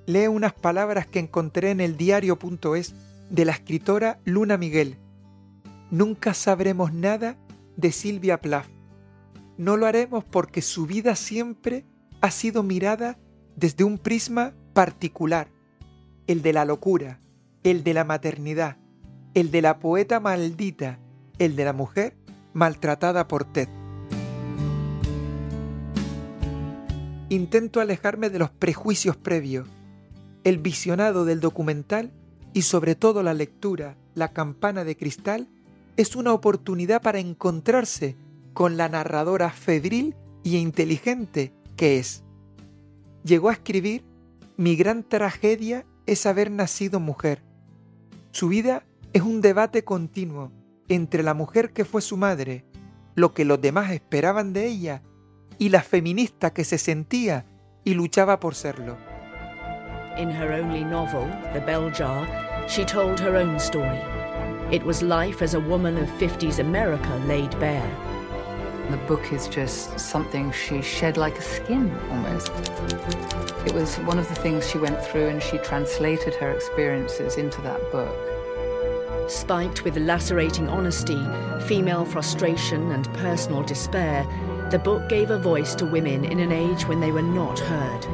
Lee 0.06 0.28
unas 0.28 0.54
palabras 0.54 1.08
que 1.08 1.20
encontré 1.20 1.72
en 1.72 1.80
el 1.80 1.96
diario.es 1.96 2.94
de 3.30 3.46
la 3.46 3.54
escritora 3.54 4.20
Luna 4.26 4.58
Miguel. 4.58 4.98
Nunca 5.92 6.34
sabremos 6.34 6.94
nada 6.94 7.38
de 7.78 7.92
Silvia 7.92 8.42
Plath. 8.42 8.68
No 9.58 9.78
lo 9.78 9.86
haremos 9.86 10.24
porque 10.24 10.62
su 10.62 10.86
vida 10.86 11.16
siempre 11.16 11.86
ha 12.22 12.32
sido 12.32 12.64
mirada 12.64 13.18
desde 13.56 13.84
un 13.84 13.98
prisma 13.98 14.54
particular, 14.74 15.48
el 16.28 16.42
de 16.42 16.54
la 16.54 16.66
locura, 16.66 17.20
el 17.64 17.84
de 17.84 17.94
la 17.94 18.04
maternidad, 18.04 18.78
el 19.34 19.52
de 19.52 19.62
la 19.62 19.80
poeta 19.80 20.20
maldita, 20.20 21.00
el 21.40 21.56
de 21.56 21.66
la 21.66 21.74
mujer 21.74 22.18
maltratada 22.54 23.28
por 23.28 23.46
Ted. 23.46 23.70
Intento 27.30 27.80
alejarme 27.80 28.30
de 28.30 28.40
los 28.40 28.52
prejuicios 28.52 29.16
previos. 29.16 29.68
El 30.44 30.58
visionado 30.58 31.24
del 31.24 31.40
documental 31.40 32.12
y 32.54 32.64
sobre 32.64 32.96
todo 32.96 33.24
la 33.24 33.34
lectura, 33.34 33.96
La 34.16 34.34
campana 34.34 34.84
de 34.84 34.96
cristal, 34.96 35.48
es 35.98 36.16
una 36.16 36.34
oportunidad 36.34 37.02
para 37.02 37.20
encontrarse 37.20 38.16
con 38.54 38.78
la 38.78 38.90
narradora 38.90 39.50
febril 39.50 40.16
y 40.44 40.58
inteligente 40.58 41.54
que 41.78 41.98
es. 41.98 42.24
Llegó 43.24 43.50
a 43.50 43.54
escribir, 43.54 44.04
Mi 44.58 44.76
gran 44.76 45.04
tragedia 45.04 45.86
es 46.06 46.26
haber 46.26 46.52
nacido 46.52 47.00
mujer. 47.00 47.42
Su 48.32 48.50
vida 48.50 48.86
es 49.14 49.22
un 49.22 49.42
debate 49.42 49.84
continuo 49.84 50.52
entre 50.90 51.24
la 51.24 51.34
mujer 51.34 51.72
que 51.72 51.86
fue 51.86 52.02
su 52.02 52.18
madre, 52.18 52.66
lo 53.16 53.34
que 53.34 53.46
los 53.46 53.62
demás 53.62 53.92
esperaban 53.92 54.54
de 54.54 54.68
ella, 54.68 55.02
y 55.58 55.70
la 55.70 55.82
feminista 55.82 56.52
que 56.52 56.66
se 56.66 56.78
sentía 56.78 57.46
y 57.84 57.94
luchaba 57.94 58.40
por 58.40 58.56
serlo. 58.56 59.13
In 60.18 60.30
her 60.30 60.54
only 60.54 60.84
novel, 60.84 61.26
The 61.54 61.62
Bell 61.62 61.90
Jar, 61.90 62.28
she 62.70 62.86
told 62.86 63.20
her 63.20 63.36
own 63.36 63.60
story. 63.60 64.00
It 64.72 64.84
was 64.84 65.02
life 65.02 65.42
as 65.42 65.56
a 65.56 65.60
woman 65.60 65.98
of 65.98 66.08
50s 66.08 66.60
America 66.60 67.16
laid 67.26 67.60
bare. 67.60 67.90
The 68.92 68.98
book 69.08 69.34
is 69.34 69.48
just 69.48 70.00
something 70.00 70.52
she 70.52 70.84
shed 70.84 71.18
like 71.18 71.40
a 71.40 71.42
skin 71.42 71.92
almost. 72.12 72.52
It 73.66 73.74
was 73.74 73.96
one 74.00 74.20
of 74.20 74.30
the 74.30 74.36
things 74.36 74.70
she 74.70 74.78
went 74.78 75.04
through, 75.04 75.30
and 75.30 75.42
she 75.42 75.58
translated 75.58 76.36
her 76.36 76.52
experiences 76.52 77.38
into 77.38 77.60
that 77.62 77.82
book. 77.92 78.16
Spiked 79.32 79.84
with 79.84 79.98
lacerating 79.98 80.70
honesty, 80.70 81.22
female 81.66 82.06
frustration, 82.06 82.92
and 82.92 83.12
personal 83.16 83.64
despair, 83.64 84.28
the 84.70 84.78
book 84.78 85.10
gave 85.10 85.32
a 85.32 85.40
voice 85.40 85.74
to 85.76 85.88
women 85.88 86.24
in 86.24 86.40
an 86.40 86.52
age 86.52 86.88
when 86.88 87.00
they 87.00 87.12
were 87.12 87.24
not 87.24 87.58
heard. 87.58 88.06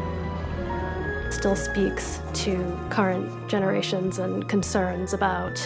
Still 1.39 1.55
speaks 1.55 2.19
to 2.33 2.77
current 2.89 3.47
generations 3.47 4.19
and 4.19 4.45
concerns 4.49 5.13
about 5.13 5.57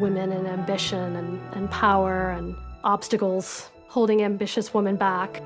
women 0.00 0.32
and 0.32 0.48
ambition 0.48 1.14
and, 1.14 1.40
and 1.52 1.70
power 1.70 2.30
and 2.30 2.56
obstacles 2.82 3.70
holding 3.86 4.24
ambitious 4.24 4.74
women 4.74 4.96
back. 4.96 5.36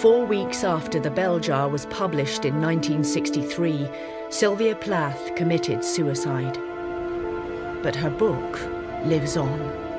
Four 0.00 0.26
weeks 0.26 0.64
after 0.64 0.98
The 0.98 1.12
Bell 1.12 1.38
Jar 1.38 1.68
was 1.68 1.86
published 1.86 2.44
in 2.44 2.60
1963, 2.60 3.88
Sylvia 4.28 4.74
Plath 4.74 5.36
committed 5.36 5.84
suicide. 5.84 6.58
But 7.84 7.94
her 7.94 8.10
book 8.10 8.60
lives 9.04 9.36
on. 9.36 9.89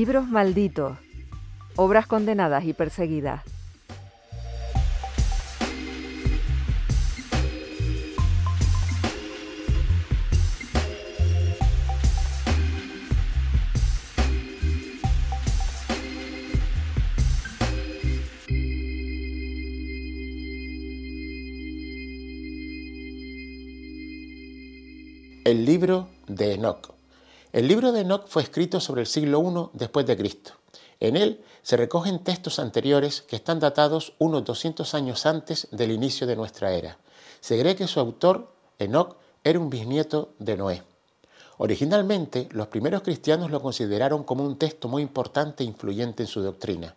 Libros 0.00 0.28
malditos. 0.28 0.96
Obras 1.74 2.06
condenadas 2.06 2.64
y 2.64 2.72
perseguidas. 2.72 3.42
El 25.44 25.64
libro 25.64 26.08
de 26.28 26.54
Enoch. 26.54 26.97
El 27.58 27.66
libro 27.66 27.90
de 27.90 28.02
Enoch 28.02 28.28
fue 28.28 28.42
escrito 28.42 28.78
sobre 28.78 29.00
el 29.00 29.08
siglo 29.08 29.42
I 29.42 29.76
después 29.76 30.06
de 30.06 30.16
Cristo. 30.16 30.52
En 31.00 31.16
él 31.16 31.42
se 31.62 31.76
recogen 31.76 32.22
textos 32.22 32.60
anteriores 32.60 33.22
que 33.22 33.34
están 33.34 33.58
datados 33.58 34.12
unos 34.20 34.44
200 34.44 34.94
años 34.94 35.26
antes 35.26 35.66
del 35.72 35.90
inicio 35.90 36.24
de 36.28 36.36
nuestra 36.36 36.70
era. 36.70 36.98
Se 37.40 37.58
cree 37.58 37.74
que 37.74 37.88
su 37.88 37.98
autor, 37.98 38.52
Enoch, 38.78 39.16
era 39.42 39.58
un 39.58 39.70
bisnieto 39.70 40.34
de 40.38 40.56
Noé. 40.56 40.84
Originalmente, 41.56 42.48
los 42.52 42.68
primeros 42.68 43.02
cristianos 43.02 43.50
lo 43.50 43.60
consideraron 43.60 44.22
como 44.22 44.44
un 44.44 44.56
texto 44.56 44.86
muy 44.86 45.02
importante 45.02 45.64
e 45.64 45.66
influyente 45.66 46.22
en 46.22 46.28
su 46.28 46.40
doctrina. 46.40 46.94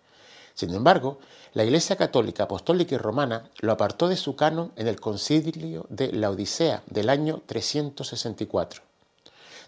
Sin 0.53 0.76
embargo, 0.76 1.18
la 1.53 1.64
Iglesia 1.64 1.95
Católica, 1.95 2.43
Apostólica 2.43 2.93
y 2.93 2.99
Romana 2.99 3.49
lo 3.62 3.72
apartó 3.72 4.07
de 4.07 4.16
su 4.16 4.36
canon 4.36 4.74
en 4.76 4.88
el 4.88 4.99
concilio 4.99 5.88
de 5.89 6.12
la 6.12 6.30
Odisea 6.30 6.84
del 6.86 7.09
año 7.09 7.41
364. 7.47 8.91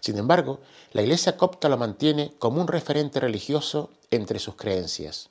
Sin 0.04 0.18
embargo, 0.18 0.60
la 0.92 1.00
Iglesia 1.00 1.38
copta 1.38 1.70
lo 1.70 1.78
mantiene 1.78 2.34
como 2.38 2.60
un 2.60 2.68
referente 2.68 3.20
religioso 3.20 3.88
entre 4.10 4.38
sus 4.38 4.54
creencias. 4.54 5.30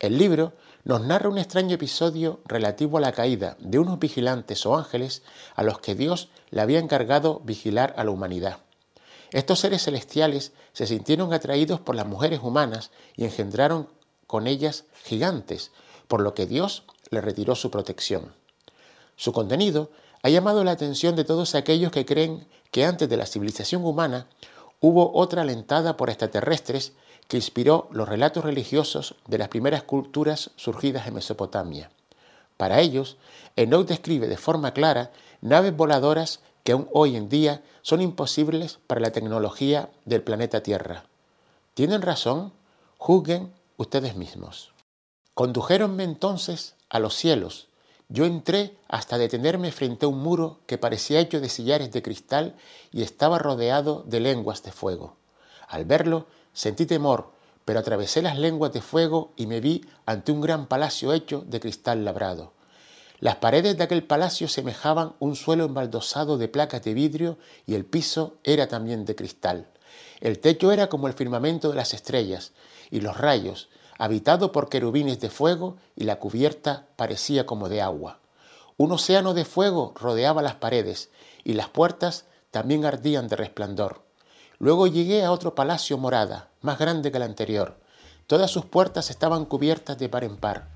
El 0.00 0.18
libro 0.18 0.54
nos 0.82 1.02
narra 1.02 1.28
un 1.28 1.38
extraño 1.38 1.76
episodio 1.76 2.40
relativo 2.44 2.98
a 2.98 3.00
la 3.00 3.12
caída 3.12 3.56
de 3.60 3.78
unos 3.78 4.00
vigilantes 4.00 4.66
o 4.66 4.76
ángeles 4.76 5.22
a 5.54 5.62
los 5.62 5.78
que 5.78 5.94
Dios 5.94 6.30
le 6.50 6.62
había 6.62 6.80
encargado 6.80 7.42
vigilar 7.44 7.94
a 7.96 8.02
la 8.02 8.10
humanidad. 8.10 8.58
Estos 9.30 9.60
seres 9.60 9.84
celestiales 9.84 10.50
se 10.72 10.88
sintieron 10.88 11.32
atraídos 11.32 11.78
por 11.78 11.94
las 11.94 12.06
mujeres 12.06 12.40
humanas 12.42 12.90
y 13.14 13.22
engendraron 13.22 13.88
con 14.26 14.48
ellas 14.48 14.84
gigantes, 15.04 15.70
por 16.08 16.22
lo 16.22 16.34
que 16.34 16.46
Dios 16.46 16.82
le 17.10 17.20
retiró 17.20 17.54
su 17.54 17.70
protección. 17.70 18.34
Su 19.14 19.32
contenido 19.32 19.92
ha 20.22 20.28
llamado 20.28 20.62
la 20.64 20.70
atención 20.70 21.16
de 21.16 21.24
todos 21.24 21.54
aquellos 21.54 21.90
que 21.90 22.06
creen 22.06 22.46
que 22.70 22.84
antes 22.84 23.08
de 23.08 23.16
la 23.16 23.26
civilización 23.26 23.84
humana 23.84 24.26
hubo 24.80 25.12
otra 25.14 25.42
alentada 25.42 25.96
por 25.96 26.10
extraterrestres 26.10 26.92
que 27.28 27.36
inspiró 27.36 27.88
los 27.90 28.08
relatos 28.08 28.44
religiosos 28.44 29.16
de 29.26 29.38
las 29.38 29.48
primeras 29.48 29.82
culturas 29.82 30.50
surgidas 30.56 31.06
en 31.06 31.14
Mesopotamia. 31.14 31.90
Para 32.56 32.80
ellos, 32.80 33.16
Enoch 33.56 33.86
describe 33.86 34.28
de 34.28 34.36
forma 34.36 34.72
clara 34.72 35.10
naves 35.40 35.76
voladoras 35.76 36.40
que 36.62 36.72
aún 36.72 36.88
hoy 36.92 37.16
en 37.16 37.28
día 37.28 37.62
son 37.82 38.00
imposibles 38.00 38.78
para 38.86 39.00
la 39.00 39.10
tecnología 39.10 39.90
del 40.04 40.22
planeta 40.22 40.62
Tierra. 40.62 41.04
¿Tienen 41.74 42.02
razón? 42.02 42.52
Juzguen 42.98 43.52
ustedes 43.76 44.14
mismos. 44.14 44.72
Condujéronme 45.34 46.04
entonces 46.04 46.76
a 46.88 46.98
los 47.00 47.14
cielos 47.14 47.68
yo 48.12 48.26
entré 48.26 48.76
hasta 48.88 49.16
detenerme 49.16 49.72
frente 49.72 50.04
a 50.04 50.08
un 50.10 50.18
muro 50.18 50.60
que 50.66 50.76
parecía 50.76 51.18
hecho 51.18 51.40
de 51.40 51.48
sillares 51.48 51.90
de 51.92 52.02
cristal 52.02 52.54
y 52.90 53.02
estaba 53.02 53.38
rodeado 53.38 54.04
de 54.06 54.20
lenguas 54.20 54.62
de 54.62 54.70
fuego. 54.70 55.16
Al 55.66 55.86
verlo 55.86 56.26
sentí 56.52 56.84
temor, 56.84 57.32
pero 57.64 57.78
atravesé 57.78 58.20
las 58.20 58.38
lenguas 58.38 58.74
de 58.74 58.82
fuego 58.82 59.32
y 59.34 59.46
me 59.46 59.60
vi 59.60 59.86
ante 60.04 60.30
un 60.30 60.42
gran 60.42 60.66
palacio 60.66 61.14
hecho 61.14 61.42
de 61.46 61.58
cristal 61.58 62.04
labrado. 62.04 62.52
Las 63.18 63.36
paredes 63.36 63.78
de 63.78 63.84
aquel 63.84 64.04
palacio 64.04 64.46
semejaban 64.46 65.14
un 65.18 65.34
suelo 65.34 65.64
embaldosado 65.64 66.36
de 66.36 66.48
placas 66.48 66.82
de 66.82 66.92
vidrio 66.92 67.38
y 67.66 67.76
el 67.76 67.86
piso 67.86 68.36
era 68.44 68.68
también 68.68 69.06
de 69.06 69.14
cristal. 69.14 69.68
El 70.20 70.38
techo 70.38 70.70
era 70.70 70.88
como 70.88 71.06
el 71.06 71.14
firmamento 71.14 71.70
de 71.70 71.76
las 71.76 71.94
estrellas 71.94 72.52
y 72.90 73.00
los 73.00 73.16
rayos, 73.16 73.70
habitado 73.98 74.52
por 74.52 74.68
querubines 74.68 75.20
de 75.20 75.30
fuego 75.30 75.76
y 75.96 76.04
la 76.04 76.18
cubierta 76.18 76.86
parecía 76.96 77.46
como 77.46 77.68
de 77.68 77.82
agua. 77.82 78.18
Un 78.76 78.92
océano 78.92 79.34
de 79.34 79.44
fuego 79.44 79.92
rodeaba 79.94 80.42
las 80.42 80.54
paredes 80.54 81.10
y 81.44 81.52
las 81.52 81.68
puertas 81.68 82.24
también 82.50 82.84
ardían 82.84 83.28
de 83.28 83.36
resplandor. 83.36 84.02
Luego 84.58 84.86
llegué 84.86 85.24
a 85.24 85.32
otro 85.32 85.54
palacio 85.54 85.98
morada, 85.98 86.48
más 86.60 86.78
grande 86.78 87.10
que 87.10 87.16
el 87.16 87.24
anterior. 87.24 87.76
Todas 88.26 88.50
sus 88.50 88.64
puertas 88.64 89.10
estaban 89.10 89.44
cubiertas 89.44 89.98
de 89.98 90.08
par 90.08 90.24
en 90.24 90.36
par. 90.36 90.68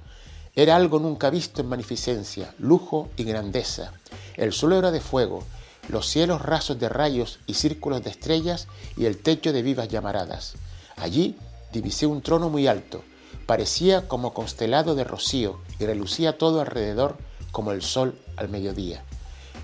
Era 0.54 0.76
algo 0.76 0.98
nunca 0.98 1.30
visto 1.30 1.60
en 1.60 1.68
magnificencia, 1.68 2.54
lujo 2.58 3.08
y 3.16 3.24
grandeza. 3.24 3.92
El 4.36 4.52
suelo 4.52 4.78
era 4.78 4.90
de 4.90 5.00
fuego, 5.00 5.44
los 5.88 6.06
cielos 6.06 6.42
rasos 6.42 6.78
de 6.78 6.88
rayos 6.88 7.38
y 7.46 7.54
círculos 7.54 8.02
de 8.02 8.10
estrellas 8.10 8.66
y 8.96 9.04
el 9.06 9.22
techo 9.22 9.52
de 9.52 9.62
vivas 9.62 9.88
llamaradas. 9.88 10.54
Allí 10.96 11.36
divisé 11.76 12.06
un 12.06 12.22
trono 12.22 12.48
muy 12.48 12.66
alto, 12.66 13.02
parecía 13.44 14.08
como 14.08 14.32
constelado 14.32 14.94
de 14.94 15.04
rocío 15.04 15.60
y 15.78 15.84
relucía 15.84 16.38
todo 16.38 16.60
alrededor 16.60 17.16
como 17.52 17.72
el 17.72 17.82
sol 17.82 18.18
al 18.36 18.48
mediodía. 18.48 19.04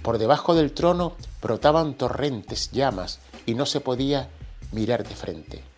Por 0.02 0.18
debajo 0.18 0.54
del 0.54 0.72
trono 0.72 1.14
brotaban 1.40 1.94
torrentes, 1.94 2.70
llamas, 2.70 3.18
y 3.46 3.54
no 3.54 3.66
se 3.66 3.80
podía 3.80 4.28
mirar 4.72 5.06
de 5.06 5.14
frente. 5.14 5.71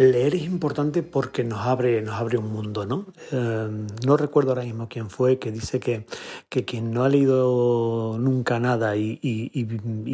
Leer 0.00 0.34
es 0.34 0.44
importante 0.44 1.02
porque 1.02 1.44
nos 1.44 1.66
abre, 1.66 2.00
nos 2.00 2.14
abre 2.14 2.38
un 2.38 2.50
mundo, 2.50 2.86
¿no? 2.86 3.04
Em, 3.32 3.86
no 4.06 4.16
recuerdo 4.16 4.52
ahora 4.52 4.62
mismo 4.62 4.88
quién 4.88 5.10
fue 5.10 5.38
que 5.38 5.52
dice 5.52 5.78
que, 5.78 6.06
que 6.48 6.64
quien 6.64 6.90
no 6.90 7.04
ha 7.04 7.10
leído 7.10 8.16
nunca 8.18 8.58
nada 8.60 8.96
y, 8.96 9.18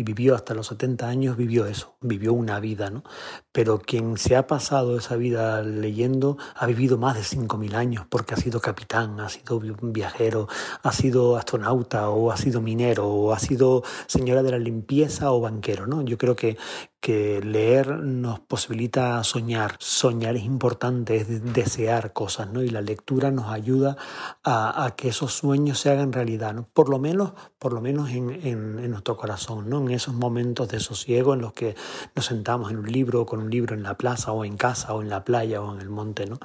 vivió 0.03 0.35
hasta 0.35 0.55
los 0.55 0.67
70 0.67 1.07
años, 1.07 1.37
vivió 1.37 1.67
eso, 1.67 1.95
vivió 2.01 2.33
una 2.33 2.59
vida, 2.59 2.91
¿no? 2.91 3.05
Pero 3.53 3.79
quien 3.79 4.17
se 4.17 4.35
ha 4.35 4.49
pasado 4.49 4.99
esa 4.99 5.15
vida 5.15 5.63
leyendo 5.63 6.37
ha 6.57 6.67
vivido 6.67 6.99
más 6.99 7.15
de 7.15 7.23
5.000 7.23 7.75
años 7.77 8.07
porque 8.09 8.35
ha 8.35 8.39
sido 8.39 8.61
capitán, 8.61 9.21
ha 9.21 9.29
sido 9.29 9.61
viajero, 9.83 10.49
ha 10.83 10.91
sido 10.91 11.37
astronauta 11.37 12.09
o 12.11 12.33
ha 12.33 12.37
sido 12.37 12.61
minero 12.61 13.07
o 13.07 13.33
ha 13.33 13.39
sido 13.39 13.85
señora 14.09 14.43
de 14.43 14.51
la 14.51 14.59
limpieza 14.59 15.31
o 15.31 15.41
banquero, 15.41 15.87
¿no? 15.87 16.03
Yo 16.03 16.19
creo 16.19 16.35
que, 16.35 16.57
que 17.01 17.41
leer 17.41 17.99
nos 17.99 18.41
posibilita 18.41 19.23
soñar. 19.23 19.77
Soñar 19.79 20.37
es 20.37 20.45
importante, 20.45 21.17
es 21.17 21.55
desear 21.55 22.13
cosas, 22.13 22.51
¿no? 22.51 22.63
Y 22.63 22.71
la 22.71 22.81
lectura 22.81 23.31
nos 23.31 23.51
ayuda 23.51 23.97
a, 24.45 24.95
que 24.97 25.09
esos 25.09 25.33
sueños 25.33 25.79
se 25.79 25.91
hagan 25.91 26.13
realidad, 26.13 26.55
¿no? 26.55 26.69
Por 26.73 26.89
lo 26.89 26.99
menos, 26.99 27.33
por 27.59 27.73
lo 27.73 27.81
menos 27.81 28.11
en, 28.11 28.31
en, 28.31 28.91
nuestro 28.91 29.17
corazón, 29.17 29.69
¿no? 29.69 29.81
En 29.83 29.91
esos 29.91 30.15
momentos 30.15 30.69
de 30.69 30.81
sosiego 30.81 31.35
en 31.35 31.43
los 31.43 31.53
que 31.53 31.77
nos 32.15 32.27
sentamos 32.27 32.71
en 32.71 32.79
un 32.79 32.91
libro, 32.91 33.27
con 33.27 33.41
un 33.41 33.51
libro 33.51 33.75
en 33.75 33.83
la 33.83 33.97
plaza 33.97 34.33
o 34.33 34.45
en 34.45 34.57
casa 34.57 34.95
o 34.95 35.03
en 35.03 35.09
la 35.09 35.25
playa 35.25 35.61
o 35.61 35.75
en 35.75 35.81
el 35.81 35.89
monte, 35.89 36.27
¿no? 36.27 36.39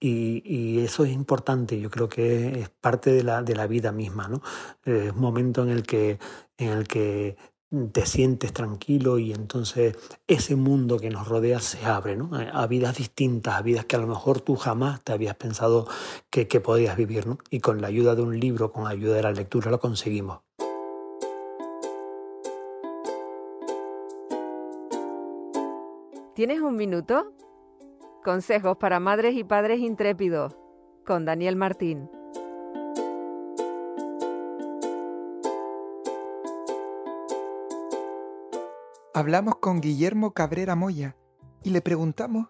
Y, 0.00 0.42
y 0.44 0.80
eso 0.80 1.04
es 1.04 1.12
importante, 1.12 1.78
yo 1.80 1.90
creo 1.90 2.08
que 2.08 2.60
es 2.60 2.68
parte 2.70 3.12
de 3.12 3.22
la, 3.22 3.42
de 3.42 3.54
la 3.54 3.66
vida 3.66 3.92
misma, 3.92 4.28
¿no? 4.28 4.40
Es 4.84 5.12
un 5.12 5.20
momento 5.20 5.62
en 5.62 5.70
el 5.70 5.82
que, 5.82 6.18
en 6.58 6.68
el 6.68 6.88
que 6.88 7.36
te 7.92 8.06
sientes 8.06 8.52
tranquilo 8.52 9.18
y 9.18 9.32
entonces 9.32 9.96
ese 10.26 10.54
mundo 10.54 10.98
que 10.98 11.10
nos 11.10 11.28
rodea 11.28 11.58
se 11.58 11.84
abre 11.84 12.16
¿no? 12.16 12.30
a 12.32 12.66
vidas 12.66 12.96
distintas, 12.96 13.54
a 13.54 13.62
vidas 13.62 13.84
que 13.86 13.96
a 13.96 13.98
lo 13.98 14.06
mejor 14.06 14.40
tú 14.40 14.56
jamás 14.56 15.02
te 15.02 15.12
habías 15.12 15.36
pensado 15.36 15.88
que, 16.30 16.46
que 16.46 16.60
podías 16.60 16.96
vivir. 16.96 17.24
Y 17.50 17.60
con 17.60 17.80
la 17.80 17.88
ayuda 17.88 18.14
de 18.14 18.22
un 18.22 18.38
libro, 18.38 18.72
con 18.72 18.84
la 18.84 18.90
ayuda 18.90 19.16
de 19.16 19.22
la 19.22 19.32
lectura, 19.32 19.70
lo 19.70 19.80
conseguimos. 19.80 20.40
¿Tienes 26.34 26.60
un 26.60 26.76
minuto? 26.76 27.32
Consejos 28.22 28.76
para 28.76 29.00
madres 29.00 29.34
y 29.34 29.44
padres 29.44 29.80
intrépidos 29.80 30.54
con 31.06 31.24
Daniel 31.24 31.56
Martín. 31.56 32.10
Hablamos 39.16 39.56
con 39.56 39.80
Guillermo 39.80 40.34
Cabrera 40.34 40.74
Moya 40.74 41.16
y 41.64 41.70
le 41.70 41.80
preguntamos 41.80 42.48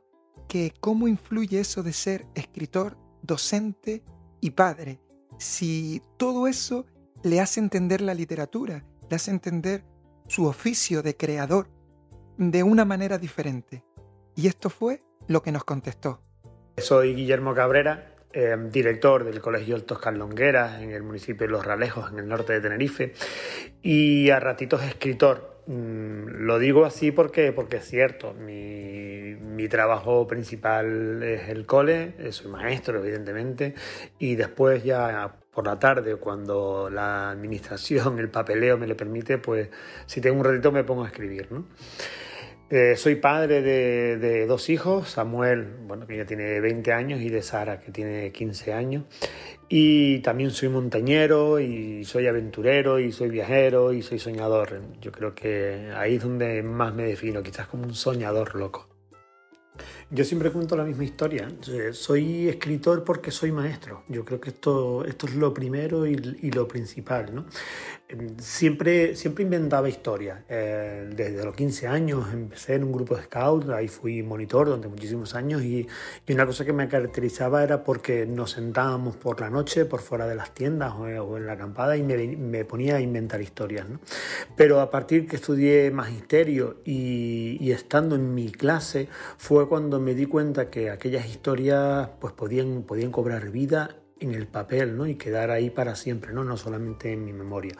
que 0.49 0.73
cómo 0.81 1.07
influye 1.07 1.61
eso 1.61 1.85
de 1.85 1.93
ser 1.93 2.27
escritor, 2.35 2.97
docente 3.23 4.03
y 4.41 4.51
padre, 4.51 4.99
si 5.39 6.03
todo 6.17 6.49
eso 6.49 6.85
le 7.23 7.41
hace 7.41 7.61
entender 7.61 8.01
la 8.01 8.15
literatura, 8.15 8.85
le 9.09 9.15
hace 9.15 9.31
entender 9.31 9.85
su 10.27 10.47
oficio 10.47 11.03
de 11.03 11.17
creador 11.17 11.69
de 12.37 12.65
una 12.65 12.85
manera 12.85 13.17
diferente. 13.17 13.85
Y 14.35 14.49
esto 14.49 14.69
fue 14.69 15.05
lo 15.29 15.43
que 15.43 15.53
nos 15.53 15.63
contestó. 15.63 16.21
Soy 16.79 17.15
Guillermo 17.15 17.55
Cabrera, 17.55 18.17
eh, 18.33 18.57
director 18.73 19.23
del 19.23 19.41
Colegio 19.41 19.77
Altos 19.77 20.01
Longueras 20.13 20.83
en 20.83 20.91
el 20.91 21.05
municipio 21.05 21.47
de 21.47 21.53
Los 21.53 21.65
Ralejos, 21.65 22.11
en 22.11 22.19
el 22.19 22.27
norte 22.27 22.55
de 22.55 22.61
Tenerife, 22.61 23.15
y 23.83 24.31
a 24.31 24.41
ratitos 24.41 24.83
escritor 24.83 25.56
Mm, 25.67 26.45
lo 26.47 26.59
digo 26.61 26.85
así 26.85 27.11
porque, 27.11 27.53
porque 27.53 27.79
es 27.79 27.85
cierto, 27.85 28.35
mi, 28.35 29.35
mi, 29.35 29.69
trabajo 29.69 30.27
principal 30.29 31.23
es 31.25 31.49
el 31.49 31.67
cole, 31.67 32.15
eh, 32.19 32.31
soy 32.31 32.53
maestro 32.53 33.01
evidentemente, 33.01 33.75
y 34.19 34.37
después 34.37 34.85
ya 34.85 35.39
por 35.53 35.67
la 35.67 35.79
tarde, 35.79 36.17
cuando 36.17 36.89
la 36.91 37.31
administración, 37.31 38.19
el 38.21 38.29
papeleo 38.31 38.79
me 38.79 38.87
lo 38.87 38.97
permite, 38.97 39.39
pues 39.39 39.69
si 40.07 40.21
tengo 40.21 40.39
un 40.39 40.45
ratito 40.45 40.71
me 40.71 40.85
pongo 40.85 41.03
a 41.05 41.09
escribir. 41.09 41.51
¿no? 41.51 41.67
Eh, 42.69 42.95
soy 42.97 43.17
padre 43.17 43.63
de, 43.63 44.19
de, 44.19 44.47
dos 44.47 44.69
hijos, 44.71 45.09
Samuel, 45.09 45.67
bueno, 45.87 46.07
que 46.07 46.17
ya 46.17 46.27
tiene 46.27 46.61
20 46.61 46.93
años, 46.93 47.21
y 47.21 47.29
de 47.29 47.43
Sara, 47.43 47.81
que 47.81 47.91
tiene 47.91 48.33
15 48.33 48.73
años. 48.73 49.05
Y 49.69 50.21
también 50.21 50.51
soy 50.53 50.69
montañero, 50.69 51.59
y 51.59 52.05
soy 52.05 52.27
aventurero, 52.29 53.01
y 53.01 53.11
soy 53.11 53.31
viajero, 53.31 53.93
y 53.93 54.03
soy 54.03 54.19
soñador. 54.19 54.81
Yo 55.01 55.11
creo 55.11 55.35
que 55.35 55.91
ahí 55.97 56.17
es 56.17 56.23
donde 56.23 56.63
más 56.63 56.95
me 56.95 57.05
defino, 57.05 57.43
quizás 57.43 57.67
como 57.67 57.85
un 57.85 57.95
soñador 57.95 58.55
loco. 58.55 58.89
Yo 60.11 60.25
siempre 60.25 60.51
cuento 60.51 60.77
la 60.77 60.85
misma 60.85 61.05
historia. 61.05 61.49
Soy 61.93 62.49
escritor 62.49 63.03
porque 63.03 63.31
soy 63.31 63.51
maestro. 63.51 64.05
Yo 64.09 64.25
creo 64.25 64.41
que 64.41 64.51
esto, 64.51 65.05
esto 65.05 65.27
es 65.27 65.35
lo 65.35 65.53
primero 65.53 66.07
y, 66.07 66.17
lo 66.51 66.69
principal. 66.69 67.35
¿no? 67.35 67.47
Em, 68.09 68.39
siempre, 68.39 69.17
siempre 69.17 69.43
inventaba 69.43 69.89
historias. 69.89 70.39
Eh, 70.49 71.11
desde 71.13 71.45
los 71.45 71.57
15 71.57 71.89
años 71.89 72.33
empecé 72.33 72.75
en 72.75 72.85
un 72.85 72.93
grupo 72.93 73.17
de 73.17 73.25
scouts, 73.25 73.69
ahí 73.71 73.89
fui 73.89 74.23
monitor 74.23 74.67
durante 74.67 74.87
muchísimos 74.87 75.35
años 75.35 75.63
y, 75.63 75.89
y, 76.25 76.33
una 76.33 76.47
cosa 76.47 76.65
que 76.65 76.73
me 76.73 76.87
caracterizaba 76.89 77.65
era 77.65 77.83
porque 77.83 78.25
nos 78.25 78.53
sentábamos 78.53 79.17
por 79.17 79.41
la 79.41 79.51
noche 79.51 79.87
por 79.87 80.01
fuera 80.01 80.29
de 80.29 80.37
las 80.37 80.55
tiendas 80.55 80.95
o, 80.95 81.37
en 81.37 81.47
la 81.47 81.55
acampada 81.55 81.97
y 81.97 82.05
me, 82.05 82.17
me, 82.37 82.65
ponía 82.65 82.97
a 82.97 83.01
inventar 83.01 83.41
historias. 83.41 83.87
Pero 84.57 84.81
a 84.81 84.91
partir 84.91 85.27
que 85.27 85.37
estudié 85.37 85.91
magisterio 85.91 86.77
y, 86.85 87.59
y 87.61 87.73
estando 87.73 88.15
en 88.15 88.35
mi 88.35 88.53
clase 88.53 89.09
fue 89.37 89.69
cuando 89.69 89.99
me 89.99 90.15
di 90.15 90.27
cuenta 90.27 90.71
que 90.71 90.91
aquellas 90.91 91.27
historias 91.27 92.09
pues 92.21 92.33
podían, 92.35 92.85
podían 92.85 93.11
cobrar 93.11 93.51
vida 93.51 93.97
en 94.21 94.35
el 94.35 94.47
papel 94.47 94.97
¿no? 94.97 95.07
y 95.07 95.17
quedar 95.17 95.51
ahí 95.51 95.71
para 95.71 95.95
siempre, 95.95 96.33
¿no? 96.33 96.45
no 96.45 96.57
solamente 96.57 97.13
en 97.13 97.25
mi 97.25 97.33
memoria. 97.33 97.75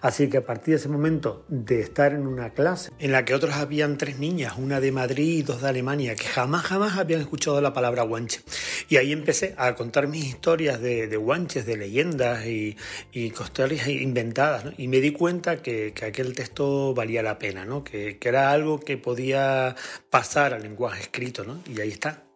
Así 0.00 0.28
que 0.28 0.38
a 0.38 0.44
partir 0.44 0.74
de 0.74 0.80
ese 0.80 0.88
momento 0.88 1.44
de 1.48 1.80
estar 1.80 2.12
en 2.12 2.26
una 2.26 2.50
clase 2.50 2.90
en 2.98 3.12
la 3.12 3.24
que 3.24 3.34
otros 3.34 3.54
habían 3.54 3.96
tres 3.96 4.18
niñas, 4.18 4.54
una 4.58 4.80
de 4.80 4.92
Madrid 4.92 5.38
y 5.38 5.42
dos 5.42 5.62
de 5.62 5.68
Alemania, 5.68 6.14
que 6.14 6.26
jamás, 6.26 6.64
jamás 6.64 6.98
habían 6.98 7.20
escuchado 7.20 7.60
la 7.60 7.72
palabra 7.72 8.02
guanche. 8.02 8.42
Y 8.88 8.96
ahí 8.96 9.12
empecé 9.12 9.54
a 9.56 9.74
contar 9.74 10.08
mis 10.08 10.24
historias 10.26 10.80
de, 10.80 11.06
de 11.08 11.16
guanches, 11.16 11.64
de 11.64 11.76
leyendas 11.76 12.44
y, 12.46 12.76
y 13.12 13.26
historias 13.26 13.88
inventadas. 13.88 14.64
Y 14.76 14.88
me 14.88 15.00
di 15.00 15.12
cuenta 15.12 15.62
que, 15.62 15.92
que, 15.94 16.06
aquel 16.06 16.34
texto 16.34 16.94
valía 16.94 17.22
la 17.22 17.38
pena, 17.38 17.64
¿no? 17.64 17.84
que, 17.84 18.18
que 18.18 18.28
era 18.28 18.50
algo 18.50 18.80
que 18.80 18.98
podía 18.98 19.74
pasar 20.10 20.52
al 20.52 20.62
lenguaje 20.62 21.02
escrito. 21.02 21.44
¿no? 21.44 21.62
Y 21.66 21.80
ahí 21.80 21.90
está, 21.90 22.27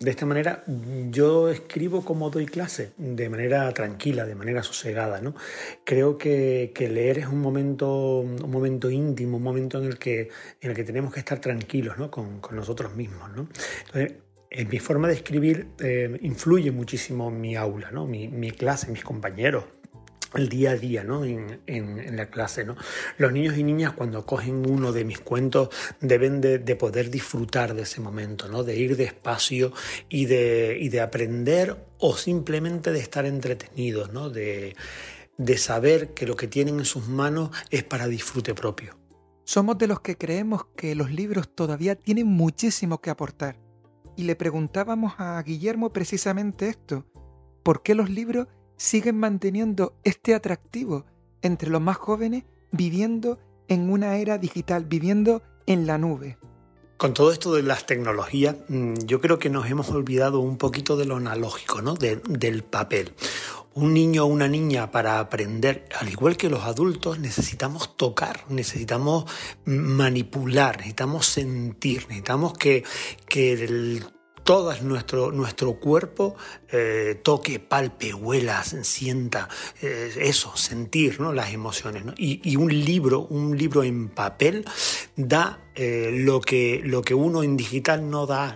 de 0.00 0.10
esta 0.10 0.24
manera 0.24 0.64
yo 1.10 1.50
escribo 1.50 2.02
como 2.02 2.30
doy 2.30 2.46
clase, 2.46 2.92
de 2.96 3.28
manera 3.28 3.70
tranquila, 3.74 4.24
de 4.24 4.34
manera 4.34 4.62
sosegada. 4.62 5.20
¿no? 5.20 5.34
Creo 5.84 6.16
que, 6.16 6.72
leer 6.78 7.18
es 7.18 7.26
un 7.26 7.40
momento, 7.40 8.20
un 8.20 8.50
momento 8.50 8.90
íntimo, 8.90 9.36
un 9.36 9.42
momento 9.42 9.78
en 9.78 9.84
el 9.84 9.98
que, 9.98 10.30
en 10.62 10.70
el 10.70 10.74
que 10.74 10.84
tenemos 10.84 11.12
que 11.12 11.20
estar 11.20 11.38
tranquilos 11.38 11.98
¿no? 11.98 12.10
con, 12.10 12.40
nosotros 12.52 12.96
mismos. 12.96 13.30
¿no? 13.36 13.48
Entonces, 13.86 14.14
en 14.48 14.68
mi 14.68 14.78
forma 14.78 15.06
de 15.06 15.14
escribir 15.14 15.68
eh, 15.80 16.18
influye 16.22 16.72
muchísimo 16.72 17.30
mi 17.30 17.54
aula, 17.54 17.90
¿no? 17.90 18.06
mi, 18.06 18.26
mi 18.26 18.52
clase, 18.52 18.90
mis 18.90 19.04
compañeros, 19.04 19.64
el 20.34 20.48
día 20.48 20.72
a 20.72 20.76
día 20.76 21.04
¿no? 21.04 21.24
en, 21.24 21.60
en, 21.66 22.16
la 22.16 22.30
clase. 22.30 22.64
¿no? 22.64 22.76
Los 23.18 23.32
niños 23.32 23.56
y 23.56 23.64
niñas 23.64 23.92
cuando 23.92 24.24
cogen 24.26 24.68
uno 24.68 24.92
de 24.92 25.04
mis 25.04 25.20
cuentos 25.20 25.70
deben 26.00 26.40
de, 26.40 26.58
de, 26.58 26.76
poder 26.76 27.10
disfrutar 27.10 27.74
de 27.74 27.82
ese 27.82 28.00
momento, 28.00 28.48
¿no? 28.48 28.62
de 28.62 28.76
ir 28.76 28.96
despacio 28.96 29.72
y 30.08 30.26
de, 30.26 30.78
y 30.80 30.88
de 30.88 31.00
aprender 31.00 31.76
o 31.98 32.16
simplemente 32.16 32.92
de 32.92 33.00
estar 33.00 33.26
entretenidos, 33.26 34.12
¿no? 34.12 34.30
de, 34.30 34.76
de 35.36 35.58
saber 35.58 36.14
que 36.14 36.26
lo 36.26 36.36
que 36.36 36.48
tienen 36.48 36.78
en 36.78 36.84
sus 36.84 37.08
manos 37.08 37.50
es 37.70 37.82
para 37.82 38.06
disfrute 38.08 38.54
propio. 38.54 38.98
Somos 39.44 39.78
de 39.78 39.88
los 39.88 40.00
que 40.00 40.16
creemos 40.16 40.66
que 40.76 40.94
los 40.94 41.10
libros 41.10 41.52
todavía 41.52 41.96
tienen 41.96 42.28
muchísimo 42.28 43.00
que 43.00 43.10
aportar. 43.10 43.58
Y 44.16 44.24
le 44.24 44.36
preguntábamos 44.36 45.14
a 45.18 45.42
Guillermo 45.42 45.92
precisamente 45.92 46.68
esto, 46.68 47.06
¿por 47.62 47.82
qué 47.82 47.94
los 47.94 48.10
libros 48.10 48.48
siguen 48.80 49.18
manteniendo 49.18 49.92
este 50.04 50.34
atractivo 50.34 51.04
entre 51.42 51.68
los 51.68 51.82
más 51.82 51.98
jóvenes 51.98 52.44
viviendo 52.72 53.38
en 53.68 53.90
una 53.90 54.16
era 54.16 54.38
digital, 54.38 54.86
viviendo 54.86 55.42
en 55.66 55.86
la 55.86 55.98
nube. 55.98 56.38
Con 56.96 57.12
todo 57.12 57.30
esto 57.30 57.52
de 57.52 57.62
las 57.62 57.84
tecnologías, 57.84 58.56
mm, 58.68 58.94
yo 59.04 59.20
creo 59.20 59.38
que 59.38 59.50
nos 59.50 59.70
hemos 59.70 59.90
olvidado 59.90 60.40
un 60.40 60.56
poquito 60.56 60.96
de 60.96 61.04
lo 61.04 61.16
analógico, 61.16 61.82
¿no? 61.82 61.94
del 61.94 62.64
papel. 62.64 63.12
Un 63.74 63.92
niño 63.92 64.24
o 64.24 64.28
una 64.28 64.48
niña 64.48 64.90
para 64.90 65.20
aprender, 65.20 65.86
al 66.00 66.08
igual 66.08 66.38
que 66.38 66.48
los 66.48 66.64
adultos, 66.64 67.18
necesitamos 67.18 67.98
tocar, 67.98 68.46
necesitamos 68.48 69.26
manipular, 69.66 70.78
necesitamos 70.78 71.26
sentir, 71.26 72.06
necesitamos 72.08 72.54
que, 72.54 72.82
que 73.28 73.52
el 73.52 74.04
todo 74.50 74.74
nuestro, 74.82 75.30
nuestro 75.30 75.74
cuerpo 75.74 76.34
eh, 76.72 77.20
toque, 77.22 77.60
palpe, 77.60 78.12
huela, 78.12 78.64
sienta, 78.64 79.48
eh, 79.80 80.12
eso, 80.16 80.56
sentir 80.56 81.20
¿no? 81.20 81.32
las 81.32 81.52
emociones. 81.52 82.02
Y, 82.16 82.40
y, 82.42 82.56
un 82.56 82.68
libro, 82.68 83.20
un 83.30 83.56
libro 83.56 83.84
en 83.84 84.08
papel, 84.08 84.64
da 85.14 85.60
eh, 85.82 86.10
lo, 86.12 86.42
que, 86.42 86.82
lo 86.84 87.00
que 87.00 87.14
uno 87.14 87.42
en 87.42 87.56
digital 87.56 88.10
no 88.10 88.26
da, 88.26 88.54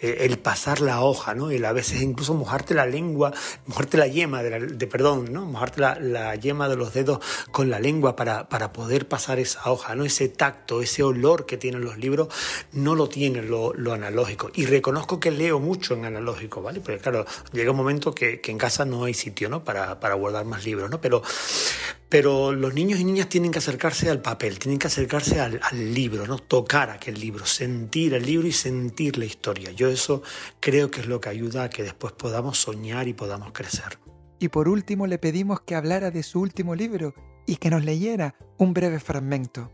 eh, 0.00 0.16
el 0.20 0.38
pasar 0.38 0.80
la 0.80 1.02
hoja, 1.02 1.34
¿no? 1.34 1.50
El 1.50 1.62
a 1.66 1.72
veces 1.72 2.00
incluso 2.00 2.32
mojarte 2.32 2.72
la 2.72 2.86
lengua, 2.86 3.34
mojarte 3.66 3.98
la 3.98 4.06
yema, 4.06 4.42
de, 4.42 4.86
perdón, 4.86 5.30
¿no? 5.30 5.44
Mojarte 5.44 5.82
la, 5.82 6.34
yema 6.36 6.70
de 6.70 6.76
los 6.76 6.94
dedos 6.94 7.18
con 7.50 7.68
la 7.68 7.80
lengua 7.80 8.16
para, 8.16 8.48
para 8.48 8.72
poder 8.72 9.06
pasar 9.06 9.38
esa 9.38 9.70
hoja, 9.70 9.94
¿no? 9.94 10.06
Ese 10.06 10.30
tacto, 10.30 10.80
ese 10.80 11.02
olor 11.02 11.44
que 11.44 11.58
tienen 11.58 11.84
los 11.84 11.98
libros, 11.98 12.28
no 12.72 12.94
lo 12.94 13.10
tiene 13.10 13.42
lo, 13.42 13.74
lo 13.74 13.92
analógico. 13.92 14.50
Y 14.54 14.64
reconozco 14.64 15.20
que 15.20 15.32
leo 15.32 15.60
mucho 15.60 15.92
en 15.92 16.06
analógico, 16.06 16.62
¿vale? 16.62 16.80
Porque 16.80 16.98
claro, 16.98 17.26
llega 17.52 17.72
un 17.72 17.76
momento 17.76 18.14
que, 18.14 18.40
que 18.40 18.50
en 18.50 18.56
casa 18.56 18.86
no 18.86 19.04
hay 19.04 19.12
sitio, 19.12 19.50
¿no? 19.50 19.64
Para, 19.64 20.00
para 20.00 20.14
guardar 20.14 20.46
más 20.46 20.64
libros, 20.64 20.90
¿no? 20.90 20.98
Pero, 20.98 21.22
pero 22.14 22.52
los 22.52 22.72
niños 22.74 23.00
y 23.00 23.04
niñas 23.04 23.28
tienen 23.28 23.50
que 23.50 23.58
acercarse 23.58 24.08
al 24.08 24.22
papel, 24.22 24.60
tienen 24.60 24.78
que 24.78 24.86
acercarse 24.86 25.40
al, 25.40 25.58
libro, 25.92 26.28
¿no? 26.28 26.38
tocar 26.38 26.90
aquel 26.90 27.18
libro, 27.18 27.44
sentir 27.44 28.14
el 28.14 28.24
libro 28.24 28.46
y 28.46 28.52
sentir 28.52 29.18
la 29.18 29.24
historia. 29.24 29.72
Yo 29.72 29.88
eso 29.88 30.22
creo 30.60 30.92
que 30.92 31.00
es 31.00 31.08
lo 31.08 31.20
que 31.20 31.30
ayuda 31.30 31.64
a 31.64 31.70
que 31.70 31.82
después 31.82 32.12
podamos 32.12 32.56
soñar 32.56 33.08
y 33.08 33.14
podamos 33.14 33.50
crecer. 33.50 33.98
Y 34.38 34.46
por 34.46 34.68
último 34.68 35.08
le 35.08 35.18
pedimos 35.18 35.62
que 35.62 35.74
hablara 35.74 36.12
de 36.12 36.22
su 36.22 36.40
último 36.40 36.76
libro 36.76 37.14
y 37.48 37.56
que 37.56 37.68
nos 37.68 37.84
leyera 37.84 38.36
un 38.58 38.74
breve 38.74 39.00
fragmento. 39.00 39.72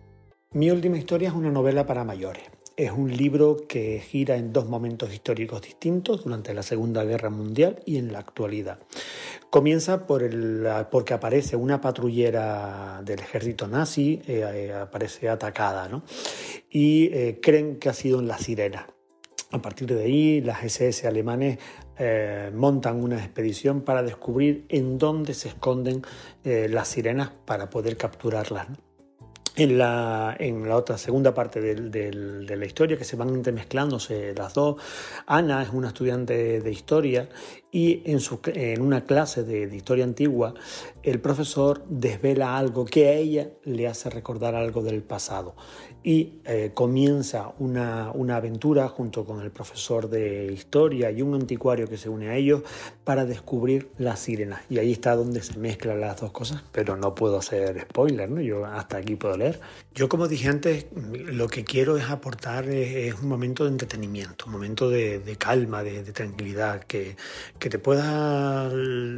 Mi 0.55 0.71
última 0.71 0.97
historia 0.97 1.29
es 1.29 1.35
una 1.35 1.51
novela 1.51 1.85
para 1.85 2.05
mayores. 2.05 2.45
Es 2.81 2.93
un 2.93 3.15
libro 3.15 3.59
que 3.69 4.01
gira 4.01 4.37
en 4.37 4.55
dos 4.55 4.67
momentos 4.67 5.13
históricos 5.13 5.61
distintos 5.61 6.25
durante 6.25 6.55
la 6.55 6.63
Segunda 6.63 7.05
Guerra 7.05 7.29
Mundial 7.29 7.83
y 7.85 7.99
en 7.99 8.11
la 8.11 8.21
actualidad. 8.21 8.79
Comienza 9.51 10.07
por 10.07 10.23
el, 10.23 10.67
porque 10.91 11.13
aparece 11.13 11.57
una 11.57 11.83
patrullera 11.83 13.03
del 13.05 13.21
ejército 13.21 13.69
nazi, 13.69 14.23
eh, 14.27 14.47
eh, 14.51 14.73
aparece 14.73 15.29
atacada, 15.29 15.91
¿no? 15.91 16.05
y 16.71 17.11
eh, 17.13 17.39
creen 17.43 17.77
que 17.77 17.91
ha 17.91 17.93
sido 17.93 18.19
en 18.21 18.29
la 18.29 18.39
sirena. 18.39 18.87
A 19.53 19.61
partir 19.61 19.95
de 19.95 20.03
ahí, 20.03 20.41
las 20.41 20.65
SS 20.65 21.07
alemanes 21.07 21.59
montan 22.55 23.05
una 23.05 23.19
expedición 23.19 23.83
para 23.83 24.03
descubrir 24.03 24.65
en 24.71 24.97
dónde 24.97 25.35
se 25.35 25.49
esconden 25.49 26.01
las 26.45 26.89
sirenas 26.89 27.31
para 27.45 27.69
poder 27.69 27.99
capturarlas. 27.99 28.69
En 29.61 29.77
la, 29.77 30.35
en 30.39 30.67
la, 30.67 30.75
otra 30.75 30.97
segunda 30.97 31.35
parte 31.35 31.61
de 31.61 32.57
la 32.57 32.65
historia, 32.65 32.97
que 32.97 33.05
se 33.05 33.15
van 33.15 33.29
intermezclándose 33.29 34.33
las 34.35 34.55
dos, 34.55 34.77
Ana 35.27 35.63
es 35.63 35.69
una 35.69 35.89
estudiante 35.89 36.63
de 36.63 36.73
historia 36.73 37.29
y 37.73 38.03
en, 38.05 38.21
su, 38.21 38.41
en 38.47 38.83
una 38.83 39.05
clase 39.05 39.45
de, 39.45 39.75
historia 39.75 40.05
antigua 40.05 40.55
el 41.03 41.21
profesor 41.21 41.85
desvela 41.89 42.59
algo 42.59 42.85
que 42.85 43.09
a 43.09 43.13
ella 43.13 43.51
le 43.65 43.87
hace 43.87 44.11
recordar 44.11 44.55
algo 44.55 44.83
del 44.83 45.03
pasado. 45.03 45.55
Y 46.03 46.41
eh, 46.45 46.71
comienza 46.73 47.53
una, 47.59 48.11
una, 48.13 48.37
aventura 48.37 48.89
junto 48.89 49.25
con 49.25 49.43
el 49.43 49.51
profesor 49.51 50.09
de 50.09 50.51
historia 50.51 51.11
y 51.11 51.21
un 51.21 51.35
anticuario 51.35 51.87
que 51.87 51.99
se 51.99 52.09
une 52.09 52.29
a 52.31 52.37
ellos 52.37 52.63
para 53.05 53.27
descubrir 53.27 53.91
las 53.99 54.21
sirenas. 54.21 54.63
Y 54.71 54.79
ahí 54.79 54.93
está 54.93 55.15
donde 55.15 55.43
se 55.43 55.59
mezclan 55.59 56.01
las 56.01 56.21
dos 56.21 56.33
cosas 56.33 56.63
pero 56.73 56.97
no 56.97 57.15
puedo 57.15 57.39
hacer 57.39 57.81
spoiler 57.83 58.31
¿no? 58.31 58.41
yo 58.41 58.65
hasta 58.65 58.99
aquí 58.99 59.17
puedo 59.17 59.37
leer. 59.37 59.61
Yo 59.95 60.09
como 60.09 60.29
dije 60.29 60.49
antes 60.49 60.87
lo 60.95 61.49
que 61.49 61.65
quiero 61.65 61.97
es 61.97 62.09
aportar 62.09 62.69
es, 62.69 63.15
un 63.21 63.29
momento 63.29 63.65
de 63.65 63.71
entretenimiento 63.71 64.47
un 64.47 64.53
momento 64.53 64.89
de, 64.89 65.19
de 65.19 65.37
calma 65.37 65.83
de, 65.83 66.03
de 66.03 66.13
tranquilidad 66.13 66.85
que 66.85 67.17
que 67.61 67.69
te 67.69 67.79
puedas 67.79 68.73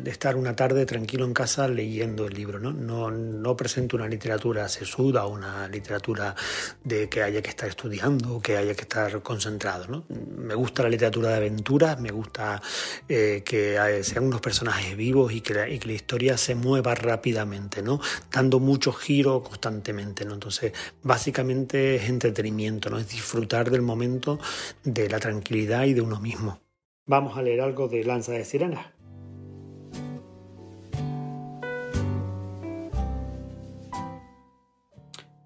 estar 0.05 0.37
una 0.37 0.55
tarde 0.55 0.85
tranquilo 0.85 1.25
en 1.25 1.33
casa 1.33 1.69
leyendo 1.69 2.27
el 2.27 2.35
libro. 2.35 2.59
No, 2.59 2.73
no, 2.73 3.11
no 3.11 3.57
presento 3.57 3.97
una 3.97 4.09
literatura 4.09 4.69
sesuda 4.69 5.27
una 5.27 5.69
literatura 5.69 6.35
de 6.83 7.09
que 7.09 7.23
haya 7.23 7.41
que 7.41 7.51
estar 7.51 7.69
estudiando 7.69 8.37
o 8.37 8.43
que 8.43 8.57
haya 8.57 8.75
que 8.75 8.83
estar 8.83 9.23
concentrado. 9.23 9.87
¿no? 9.87 10.05
Me 10.37 10.55
gusta 10.55 10.83
la 10.83 10.89
literatura 10.89 11.31
de 11.31 11.37
aventuras, 11.37 12.01
me 12.01 12.11
gusta 12.11 12.61
eh, 13.09 13.43
que 13.45 14.01
sean 14.03 14.25
unos 14.25 14.41
personajes 14.41 14.97
vivos 14.97 15.33
y 15.33 15.41
que, 15.41 15.55
la, 15.55 15.69
y 15.69 15.79
que 15.79 15.87
la 15.87 15.95
historia 15.95 16.37
se 16.37 16.55
mueva 16.55 16.95
rápidamente, 16.95 17.81
¿no? 17.83 18.01
dando 18.31 18.59
mucho 18.59 18.93
giro 18.93 19.43
constantemente. 19.43 20.25
¿no? 20.25 20.35
Entonces, 20.35 20.73
básicamente 21.03 21.95
es 21.95 22.09
entretenimiento, 22.09 22.91
¿no? 22.91 22.99
es 22.99 23.09
disfrutar 23.09 23.71
del 23.71 23.83
momento 23.83 24.41
de 24.83 25.09
la 25.09 25.21
tranquilidad 25.21 25.85
y 25.85 25.95
de 25.95 26.01
uno 26.01 26.19
mismo. 26.19 26.61
Vamos 27.05 27.37
a 27.37 27.43
leer 27.43 27.61
algo 27.61 27.89
de 27.89 28.05
Lanza 28.05 28.31
de 28.33 28.45
Sirena. 28.45 28.95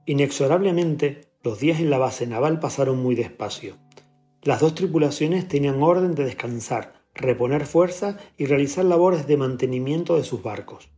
Inexorablemente, 0.04 1.32
los 1.42 1.58
días 1.58 1.80
en 1.80 1.88
la 1.88 1.96
base 1.96 2.26
naval 2.26 2.60
pasaron 2.60 3.02
muy 3.02 3.14
despacio. 3.14 3.76
Las 4.42 4.60
dos 4.60 4.74
tripulaciones 4.74 5.48
tenían 5.48 5.82
orden 5.82 6.14
de 6.14 6.24
descansar, 6.24 7.02
reponer 7.14 7.64
fuerza 7.64 8.18
y 8.36 8.44
realizar 8.44 8.84
labores 8.84 9.26
de 9.26 9.38
mantenimiento 9.38 10.16
de 10.16 10.24
sus 10.24 10.42
barcos. 10.42 10.90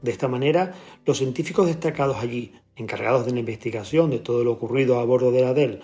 De 0.00 0.12
esta 0.12 0.28
manera, 0.28 0.74
los 1.04 1.18
científicos 1.18 1.66
destacados 1.66 2.18
allí, 2.18 2.52
encargados 2.76 3.26
de 3.26 3.32
la 3.32 3.40
investigación 3.40 4.10
de 4.10 4.20
todo 4.20 4.44
lo 4.44 4.52
ocurrido 4.52 5.00
a 5.00 5.04
bordo 5.04 5.32
de 5.32 5.42
la 5.42 5.54
DEL 5.54 5.80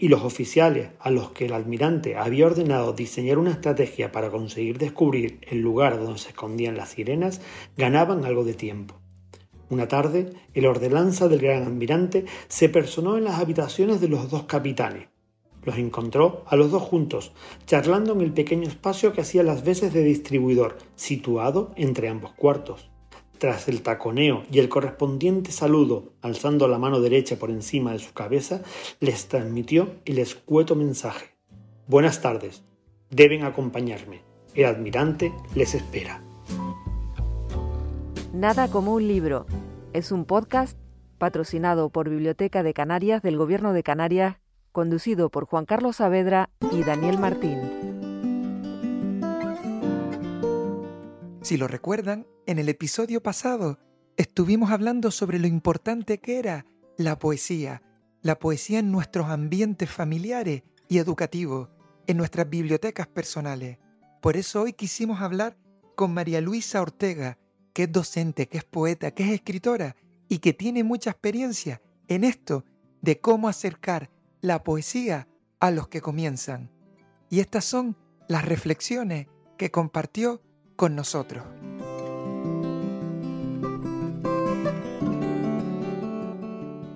y 0.00 0.08
los 0.08 0.22
oficiales 0.22 0.88
a 0.98 1.10
los 1.10 1.32
que 1.32 1.44
el 1.44 1.52
almirante 1.52 2.16
había 2.16 2.46
ordenado 2.46 2.94
diseñar 2.94 3.36
una 3.36 3.50
estrategia 3.50 4.10
para 4.10 4.30
conseguir 4.30 4.78
descubrir 4.78 5.40
el 5.42 5.60
lugar 5.60 5.98
donde 5.98 6.18
se 6.18 6.30
escondían 6.30 6.78
las 6.78 6.88
sirenas 6.88 7.42
ganaban 7.76 8.24
algo 8.24 8.42
de 8.42 8.54
tiempo. 8.54 8.98
Una 9.68 9.88
tarde, 9.88 10.32
el 10.54 10.64
ordenanza 10.64 11.28
del 11.28 11.40
gran 11.40 11.64
almirante 11.64 12.24
se 12.48 12.70
personó 12.70 13.18
en 13.18 13.24
las 13.24 13.38
habitaciones 13.38 14.00
de 14.00 14.08
los 14.08 14.30
dos 14.30 14.44
capitanes. 14.44 15.08
Los 15.64 15.76
encontró 15.76 16.44
a 16.46 16.56
los 16.56 16.70
dos 16.70 16.82
juntos, 16.82 17.32
charlando 17.66 18.14
en 18.14 18.22
el 18.22 18.32
pequeño 18.32 18.68
espacio 18.68 19.12
que 19.12 19.20
hacía 19.20 19.42
las 19.42 19.64
veces 19.64 19.92
de 19.92 20.02
distribuidor, 20.02 20.78
situado 20.96 21.72
entre 21.76 22.08
ambos 22.08 22.32
cuartos. 22.32 22.90
Tras 23.40 23.68
el 23.68 23.80
taconeo 23.80 24.42
y 24.52 24.58
el 24.58 24.68
correspondiente 24.68 25.50
saludo, 25.50 26.12
alzando 26.20 26.68
la 26.68 26.78
mano 26.78 27.00
derecha 27.00 27.36
por 27.36 27.48
encima 27.48 27.92
de 27.92 27.98
su 27.98 28.12
cabeza, 28.12 28.60
les 29.00 29.28
transmitió 29.28 29.94
el 30.04 30.18
escueto 30.18 30.76
mensaje. 30.76 31.30
Buenas 31.86 32.20
tardes. 32.20 32.62
Deben 33.08 33.44
acompañarme. 33.44 34.20
El 34.54 34.66
admirante 34.66 35.32
les 35.54 35.74
espera. 35.74 36.22
Nada 38.34 38.68
como 38.70 38.92
un 38.92 39.08
libro. 39.08 39.46
Es 39.94 40.12
un 40.12 40.26
podcast 40.26 40.76
patrocinado 41.16 41.88
por 41.88 42.10
Biblioteca 42.10 42.62
de 42.62 42.74
Canarias 42.74 43.22
del 43.22 43.38
Gobierno 43.38 43.72
de 43.72 43.82
Canarias, 43.82 44.36
conducido 44.70 45.30
por 45.30 45.46
Juan 45.46 45.64
Carlos 45.64 45.96
Saavedra 45.96 46.50
y 46.70 46.82
Daniel 46.82 47.18
Martín. 47.18 47.58
Si 51.40 51.56
lo 51.56 51.68
recuerdan, 51.68 52.26
en 52.50 52.58
el 52.58 52.68
episodio 52.68 53.22
pasado 53.22 53.78
estuvimos 54.16 54.72
hablando 54.72 55.12
sobre 55.12 55.38
lo 55.38 55.46
importante 55.46 56.18
que 56.18 56.40
era 56.40 56.66
la 56.98 57.16
poesía, 57.16 57.80
la 58.22 58.40
poesía 58.40 58.80
en 58.80 58.90
nuestros 58.90 59.28
ambientes 59.28 59.88
familiares 59.88 60.64
y 60.88 60.98
educativos, 60.98 61.68
en 62.08 62.16
nuestras 62.16 62.50
bibliotecas 62.50 63.06
personales. 63.06 63.78
Por 64.20 64.36
eso 64.36 64.62
hoy 64.62 64.72
quisimos 64.72 65.20
hablar 65.20 65.56
con 65.94 66.12
María 66.12 66.40
Luisa 66.40 66.82
Ortega, 66.82 67.38
que 67.72 67.84
es 67.84 67.92
docente, 67.92 68.48
que 68.48 68.58
es 68.58 68.64
poeta, 68.64 69.12
que 69.12 69.22
es 69.22 69.30
escritora 69.30 69.94
y 70.28 70.38
que 70.38 70.52
tiene 70.52 70.82
mucha 70.82 71.10
experiencia 71.10 71.80
en 72.08 72.24
esto 72.24 72.64
de 73.00 73.20
cómo 73.20 73.48
acercar 73.48 74.10
la 74.40 74.64
poesía 74.64 75.28
a 75.60 75.70
los 75.70 75.86
que 75.86 76.00
comienzan. 76.00 76.68
Y 77.30 77.38
estas 77.38 77.64
son 77.64 77.96
las 78.26 78.44
reflexiones 78.44 79.28
que 79.56 79.70
compartió 79.70 80.42
con 80.74 80.96
nosotros. 80.96 81.44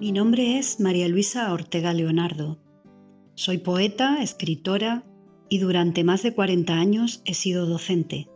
Mi 0.04 0.12
nombre 0.12 0.58
es 0.58 0.80
María 0.80 1.08
Luisa 1.08 1.50
Ortega 1.50 1.94
Leonardo. 1.94 2.58
Soy 3.36 3.56
poeta, 3.56 4.22
escritora 4.22 5.02
y 5.48 5.60
durante 5.60 6.04
más 6.04 6.22
de 6.22 6.34
40 6.34 6.74
años 6.74 7.22
he 7.24 7.32
sido 7.32 7.64
docente. 7.64 8.28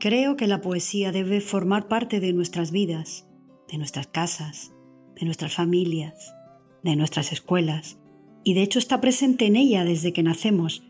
Creo 0.00 0.38
que 0.38 0.46
la 0.46 0.62
poesía 0.62 1.12
debe 1.12 1.42
formar 1.42 1.86
parte 1.86 2.18
de 2.18 2.32
nuestras 2.32 2.70
vidas, 2.70 3.26
de 3.70 3.76
nuestras 3.76 4.06
casas, 4.06 4.72
de 5.20 5.26
nuestras 5.26 5.52
familias, 5.52 6.34
de 6.82 6.96
nuestras 6.96 7.32
escuelas, 7.32 7.98
y 8.42 8.54
de 8.54 8.62
hecho 8.62 8.78
está 8.78 9.02
presente 9.02 9.44
en 9.44 9.56
ella 9.56 9.84
desde 9.84 10.14
que 10.14 10.22
nacemos, 10.22 10.82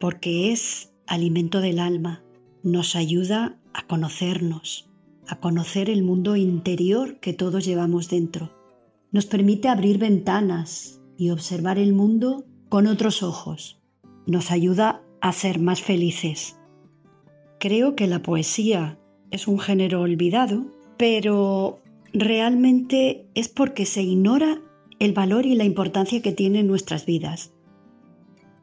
porque 0.00 0.50
es 0.50 0.94
alimento 1.06 1.60
del 1.60 1.78
alma, 1.78 2.24
nos 2.64 2.96
ayuda 2.96 3.56
a 3.72 3.86
conocernos, 3.86 4.90
a 5.28 5.38
conocer 5.38 5.90
el 5.90 6.02
mundo 6.02 6.34
interior 6.34 7.20
que 7.20 7.32
todos 7.32 7.64
llevamos 7.64 8.08
dentro. 8.08 8.60
Nos 9.12 9.26
permite 9.26 9.68
abrir 9.68 9.98
ventanas 9.98 11.00
y 11.18 11.30
observar 11.30 11.78
el 11.78 11.92
mundo 11.92 12.44
con 12.68 12.86
otros 12.86 13.22
ojos. 13.22 13.80
Nos 14.26 14.50
ayuda 14.50 15.02
a 15.20 15.32
ser 15.32 15.60
más 15.60 15.82
felices. 15.82 16.56
Creo 17.60 17.94
que 17.94 18.06
la 18.06 18.22
poesía 18.22 18.98
es 19.30 19.46
un 19.46 19.58
género 19.58 20.00
olvidado, 20.00 20.64
pero 20.96 21.80
realmente 22.12 23.26
es 23.34 23.48
porque 23.48 23.86
se 23.86 24.02
ignora 24.02 24.60
el 24.98 25.12
valor 25.12 25.46
y 25.46 25.54
la 25.54 25.64
importancia 25.64 26.22
que 26.22 26.32
tiene 26.32 26.60
en 26.60 26.66
nuestras 26.66 27.06
vidas. 27.06 27.52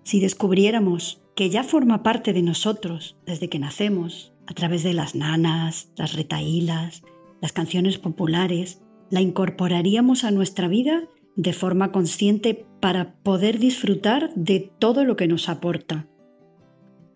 Si 0.04 0.20
descubriéramos 0.20 1.22
que 1.36 1.50
ya 1.50 1.64
forma 1.64 2.02
parte 2.02 2.34
de 2.34 2.41
nosotros 2.41 3.18
desde 3.26 3.50
que 3.50 3.60
nacemos, 3.60 4.34
a 4.47 4.54
través 4.54 4.82
de 4.82 4.93
las 4.93 5.14
nanas, 5.14 5.91
las 5.95 6.14
retaílas, 6.14 7.04
las 7.39 7.54
canciones 7.54 8.00
populares, 8.00 8.82
la 9.10 9.22
incorporaríamos 9.22 10.24
a 10.24 10.32
nuestra 10.32 10.68
vida 10.68 11.07
de 11.36 11.53
forma 11.53 11.91
consciente 11.91 12.66
para 12.80 13.14
poder 13.24 13.60
disfrutar 13.60 14.34
de 14.36 14.72
todo 14.80 15.05
lo 15.05 15.16
que 15.16 15.28
nos 15.28 15.49
aporta. 15.49 16.07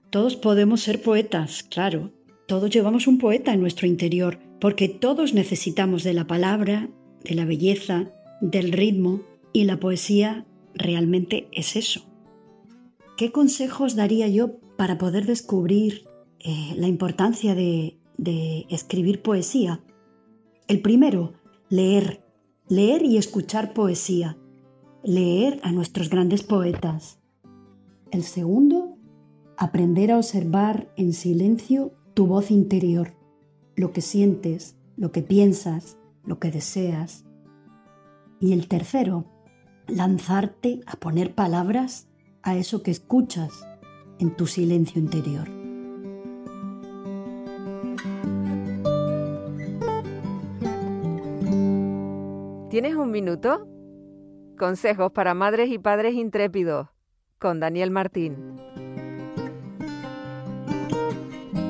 Todos 0.10 0.36
podemos 0.36 0.82
ser 0.82 1.02
poetas, 1.02 1.64
claro, 1.64 2.12
todos 2.48 2.70
llevamos 2.70 3.08
un 3.08 3.18
poeta 3.18 3.54
en 3.54 3.62
nuestro 3.62 3.88
interior, 3.88 4.40
porque 4.60 4.90
todos 4.90 5.34
necesitamos 5.34 6.04
de 6.04 6.14
la 6.14 6.28
palabra, 6.28 6.90
de 7.24 7.36
la 7.36 7.46
belleza, 7.46 8.12
del 8.42 8.72
ritmo, 8.72 9.22
y 9.54 9.66
la 9.66 9.80
poesía 9.80 10.46
realmente 10.74 11.48
es 11.52 11.76
eso. 11.76 12.06
¿Qué 13.18 13.32
consejos 13.32 13.96
daría 13.96 14.28
yo 14.28 14.58
para 14.78 14.98
poder 14.98 15.26
descubrir 15.26 16.06
eh, 16.40 16.74
la 16.76 16.88
importancia 16.88 17.56
de, 17.56 17.98
de 18.18 18.66
escribir 18.70 19.22
poesía. 19.22 19.82
El 20.68 20.82
primero, 20.82 21.34
leer, 21.74 22.24
leer 22.68 23.04
y 23.04 23.18
escuchar 23.18 23.74
poesía, 23.74 24.38
leer 25.04 25.60
a 25.64 25.72
nuestros 25.72 26.08
grandes 26.08 26.44
poetas. 26.44 27.18
El 28.12 28.22
segundo, 28.22 29.00
aprender 29.58 30.12
a 30.12 30.18
observar 30.18 30.94
en 30.98 31.14
silencio 31.14 31.96
tu 32.14 32.28
voz 32.28 32.52
interior, 32.52 33.16
lo 33.76 33.92
que 33.92 34.02
sientes, 34.02 34.76
lo 34.98 35.12
que 35.12 35.24
piensas, 35.24 35.98
lo 36.24 36.38
que 36.38 36.52
deseas. 36.52 37.26
Y 38.40 38.54
el 38.54 38.68
tercero, 38.68 39.26
lanzarte 39.88 40.82
a 40.86 40.98
poner 40.98 41.34
palabras 41.34 42.08
a 42.44 42.56
eso 42.56 42.84
que 42.84 42.92
escuchas 42.92 43.52
en 44.20 44.36
tu 44.36 44.46
silencio 44.46 45.02
interior. 45.02 45.63
¿Tienes 52.74 52.96
un 52.96 53.12
minuto? 53.12 53.68
Consejos 54.58 55.12
para 55.12 55.36
madres 55.36 55.70
y 55.70 55.78
padres 55.78 56.16
intrépidos 56.16 56.88
con 57.38 57.60
Daniel 57.60 57.92
Martín. 57.92 58.56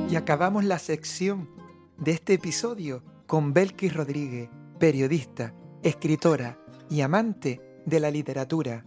Y 0.09 0.15
acabamos 0.15 0.63
la 0.63 0.79
sección 0.79 1.49
de 1.97 2.11
este 2.11 2.35
episodio 2.35 3.03
con 3.27 3.51
Belkis 3.51 3.93
Rodríguez, 3.93 4.49
periodista, 4.79 5.53
escritora 5.83 6.57
y 6.89 7.01
amante 7.01 7.59
de 7.85 7.99
la 7.99 8.09
literatura. 8.09 8.85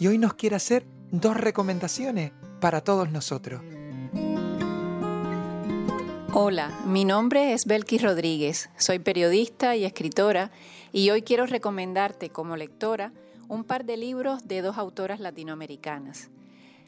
Y 0.00 0.08
hoy 0.08 0.18
nos 0.18 0.34
quiere 0.34 0.56
hacer 0.56 0.84
dos 1.12 1.36
recomendaciones 1.36 2.32
para 2.60 2.80
todos 2.80 3.12
nosotros. 3.12 3.62
Hola, 6.34 6.70
mi 6.86 7.04
nombre 7.04 7.52
es 7.52 7.66
Belkis 7.66 8.00
Rodríguez, 8.00 8.70
soy 8.78 8.98
periodista 8.98 9.76
y 9.76 9.84
escritora 9.84 10.50
y 10.90 11.10
hoy 11.10 11.20
quiero 11.20 11.44
recomendarte 11.44 12.30
como 12.30 12.56
lectora 12.56 13.12
un 13.48 13.64
par 13.64 13.84
de 13.84 13.98
libros 13.98 14.48
de 14.48 14.62
dos 14.62 14.78
autoras 14.78 15.20
latinoamericanas. 15.20 16.30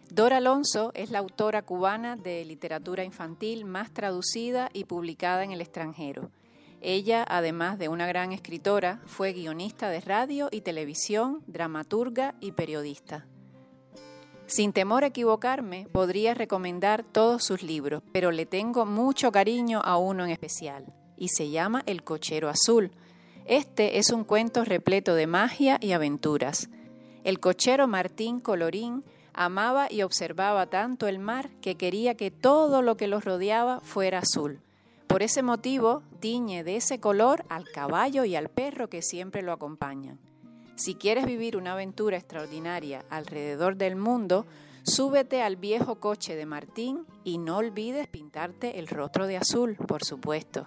Dora 0.08 0.38
Alonso 0.38 0.92
es 0.94 1.10
la 1.10 1.18
autora 1.18 1.60
cubana 1.60 2.16
de 2.16 2.42
literatura 2.46 3.04
infantil 3.04 3.66
más 3.66 3.92
traducida 3.92 4.70
y 4.72 4.84
publicada 4.84 5.44
en 5.44 5.52
el 5.52 5.60
extranjero. 5.60 6.30
Ella, 6.80 7.22
además 7.28 7.78
de 7.78 7.88
una 7.88 8.06
gran 8.06 8.32
escritora, 8.32 9.02
fue 9.04 9.34
guionista 9.34 9.90
de 9.90 10.00
radio 10.00 10.48
y 10.52 10.62
televisión, 10.62 11.42
dramaturga 11.46 12.34
y 12.40 12.52
periodista. 12.52 13.26
Sin 14.46 14.72
temor 14.72 15.04
a 15.04 15.08
equivocarme, 15.08 15.88
podría 15.90 16.34
recomendar 16.34 17.02
todos 17.02 17.44
sus 17.44 17.62
libros, 17.62 18.02
pero 18.12 18.30
le 18.30 18.46
tengo 18.46 18.86
mucho 18.86 19.32
cariño 19.32 19.80
a 19.84 19.96
uno 19.96 20.24
en 20.24 20.30
especial, 20.30 20.84
y 21.16 21.28
se 21.28 21.50
llama 21.50 21.82
El 21.86 22.04
Cochero 22.04 22.48
Azul, 22.48 22.92
este 23.46 23.98
es 23.98 24.10
un 24.10 24.24
cuento 24.24 24.64
repleto 24.64 25.14
de 25.14 25.26
magia 25.26 25.76
y 25.78 25.92
aventuras. 25.92 26.70
El 27.24 27.40
cochero 27.40 27.86
Martín 27.86 28.40
Colorín 28.40 29.04
amaba 29.34 29.92
y 29.92 30.00
observaba 30.00 30.66
tanto 30.70 31.08
el 31.08 31.18
mar 31.18 31.50
que 31.60 31.74
quería 31.74 32.14
que 32.14 32.30
todo 32.30 32.80
lo 32.80 32.96
que 32.96 33.06
los 33.06 33.22
rodeaba 33.22 33.80
fuera 33.80 34.20
azul. 34.20 34.62
Por 35.06 35.22
ese 35.22 35.42
motivo, 35.42 36.02
tiñe 36.20 36.64
de 36.64 36.76
ese 36.76 37.00
color 37.00 37.44
al 37.50 37.68
caballo 37.68 38.24
y 38.24 38.34
al 38.34 38.48
perro 38.48 38.88
que 38.88 39.02
siempre 39.02 39.42
lo 39.42 39.52
acompañan. 39.52 40.18
Si 40.76 40.96
quieres 40.96 41.24
vivir 41.24 41.56
una 41.56 41.72
aventura 41.72 42.16
extraordinaria 42.16 43.04
alrededor 43.08 43.76
del 43.76 43.94
mundo, 43.94 44.44
súbete 44.82 45.40
al 45.40 45.56
viejo 45.56 46.00
coche 46.00 46.34
de 46.34 46.46
Martín 46.46 47.06
y 47.22 47.38
no 47.38 47.58
olvides 47.58 48.08
pintarte 48.08 48.78
el 48.80 48.88
rostro 48.88 49.26
de 49.28 49.36
azul, 49.36 49.76
por 49.76 50.04
supuesto. 50.04 50.66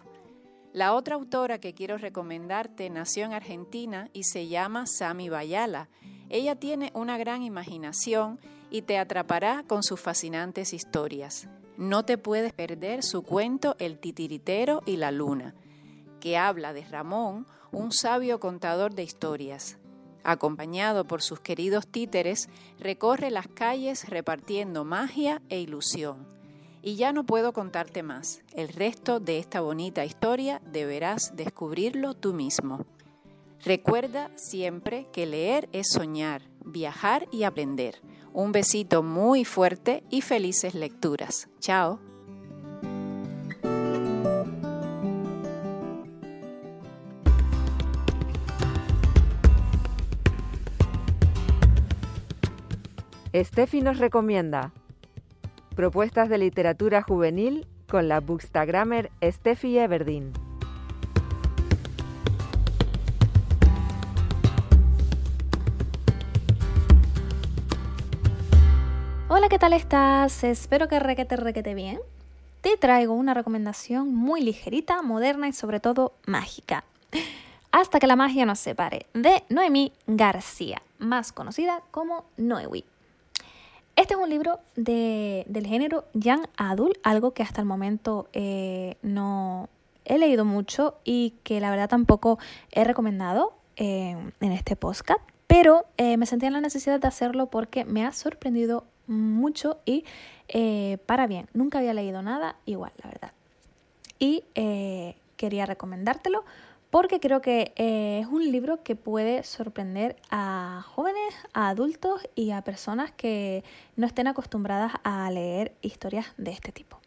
La 0.72 0.94
otra 0.94 1.16
autora 1.16 1.60
que 1.60 1.74
quiero 1.74 1.98
recomendarte 1.98 2.90
nació 2.90 3.26
en 3.26 3.34
Argentina 3.34 4.10
y 4.14 4.24
se 4.24 4.48
llama 4.48 4.86
Sami 4.86 5.28
Bayala. 5.28 5.90
Ella 6.30 6.56
tiene 6.56 6.92
una 6.94 7.18
gran 7.18 7.42
imaginación 7.42 8.40
y 8.70 8.84
te 8.84 8.98
atrapará 8.98 9.64
con 9.68 9.84
sus 9.84 10.00
fascinantes 10.00 10.74
historias. 10.74 11.50
No 11.78 12.06
te 12.06 12.18
puedes 12.18 12.54
perder 12.54 13.04
su 13.04 13.24
cuento 13.24 13.76
El 13.78 14.00
titiritero 14.00 14.82
y 14.86 14.98
la 14.98 15.12
luna, 15.12 15.54
que 16.22 16.38
habla 16.38 16.74
de 16.74 16.86
Ramón, 16.86 17.46
un 17.72 17.92
sabio 17.92 18.40
contador 18.40 18.94
de 18.94 19.04
historias. 19.04 19.78
Acompañado 20.28 21.06
por 21.06 21.22
sus 21.22 21.40
queridos 21.40 21.88
títeres, 21.88 22.50
recorre 22.82 23.32
las 23.32 23.48
calles 23.48 24.10
repartiendo 24.10 24.84
magia 24.84 25.42
e 25.48 25.62
ilusión. 25.62 26.28
Y 26.82 26.98
ya 26.98 27.14
no 27.14 27.26
puedo 27.26 27.54
contarte 27.54 28.04
más. 28.04 28.42
El 28.54 28.68
resto 28.68 29.22
de 29.22 29.40
esta 29.40 29.62
bonita 29.62 30.04
historia 30.04 30.62
deberás 30.70 31.34
descubrirlo 31.38 32.14
tú 32.14 32.34
mismo. 32.34 32.86
Recuerda 33.64 34.30
siempre 34.36 35.08
que 35.14 35.28
leer 35.28 35.70
es 35.72 35.94
soñar, 35.94 36.42
viajar 36.66 37.30
y 37.32 37.44
aprender. 37.44 38.02
Un 38.34 38.52
besito 38.52 39.04
muy 39.04 39.46
fuerte 39.46 40.04
y 40.10 40.20
felices 40.20 40.76
lecturas. 40.76 41.48
Chao. 41.62 42.02
Steffi 53.36 53.82
nos 53.82 53.98
recomienda 53.98 54.72
Propuestas 55.76 56.30
de 56.30 56.38
literatura 56.38 57.02
juvenil 57.02 57.68
con 57.88 58.08
la 58.08 58.20
bookstagrammer 58.20 59.12
Steffi 59.22 59.78
Everdeen. 59.78 60.32
Hola, 69.28 69.50
¿qué 69.50 69.60
tal 69.60 69.74
estás? 69.74 70.44
Espero 70.44 70.88
que 70.88 71.00
requete 71.00 71.36
requete 71.36 71.76
bien. 71.76 72.00
Te 72.62 72.78
traigo 72.78 73.14
una 73.14 73.34
recomendación 73.34 74.16
muy 74.16 74.42
ligerita, 74.42 75.02
moderna 75.02 75.48
y 75.48 75.54
sobre 75.54 75.80
todo 75.80 76.14
mágica. 76.26 76.86
Hasta 77.72 78.00
que 78.00 78.08
la 78.08 78.16
magia 78.16 78.46
nos 78.46 78.60
separe, 78.60 79.06
de 79.14 79.44
Noemí 79.50 79.92
García, 80.08 80.82
más 80.98 81.32
conocida 81.32 81.84
como 81.92 82.26
Noewi. 82.38 82.86
Este 83.98 84.14
es 84.14 84.20
un 84.20 84.30
libro 84.30 84.60
del 84.76 85.66
género 85.66 86.06
Young 86.14 86.46
Adult, 86.56 87.00
algo 87.02 87.32
que 87.32 87.42
hasta 87.42 87.62
el 87.62 87.66
momento 87.66 88.30
eh, 88.32 88.96
no 89.02 89.70
he 90.06 90.20
leído 90.20 90.46
mucho 90.46 91.00
y 91.04 91.34
que 91.44 91.60
la 91.60 91.72
verdad 91.72 91.90
tampoco 91.90 92.38
he 92.72 92.84
recomendado 92.84 93.54
eh, 93.76 94.16
en 94.40 94.52
este 94.52 94.76
podcast, 94.76 95.20
pero 95.48 95.88
eh, 95.98 96.16
me 96.18 96.28
sentí 96.28 96.46
en 96.46 96.54
la 96.54 96.62
necesidad 96.62 97.00
de 97.00 97.08
hacerlo 97.08 97.48
porque 97.48 97.86
me 97.86 98.06
ha 98.06 98.12
sorprendido 98.12 98.86
mucho 99.08 99.80
y 99.84 100.06
para 101.08 101.26
bien. 101.26 101.48
Nunca 101.54 101.80
había 101.80 101.96
leído 101.96 102.22
nada 102.22 102.56
igual, 102.68 102.92
la 103.02 103.10
verdad. 103.10 103.32
Y 104.20 104.44
quería 105.38 105.66
recomendártelo 105.66 106.46
porque 106.98 107.20
creo 107.20 107.42
que 107.42 107.74
eh, 107.76 108.22
es 108.24 108.26
un 108.26 108.52
libro 108.52 108.82
que 108.82 108.96
puede 108.96 109.44
sorprender 109.44 110.16
a 110.32 110.84
jóvenes, 110.84 111.32
a 111.54 111.70
adultos 111.70 112.28
y 112.34 112.50
a 112.50 112.64
personas 112.64 113.12
que 113.12 113.64
no 113.96 114.08
estén 114.08 114.26
acostumbradas 114.26 114.94
a 115.04 115.30
leer 115.30 115.76
historias 115.84 116.26
de 116.38 116.50
este 116.50 116.72
tipo. 116.72 117.00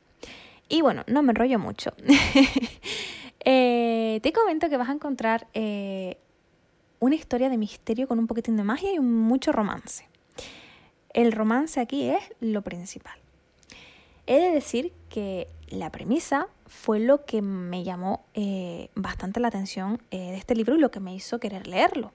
Y 0.69 0.81
bueno, 0.81 1.03
no 1.09 1.25
me 1.25 1.33
enrollo 1.33 1.59
mucho. 1.59 1.93
Eh, 3.43 4.21
te 4.23 4.35
comento 4.35 4.69
que 4.69 4.77
vas 4.77 4.91
a 4.91 4.93
encontrar 4.93 5.49
eh, 5.55 6.19
una 6.99 7.15
historia 7.15 7.49
de 7.49 7.57
misterio 7.57 8.07
con 8.07 8.19
un 8.19 8.27
poquitín 8.27 8.55
de 8.59 8.65
magia 8.65 8.93
y 8.93 9.01
mucho 9.01 9.51
romance. 9.51 10.07
El 11.15 11.33
romance 11.33 11.81
aquí 11.81 12.11
es 12.11 12.21
lo 12.41 12.61
principal. 12.61 13.20
He 14.31 14.39
de 14.39 14.53
decir 14.53 14.93
que 15.09 15.49
la 15.71 15.91
premisa 15.91 16.47
fue 16.69 17.01
lo 17.01 17.25
que 17.25 17.43
me 17.43 17.83
llamó 17.83 18.25
eh, 18.35 18.89
bastante 18.95 19.41
la 19.41 19.49
atención 19.49 20.01
eh, 20.13 20.19
de 20.19 20.37
este 20.37 20.55
libro 20.55 20.77
y 20.77 20.79
lo 20.79 20.93
que 20.93 21.01
me 21.01 21.13
hizo 21.13 21.41
querer 21.41 21.67
leerlo. 21.67 22.13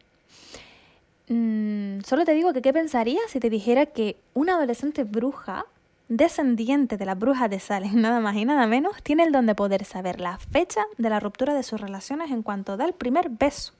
Mm, 1.27 1.99
solo 2.05 2.23
te 2.23 2.33
digo 2.33 2.53
que 2.53 2.61
qué 2.61 2.71
pensarías 2.71 3.29
si 3.29 3.41
te 3.41 3.49
dijera 3.49 3.87
que 3.87 4.15
una 4.33 4.55
adolescente 4.55 5.03
bruja, 5.03 5.65
descendiente 6.07 6.95
de 6.95 7.05
la 7.05 7.15
bruja 7.15 7.49
de 7.49 7.59
Salem, 7.59 7.91
nada 7.99 8.21
más 8.21 8.37
y 8.37 8.45
nada 8.45 8.65
menos, 8.65 9.03
tiene 9.03 9.23
el 9.23 9.33
don 9.33 9.45
de 9.45 9.53
poder 9.53 9.83
saber 9.83 10.21
la 10.21 10.37
fecha 10.37 10.85
de 10.97 11.09
la 11.09 11.19
ruptura 11.19 11.53
de 11.53 11.63
sus 11.63 11.81
relaciones 11.81 12.31
en 12.31 12.43
cuanto 12.43 12.77
da 12.77 12.85
el 12.85 12.93
primer 12.93 13.27
beso. 13.27 13.73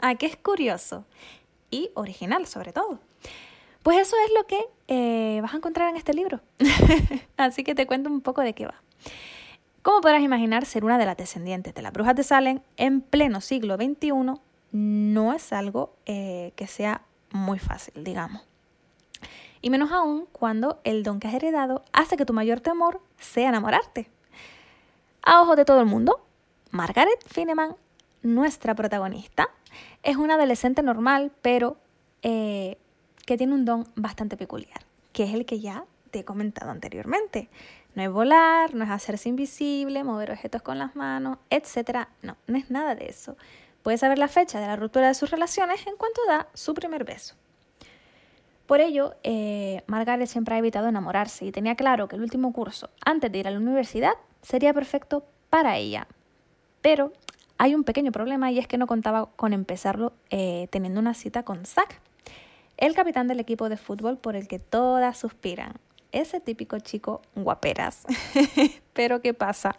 Ah, 0.00 0.16
que 0.16 0.26
es 0.26 0.36
curioso 0.36 1.04
y 1.70 1.92
original 1.94 2.44
sobre 2.48 2.72
todo. 2.72 2.98
Pues 3.84 3.98
eso 3.98 4.16
es 4.26 4.32
lo 4.34 4.46
que 4.48 4.64
eh, 4.94 5.40
vas 5.40 5.54
a 5.54 5.56
encontrar 5.56 5.88
en 5.88 5.96
este 5.96 6.12
libro. 6.12 6.40
Así 7.38 7.64
que 7.64 7.74
te 7.74 7.86
cuento 7.86 8.10
un 8.10 8.20
poco 8.20 8.42
de 8.42 8.52
qué 8.52 8.66
va. 8.66 8.74
Como 9.80 10.02
podrás 10.02 10.20
imaginar, 10.20 10.66
ser 10.66 10.84
una 10.84 10.98
de 10.98 11.06
las 11.06 11.16
descendientes 11.16 11.74
de 11.74 11.80
las 11.80 11.94
brujas 11.94 12.14
de 12.14 12.22
Salem 12.22 12.60
en 12.76 13.00
pleno 13.00 13.40
siglo 13.40 13.76
XXI 13.76 14.12
no 14.72 15.32
es 15.32 15.52
algo 15.54 15.94
eh, 16.04 16.52
que 16.56 16.66
sea 16.66 17.00
muy 17.30 17.58
fácil, 17.58 18.04
digamos. 18.04 18.42
Y 19.62 19.70
menos 19.70 19.92
aún 19.92 20.26
cuando 20.30 20.78
el 20.84 21.04
don 21.04 21.20
que 21.20 21.28
has 21.28 21.34
heredado 21.34 21.82
hace 21.94 22.18
que 22.18 22.26
tu 22.26 22.34
mayor 22.34 22.60
temor 22.60 23.00
sea 23.18 23.48
enamorarte. 23.48 24.10
A 25.22 25.40
ojos 25.40 25.56
de 25.56 25.64
todo 25.64 25.80
el 25.80 25.86
mundo, 25.86 26.22
Margaret 26.70 27.24
Fineman, 27.26 27.76
nuestra 28.22 28.74
protagonista, 28.74 29.48
es 30.02 30.16
una 30.16 30.34
adolescente 30.34 30.82
normal, 30.82 31.32
pero 31.40 31.78
eh, 32.20 32.76
que 33.26 33.36
tiene 33.36 33.54
un 33.54 33.64
don 33.64 33.86
bastante 33.94 34.36
peculiar, 34.36 34.80
que 35.12 35.24
es 35.24 35.34
el 35.34 35.46
que 35.46 35.60
ya 35.60 35.84
te 36.10 36.20
he 36.20 36.24
comentado 36.24 36.70
anteriormente. 36.70 37.48
No 37.94 38.02
es 38.02 38.10
volar, 38.10 38.74
no 38.74 38.84
es 38.84 38.90
hacerse 38.90 39.28
invisible, 39.28 40.04
mover 40.04 40.30
objetos 40.30 40.62
con 40.62 40.78
las 40.78 40.96
manos, 40.96 41.38
etc. 41.50 42.06
No, 42.22 42.36
no 42.46 42.56
es 42.56 42.70
nada 42.70 42.94
de 42.94 43.06
eso. 43.06 43.36
Puede 43.82 43.98
saber 43.98 44.18
la 44.18 44.28
fecha 44.28 44.60
de 44.60 44.66
la 44.66 44.76
ruptura 44.76 45.08
de 45.08 45.14
sus 45.14 45.30
relaciones 45.30 45.86
en 45.86 45.96
cuanto 45.96 46.20
da 46.26 46.48
su 46.54 46.72
primer 46.74 47.04
beso. 47.04 47.34
Por 48.66 48.80
ello, 48.80 49.14
eh, 49.22 49.82
Margaret 49.86 50.28
siempre 50.28 50.54
ha 50.54 50.58
evitado 50.58 50.88
enamorarse 50.88 51.44
y 51.44 51.52
tenía 51.52 51.74
claro 51.74 52.08
que 52.08 52.16
el 52.16 52.22
último 52.22 52.52
curso, 52.52 52.90
antes 53.04 53.30
de 53.30 53.38
ir 53.38 53.48
a 53.48 53.50
la 53.50 53.58
universidad, 53.58 54.12
sería 54.40 54.72
perfecto 54.72 55.24
para 55.50 55.76
ella. 55.76 56.06
Pero 56.80 57.12
hay 57.58 57.74
un 57.74 57.84
pequeño 57.84 58.12
problema 58.12 58.50
y 58.50 58.58
es 58.58 58.66
que 58.66 58.78
no 58.78 58.86
contaba 58.86 59.26
con 59.36 59.52
empezarlo 59.52 60.12
eh, 60.30 60.68
teniendo 60.70 61.00
una 61.00 61.14
cita 61.14 61.42
con 61.42 61.66
Zack, 61.66 62.00
el 62.82 62.96
capitán 62.96 63.28
del 63.28 63.38
equipo 63.38 63.68
de 63.68 63.76
fútbol 63.76 64.18
por 64.18 64.34
el 64.34 64.48
que 64.48 64.58
todas 64.58 65.16
suspiran. 65.16 65.74
Ese 66.10 66.40
típico 66.40 66.80
chico 66.80 67.22
guaperas. 67.36 68.04
Pero 68.92 69.22
¿qué 69.22 69.34
pasa? 69.34 69.76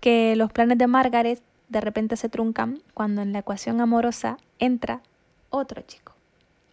Que 0.00 0.36
los 0.36 0.52
planes 0.52 0.76
de 0.76 0.86
Margaret 0.86 1.42
de 1.70 1.80
repente 1.80 2.18
se 2.18 2.28
truncan 2.28 2.82
cuando 2.92 3.22
en 3.22 3.32
la 3.32 3.38
ecuación 3.38 3.80
amorosa 3.80 4.36
entra 4.58 5.00
otro 5.48 5.80
chico, 5.80 6.12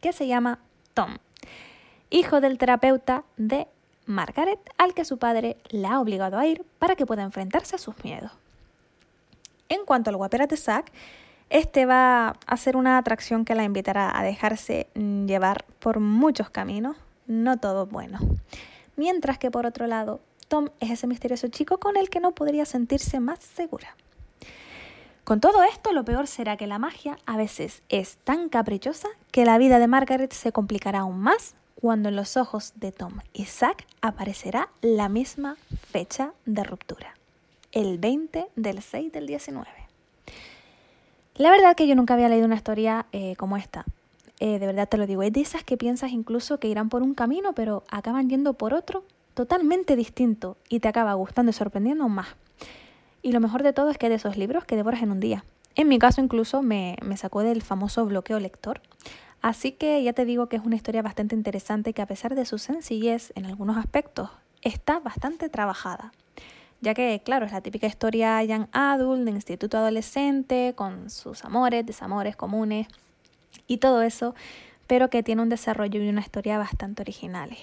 que 0.01 0.11
se 0.11 0.27
llama 0.27 0.59
Tom, 0.93 1.15
hijo 2.09 2.41
del 2.41 2.57
terapeuta 2.57 3.23
de 3.37 3.67
Margaret, 4.05 4.59
al 4.77 4.93
que 4.93 5.05
su 5.05 5.17
padre 5.17 5.55
la 5.69 5.93
ha 5.93 6.01
obligado 6.01 6.37
a 6.37 6.45
ir 6.45 6.65
para 6.77 6.97
que 6.97 7.05
pueda 7.05 7.23
enfrentarse 7.23 7.77
a 7.77 7.79
sus 7.79 8.03
miedos. 8.03 8.31
En 9.69 9.85
cuanto 9.85 10.09
al 10.09 10.17
guaperas 10.17 10.49
de 10.49 10.57
Zack, 10.57 10.91
este 11.49 11.85
va 11.85 12.35
a 12.45 12.57
ser 12.57 12.75
una 12.75 12.97
atracción 12.97 13.45
que 13.45 13.55
la 13.55 13.63
invitará 13.63 14.17
a 14.17 14.23
dejarse 14.23 14.87
llevar 14.95 15.65
por 15.79 15.99
muchos 15.99 16.49
caminos, 16.49 16.97
no 17.27 17.57
todos 17.57 17.89
buenos. 17.89 18.21
Mientras 18.95 19.37
que 19.37 19.51
por 19.51 19.65
otro 19.65 19.87
lado, 19.87 20.19
Tom 20.47 20.69
es 20.79 20.91
ese 20.91 21.07
misterioso 21.07 21.47
chico 21.47 21.77
con 21.79 21.97
el 21.97 22.09
que 22.09 22.19
no 22.19 22.31
podría 22.31 22.65
sentirse 22.65 23.19
más 23.19 23.39
segura. 23.39 23.95
Con 25.23 25.41
todo 25.41 25.63
esto, 25.63 25.91
lo 25.91 26.05
peor 26.05 26.25
será 26.27 26.55
que 26.55 26.67
la 26.67 26.79
magia 26.79 27.17
a 27.25 27.35
veces 27.35 27.83
es 27.89 28.17
tan 28.23 28.47
caprichosa 28.47 29.09
que 29.31 29.43
la 29.45 29.57
vida 29.57 29.77
de 29.77 29.87
Margaret 29.87 30.31
se 30.31 30.53
complicará 30.53 30.99
aún 30.99 31.19
más 31.19 31.55
cuando 31.75 32.09
en 32.09 32.15
los 32.15 32.37
ojos 32.37 32.73
de 32.75 32.91
Tom 32.91 33.19
y 33.33 33.45
Zack 33.45 33.85
aparecerá 34.01 34.69
la 34.81 35.09
misma 35.09 35.57
fecha 35.91 36.33
de 36.45 36.63
ruptura, 36.63 37.13
el 37.71 37.97
20 37.99 38.47
del 38.55 38.81
6 38.81 39.11
del 39.11 39.27
19. 39.27 39.76
La 41.38 41.51
verdad 41.51 41.75
que 41.75 41.85
yo 41.88 41.95
nunca 41.95 42.15
había 42.15 42.29
leído 42.29 42.47
una 42.47 42.55
historia 42.55 43.05
eh, 43.11 43.35
como 43.35 43.57
esta. 43.57 43.85
Eh, 44.39 44.57
de 44.57 44.65
verdad 44.65 44.89
te 44.89 44.97
lo 44.97 45.05
digo, 45.05 45.21
es 45.21 45.31
de 45.31 45.41
esas 45.41 45.63
que 45.63 45.77
piensas 45.77 46.11
incluso 46.11 46.59
que 46.59 46.67
irán 46.67 46.89
por 46.89 47.03
un 47.03 47.13
camino, 47.13 47.53
pero 47.53 47.83
acaban 47.91 48.27
yendo 48.27 48.53
por 48.53 48.73
otro 48.73 49.03
totalmente 49.35 49.95
distinto 49.95 50.57
y 50.67 50.79
te 50.79 50.88
acaba 50.88 51.13
gustando 51.13 51.51
y 51.51 51.53
sorprendiendo 51.53 52.09
más. 52.09 52.29
Y 53.21 53.33
lo 53.33 53.39
mejor 53.39 53.61
de 53.61 53.71
todo 53.71 53.91
es 53.91 53.99
que 53.99 54.09
de 54.09 54.15
esos 54.15 54.35
libros 54.35 54.65
que 54.65 54.75
devoras 54.75 55.03
en 55.03 55.11
un 55.11 55.19
día. 55.19 55.45
En 55.75 55.88
mi 55.88 55.99
caso 55.99 56.21
incluso 56.21 56.63
me, 56.63 56.97
me 57.03 57.17
sacó 57.17 57.41
del 57.41 57.61
famoso 57.61 58.03
bloqueo 58.07 58.39
lector. 58.39 58.81
Así 59.43 59.71
que 59.73 60.01
ya 60.01 60.13
te 60.13 60.25
digo 60.25 60.49
que 60.49 60.55
es 60.55 60.65
una 60.65 60.75
historia 60.75 61.03
bastante 61.03 61.35
interesante 61.35 61.93
que 61.93 62.01
a 62.01 62.07
pesar 62.07 62.33
de 62.33 62.45
su 62.45 62.57
sencillez 62.57 63.31
en 63.35 63.45
algunos 63.45 63.77
aspectos, 63.77 64.31
está 64.63 64.99
bastante 64.99 65.49
trabajada 65.49 66.13
ya 66.82 66.93
que, 66.93 67.21
claro, 67.23 67.45
es 67.45 67.51
la 67.51 67.61
típica 67.61 67.88
historia 67.88 68.43
young 68.43 68.67
adult, 68.71 69.23
de 69.23 69.32
instituto 69.32 69.78
adolescente, 69.78 70.73
con 70.75 71.09
sus 71.09 71.43
amores, 71.43 71.86
desamores 71.86 72.36
comunes 72.36 72.88
y 73.67 73.78
todo 73.78 74.01
eso, 74.01 74.36
pero 74.86 75.09
que 75.09 75.23
tiene 75.23 75.41
un 75.41 75.49
desarrollo 75.49 76.01
y 76.01 76.09
una 76.09 76.21
historia 76.21 76.57
bastante 76.57 77.01
originales. 77.01 77.59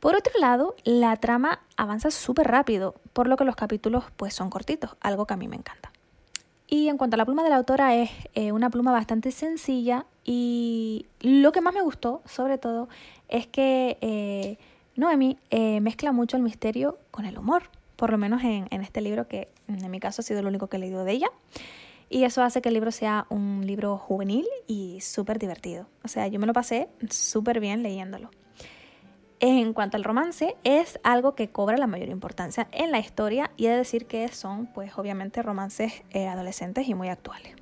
Por 0.00 0.16
otro 0.16 0.32
lado, 0.38 0.74
la 0.84 1.16
trama 1.16 1.60
avanza 1.76 2.10
súper 2.10 2.48
rápido, 2.48 2.94
por 3.12 3.26
lo 3.26 3.36
que 3.36 3.44
los 3.44 3.56
capítulos 3.56 4.04
pues 4.16 4.34
son 4.34 4.50
cortitos, 4.50 4.96
algo 5.00 5.26
que 5.26 5.34
a 5.34 5.38
mí 5.38 5.48
me 5.48 5.56
encanta. 5.56 5.92
Y 6.66 6.88
en 6.88 6.98
cuanto 6.98 7.14
a 7.14 7.18
la 7.18 7.24
pluma 7.24 7.42
de 7.42 7.50
la 7.50 7.56
autora, 7.56 7.94
es 7.94 8.10
eh, 8.34 8.52
una 8.52 8.68
pluma 8.68 8.92
bastante 8.92 9.30
sencilla 9.30 10.06
y 10.24 11.06
lo 11.20 11.52
que 11.52 11.60
más 11.60 11.72
me 11.72 11.82
gustó, 11.82 12.22
sobre 12.26 12.58
todo, 12.58 12.88
es 13.28 13.46
que 13.46 13.98
eh, 14.00 14.58
Noemi 14.96 15.38
eh, 15.50 15.80
mezcla 15.80 16.12
mucho 16.12 16.36
el 16.36 16.42
misterio 16.42 16.98
con 17.10 17.24
el 17.24 17.38
humor, 17.38 17.64
por 17.96 18.10
lo 18.10 18.18
menos 18.18 18.42
en, 18.44 18.68
este 18.70 19.00
libro 19.00 19.26
que 19.26 19.48
en 19.66 19.90
mi 19.90 19.98
caso 19.98 20.22
ha 20.22 20.24
sido 20.24 20.40
el 20.40 20.46
único 20.46 20.68
que 20.68 20.76
he 20.76 20.80
leído 20.80 21.04
de 21.04 21.12
ella. 21.12 21.28
Y 22.10 22.24
eso 22.24 22.42
hace 22.42 22.62
que 22.62 22.68
el 22.68 22.74
libro 22.74 22.92
sea 22.92 23.26
un 23.28 23.66
libro 23.66 23.96
juvenil 23.96 24.46
y 24.66 25.00
súper 25.00 25.38
divertido. 25.38 25.86
O 26.04 26.08
sea, 26.08 26.28
yo 26.28 26.38
me 26.38 26.46
lo 26.46 26.52
pasé 26.52 26.88
súper 27.10 27.60
bien 27.60 27.82
leyéndolo. 27.82 28.30
En 29.40 29.72
cuanto 29.72 29.96
al 29.96 30.04
romance, 30.04 30.54
es 30.64 31.00
algo 31.02 31.34
que 31.34 31.48
cobra 31.48 31.76
la 31.76 31.86
mayor 31.86 32.08
importancia 32.08 32.68
en 32.70 32.92
la 32.92 33.00
historia 33.00 33.50
y 33.56 33.66
he 33.66 33.70
de 33.70 33.78
decir 33.78 34.06
que 34.06 34.28
son, 34.28 34.66
pues 34.66 34.96
obviamente, 34.96 35.42
romances 35.42 36.02
eh, 36.10 36.28
adolescentes 36.28 36.86
y 36.88 36.94
muy 36.94 37.08
actuales. 37.08 37.54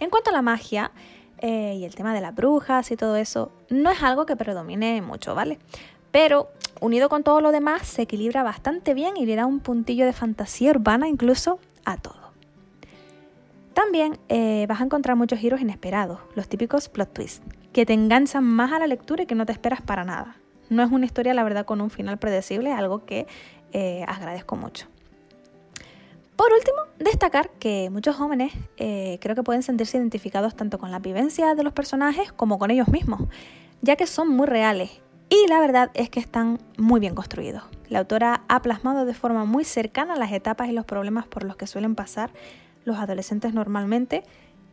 En 0.00 0.10
cuanto 0.10 0.30
a 0.30 0.32
la 0.32 0.42
magia 0.42 0.90
eh, 1.38 1.74
y 1.76 1.84
el 1.84 1.94
tema 1.94 2.14
de 2.14 2.20
las 2.20 2.34
brujas 2.34 2.90
y 2.90 2.96
todo 2.96 3.16
eso, 3.16 3.52
no 3.68 3.90
es 3.90 4.02
algo 4.02 4.26
que 4.26 4.36
predomine 4.36 5.02
mucho, 5.02 5.34
¿vale? 5.34 5.58
Pero 6.14 6.48
unido 6.80 7.08
con 7.08 7.24
todo 7.24 7.40
lo 7.40 7.50
demás 7.50 7.88
se 7.88 8.02
equilibra 8.02 8.44
bastante 8.44 8.94
bien 8.94 9.16
y 9.16 9.26
le 9.26 9.34
da 9.34 9.46
un 9.46 9.58
puntillo 9.58 10.06
de 10.06 10.12
fantasía 10.12 10.70
urbana 10.70 11.08
incluso 11.08 11.58
a 11.84 11.96
todo. 11.96 12.30
También 13.72 14.20
eh, 14.28 14.64
vas 14.68 14.80
a 14.80 14.84
encontrar 14.84 15.16
muchos 15.16 15.40
giros 15.40 15.60
inesperados, 15.60 16.20
los 16.36 16.46
típicos 16.46 16.88
plot 16.88 17.12
twists, 17.12 17.42
que 17.72 17.84
te 17.84 17.94
enganchan 17.94 18.44
más 18.44 18.70
a 18.70 18.78
la 18.78 18.86
lectura 18.86 19.24
y 19.24 19.26
que 19.26 19.34
no 19.34 19.44
te 19.44 19.50
esperas 19.50 19.82
para 19.82 20.04
nada. 20.04 20.36
No 20.70 20.84
es 20.84 20.92
una 20.92 21.04
historia, 21.04 21.34
la 21.34 21.42
verdad, 21.42 21.66
con 21.66 21.80
un 21.80 21.90
final 21.90 22.16
predecible, 22.16 22.70
algo 22.70 23.04
que 23.04 23.26
eh, 23.72 24.04
agradezco 24.06 24.54
mucho. 24.54 24.86
Por 26.36 26.52
último, 26.52 26.76
destacar 27.00 27.50
que 27.58 27.90
muchos 27.90 28.14
jóvenes 28.14 28.52
eh, 28.76 29.18
creo 29.20 29.34
que 29.34 29.42
pueden 29.42 29.64
sentirse 29.64 29.96
identificados 29.96 30.54
tanto 30.54 30.78
con 30.78 30.92
la 30.92 31.00
vivencia 31.00 31.56
de 31.56 31.64
los 31.64 31.72
personajes 31.72 32.32
como 32.32 32.60
con 32.60 32.70
ellos 32.70 32.86
mismos, 32.86 33.22
ya 33.82 33.96
que 33.96 34.06
son 34.06 34.28
muy 34.28 34.46
reales 34.46 35.02
y 35.28 35.46
la 35.48 35.60
verdad 35.60 35.90
es 35.94 36.10
que 36.10 36.20
están 36.20 36.58
muy 36.78 37.00
bien 37.00 37.14
construidos. 37.14 37.62
La 37.88 38.00
autora 38.00 38.42
ha 38.48 38.62
plasmado 38.62 39.04
de 39.04 39.14
forma 39.14 39.44
muy 39.44 39.64
cercana 39.64 40.16
las 40.16 40.32
etapas 40.32 40.68
y 40.68 40.72
los 40.72 40.84
problemas 40.84 41.26
por 41.26 41.44
los 41.44 41.56
que 41.56 41.66
suelen 41.66 41.94
pasar 41.94 42.30
los 42.84 42.98
adolescentes 42.98 43.54
normalmente 43.54 44.22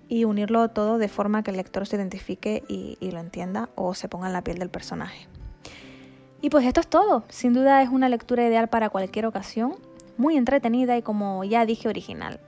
y 0.08 0.26
unirlo 0.26 0.68
todo 0.70 0.98
de 0.98 1.08
forma 1.08 1.44
que 1.44 1.52
el 1.52 1.58
lector 1.58 1.88
se 1.88 1.96
identifique 1.96 2.64
y, 2.68 2.98
lo 3.12 3.20
entienda 3.20 3.70
o 3.76 3.94
se 3.94 4.10
ponga 4.10 4.28
en 4.28 4.34
la 4.34 4.44
piel 4.44 4.58
del 4.58 4.70
personaje. 4.70 5.28
Y 6.42 6.50
pues 6.50 6.66
esto 6.66 6.82
es 6.82 6.88
todo. 6.88 7.24
Sin 7.30 7.54
duda 7.54 7.82
es 7.82 7.90
una 7.90 8.10
lectura 8.10 8.46
ideal 8.46 8.68
para 8.68 8.90
cualquier 8.90 9.26
ocasión, 9.26 9.76
muy 10.18 10.36
entretenida 10.36 10.98
y 10.98 11.02
como 11.02 11.44
ya 11.46 11.66
dije 11.66 11.88
original. 11.88 12.42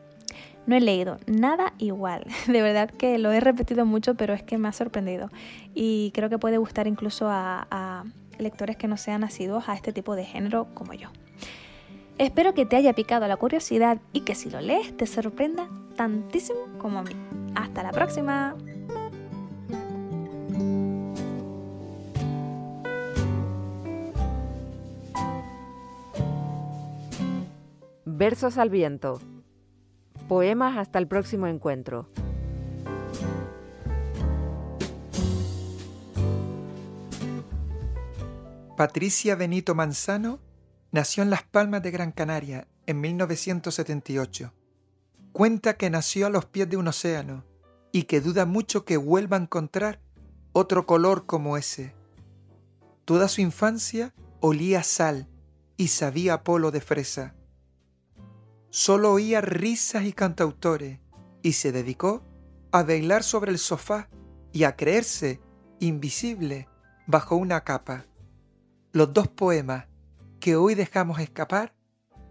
No 0.65 0.75
he 0.75 0.81
leído 0.81 1.17
nada 1.27 1.73
igual. 1.77 2.25
De 2.47 2.61
verdad 2.61 2.89
que 2.89 3.17
lo 3.17 3.31
he 3.31 3.39
repetido 3.39 3.85
mucho, 3.85 4.15
pero 4.15 4.33
es 4.33 4.43
que 4.43 4.57
me 4.57 4.67
ha 4.67 4.73
sorprendido. 4.73 5.29
Y 5.73 6.11
creo 6.13 6.29
que 6.29 6.37
puede 6.39 6.57
gustar 6.57 6.87
incluso 6.87 7.27
a, 7.29 8.05
lectores 8.39 8.75
que 8.75 8.87
no 8.87 8.97
sean 8.97 9.21
nacidos 9.21 9.69
a 9.69 9.75
este 9.75 9.93
tipo 9.93 10.15
de 10.15 10.25
género 10.25 10.67
como 10.73 10.93
yo. 10.93 11.09
Espero 12.17 12.53
que 12.53 12.65
te 12.65 12.75
haya 12.75 12.93
picado 12.93 13.27
la 13.27 13.37
curiosidad 13.37 13.99
y 14.11 14.21
que 14.21 14.35
si 14.35 14.49
lo 14.49 14.59
lees 14.59 14.95
te 14.97 15.05
sorprenda 15.05 15.69
tantísimo 15.95 16.59
como 16.79 16.99
a 16.99 17.03
mí. 17.03 17.13
Hasta 17.55 17.83
la 17.83 17.91
próxima. 17.91 18.55
Versos 28.05 28.57
al 28.57 28.69
viento. 28.69 29.19
Poemas 30.27 30.77
hasta 30.77 30.99
el 30.99 31.07
próximo 31.07 31.47
encuentro. 31.47 32.07
Patricia 38.77 39.35
Benito 39.35 39.75
Manzano 39.75 40.39
nació 40.91 41.23
en 41.23 41.29
Las 41.29 41.43
Palmas 41.43 41.83
de 41.83 41.91
Gran 41.91 42.11
Canaria 42.11 42.67
en 42.87 43.01
1978. 43.01 44.53
Cuenta 45.31 45.75
que 45.75 45.89
nació 45.89 46.27
a 46.27 46.29
los 46.29 46.45
pies 46.45 46.69
de 46.69 46.77
un 46.77 46.87
océano 46.87 47.43
y 47.91 48.03
que 48.03 48.21
duda 48.21 48.45
mucho 48.45 48.85
que 48.85 48.97
vuelva 48.97 49.37
a 49.37 49.41
encontrar 49.41 49.99
otro 50.53 50.85
color 50.85 51.25
como 51.25 51.57
ese. 51.57 51.93
Toda 53.05 53.27
su 53.27 53.41
infancia 53.41 54.13
olía 54.39 54.83
sal 54.83 55.27
y 55.77 55.89
sabía 55.89 56.43
polo 56.43 56.71
de 56.71 56.81
fresa. 56.81 57.35
Solo 58.75 59.11
oía 59.11 59.39
risas 59.39 60.03
y 60.05 60.13
cantautores 60.13 60.97
y 61.43 61.53
se 61.53 61.71
dedicó 61.71 62.23
a 62.71 62.81
bailar 62.81 63.21
sobre 63.21 63.51
el 63.51 63.59
sofá 63.59 64.09
y 64.51 64.63
a 64.63 64.75
creerse 64.75 65.39
invisible 65.79 66.67
bajo 67.05 67.35
una 67.35 67.63
capa. 67.63 68.07
Los 68.91 69.13
dos 69.13 69.27
poemas 69.27 69.85
que 70.39 70.55
hoy 70.55 70.73
dejamos 70.73 71.19
escapar 71.19 71.75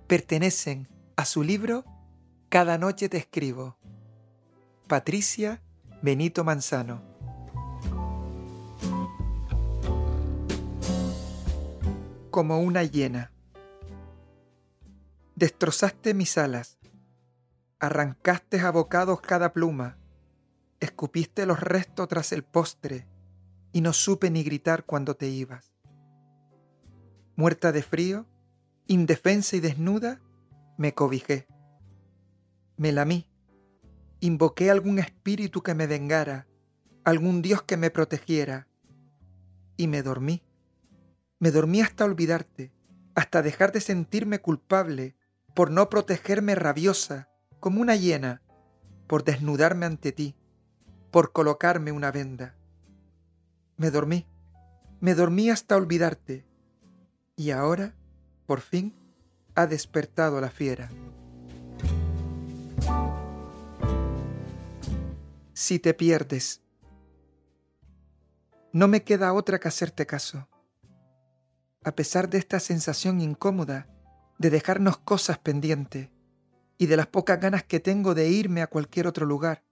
pertenecen 0.09 0.89
a 1.15 1.27
su 1.27 1.45
libro 1.45 1.85
Cada 2.49 2.77
noche 2.77 3.09
te 3.09 3.19
escribo. 3.19 3.79
Patricia 4.89 5.63
Benito 6.03 6.43
Manzano. 6.43 7.05
Como 12.33 12.59
una 12.59 12.83
hiena. 12.83 13.31
Destrozaste 15.43 16.15
mis 16.15 16.39
alas, 16.39 16.79
arrancaste 17.81 18.61
a 18.61 18.71
bocados 18.71 19.21
cada 19.21 19.53
pluma, 19.53 19.99
escupiste 20.79 21.47
los 21.47 21.59
restos 21.59 22.07
tras 22.07 22.31
el 22.31 22.45
postre 22.45 23.09
y 23.73 23.81
no 23.81 23.93
supe 23.93 24.31
ni 24.31 24.45
gritar 24.45 24.85
cuando 24.85 25.17
te 25.17 25.27
ibas 25.27 25.75
muerta 27.35 27.73
de 27.73 27.83
frío, 27.83 28.29
indefensa 28.87 29.57
y 29.57 29.59
desnuda, 29.59 30.21
me 30.79 30.95
cobijé. 30.95 31.49
Me 32.77 32.93
lamí, 32.93 33.29
invoqué 34.21 34.71
algún 34.71 35.01
espíritu 35.01 35.61
que 35.61 35.75
me 35.75 35.89
vengara, 35.89 36.47
algún 37.03 37.43
Dios 37.43 37.65
que 37.65 37.77
me 37.77 37.91
protegiera, 37.91 38.69
y 39.77 39.89
me 39.89 40.05
dormí. 40.05 40.45
Me 41.41 41.51
dormí 41.51 41.81
hasta 41.81 42.05
olvidarte, 42.05 42.71
hasta 43.17 43.43
dejar 43.43 43.73
de 43.73 43.81
sentirme 43.81 44.39
culpable 44.39 45.17
por 45.55 45.71
no 45.71 45.89
protegerme 45.89 46.55
rabiosa, 46.55 47.29
como 47.61 47.81
una 47.81 47.97
hiena, 47.97 48.43
por 49.07 49.25
desnudarme 49.25 49.87
ante 49.87 50.13
ti, 50.13 50.37
por 51.11 51.33
colocarme 51.33 51.93
una 51.93 52.11
venda. 52.11 52.57
Me 53.77 53.91
dormí, 53.91 54.27
me 55.01 55.15
dormí 55.15 55.51
hasta 55.51 55.77
olvidarte, 55.77 56.47
y 57.37 57.51
ahora, 57.51 57.95
por 58.47 58.61
fin, 58.61 58.95
ha 59.55 59.67
despertado 59.67 60.41
la 60.41 60.51
fiera. 60.51 60.91
Si 65.53 65.79
te 65.79 65.95
pierdes, 65.95 66.63
no 68.73 68.89
me 68.89 69.05
queda 69.05 69.33
otra 69.35 69.61
que 69.61 69.69
hacerte 69.69 70.07
caso. 70.07 70.49
A 71.85 71.95
pesar 71.95 72.31
de 72.31 72.39
esta 72.39 72.59
sensación 72.59 73.21
incómoda 73.21 73.87
de 74.39 74.51
dejarnos 74.51 74.99
cosas 74.99 75.39
pendientes 75.39 76.09
y 76.79 76.87
de 76.87 76.97
las 76.97 77.07
pocas 77.07 77.41
ganas 77.41 77.63
que 77.63 77.81
tengo 77.81 78.15
de 78.15 78.29
irme 78.29 78.63
a 78.63 78.67
cualquier 78.67 79.07
otro 79.07 79.27
lugar 79.27 79.63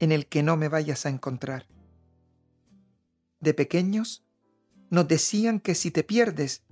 en 0.00 0.12
el 0.12 0.26
que 0.26 0.42
no 0.42 0.56
me 0.56 0.68
vayas 0.68 1.06
a 1.06 1.08
encontrar. 1.08 1.66
De 3.40 3.54
pequeños 3.54 4.24
nos 4.90 5.08
decían 5.08 5.60
que 5.60 5.74
si 5.74 5.90
te 5.90 6.04
pierdes 6.04 6.62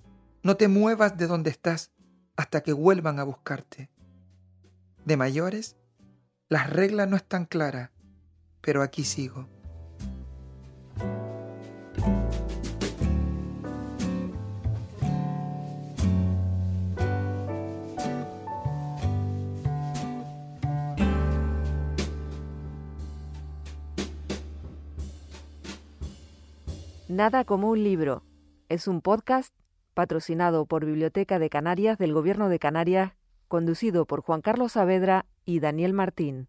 no 0.42 0.56
te 0.56 0.68
muevas 0.68 1.16
de 1.16 1.26
donde 1.26 1.50
estás 1.50 1.92
hasta 2.36 2.62
que 2.62 2.72
vuelvan 2.72 3.18
a 3.18 3.24
buscarte. 3.24 3.90
De 5.04 5.16
mayores, 5.16 5.76
las 6.48 6.70
reglas 6.70 7.08
no 7.08 7.16
están 7.16 7.46
claras, 7.46 7.90
pero 8.60 8.82
aquí 8.82 9.04
sigo. 9.04 9.48
Nada 27.16 27.46
como 27.46 27.70
un 27.70 27.82
libro. 27.82 28.24
Es 28.68 28.86
un 28.86 29.00
podcast 29.00 29.54
patrocinado 29.94 30.66
por 30.66 30.84
Biblioteca 30.84 31.38
de 31.38 31.48
Canarias 31.48 31.96
del 31.96 32.12
Gobierno 32.12 32.50
de 32.50 32.58
Canarias, 32.58 33.14
conducido 33.48 34.04
por 34.04 34.20
Juan 34.20 34.42
Carlos 34.42 34.72
Saavedra 34.72 35.24
y 35.46 35.60
Daniel 35.60 35.94
Martín. 35.94 36.48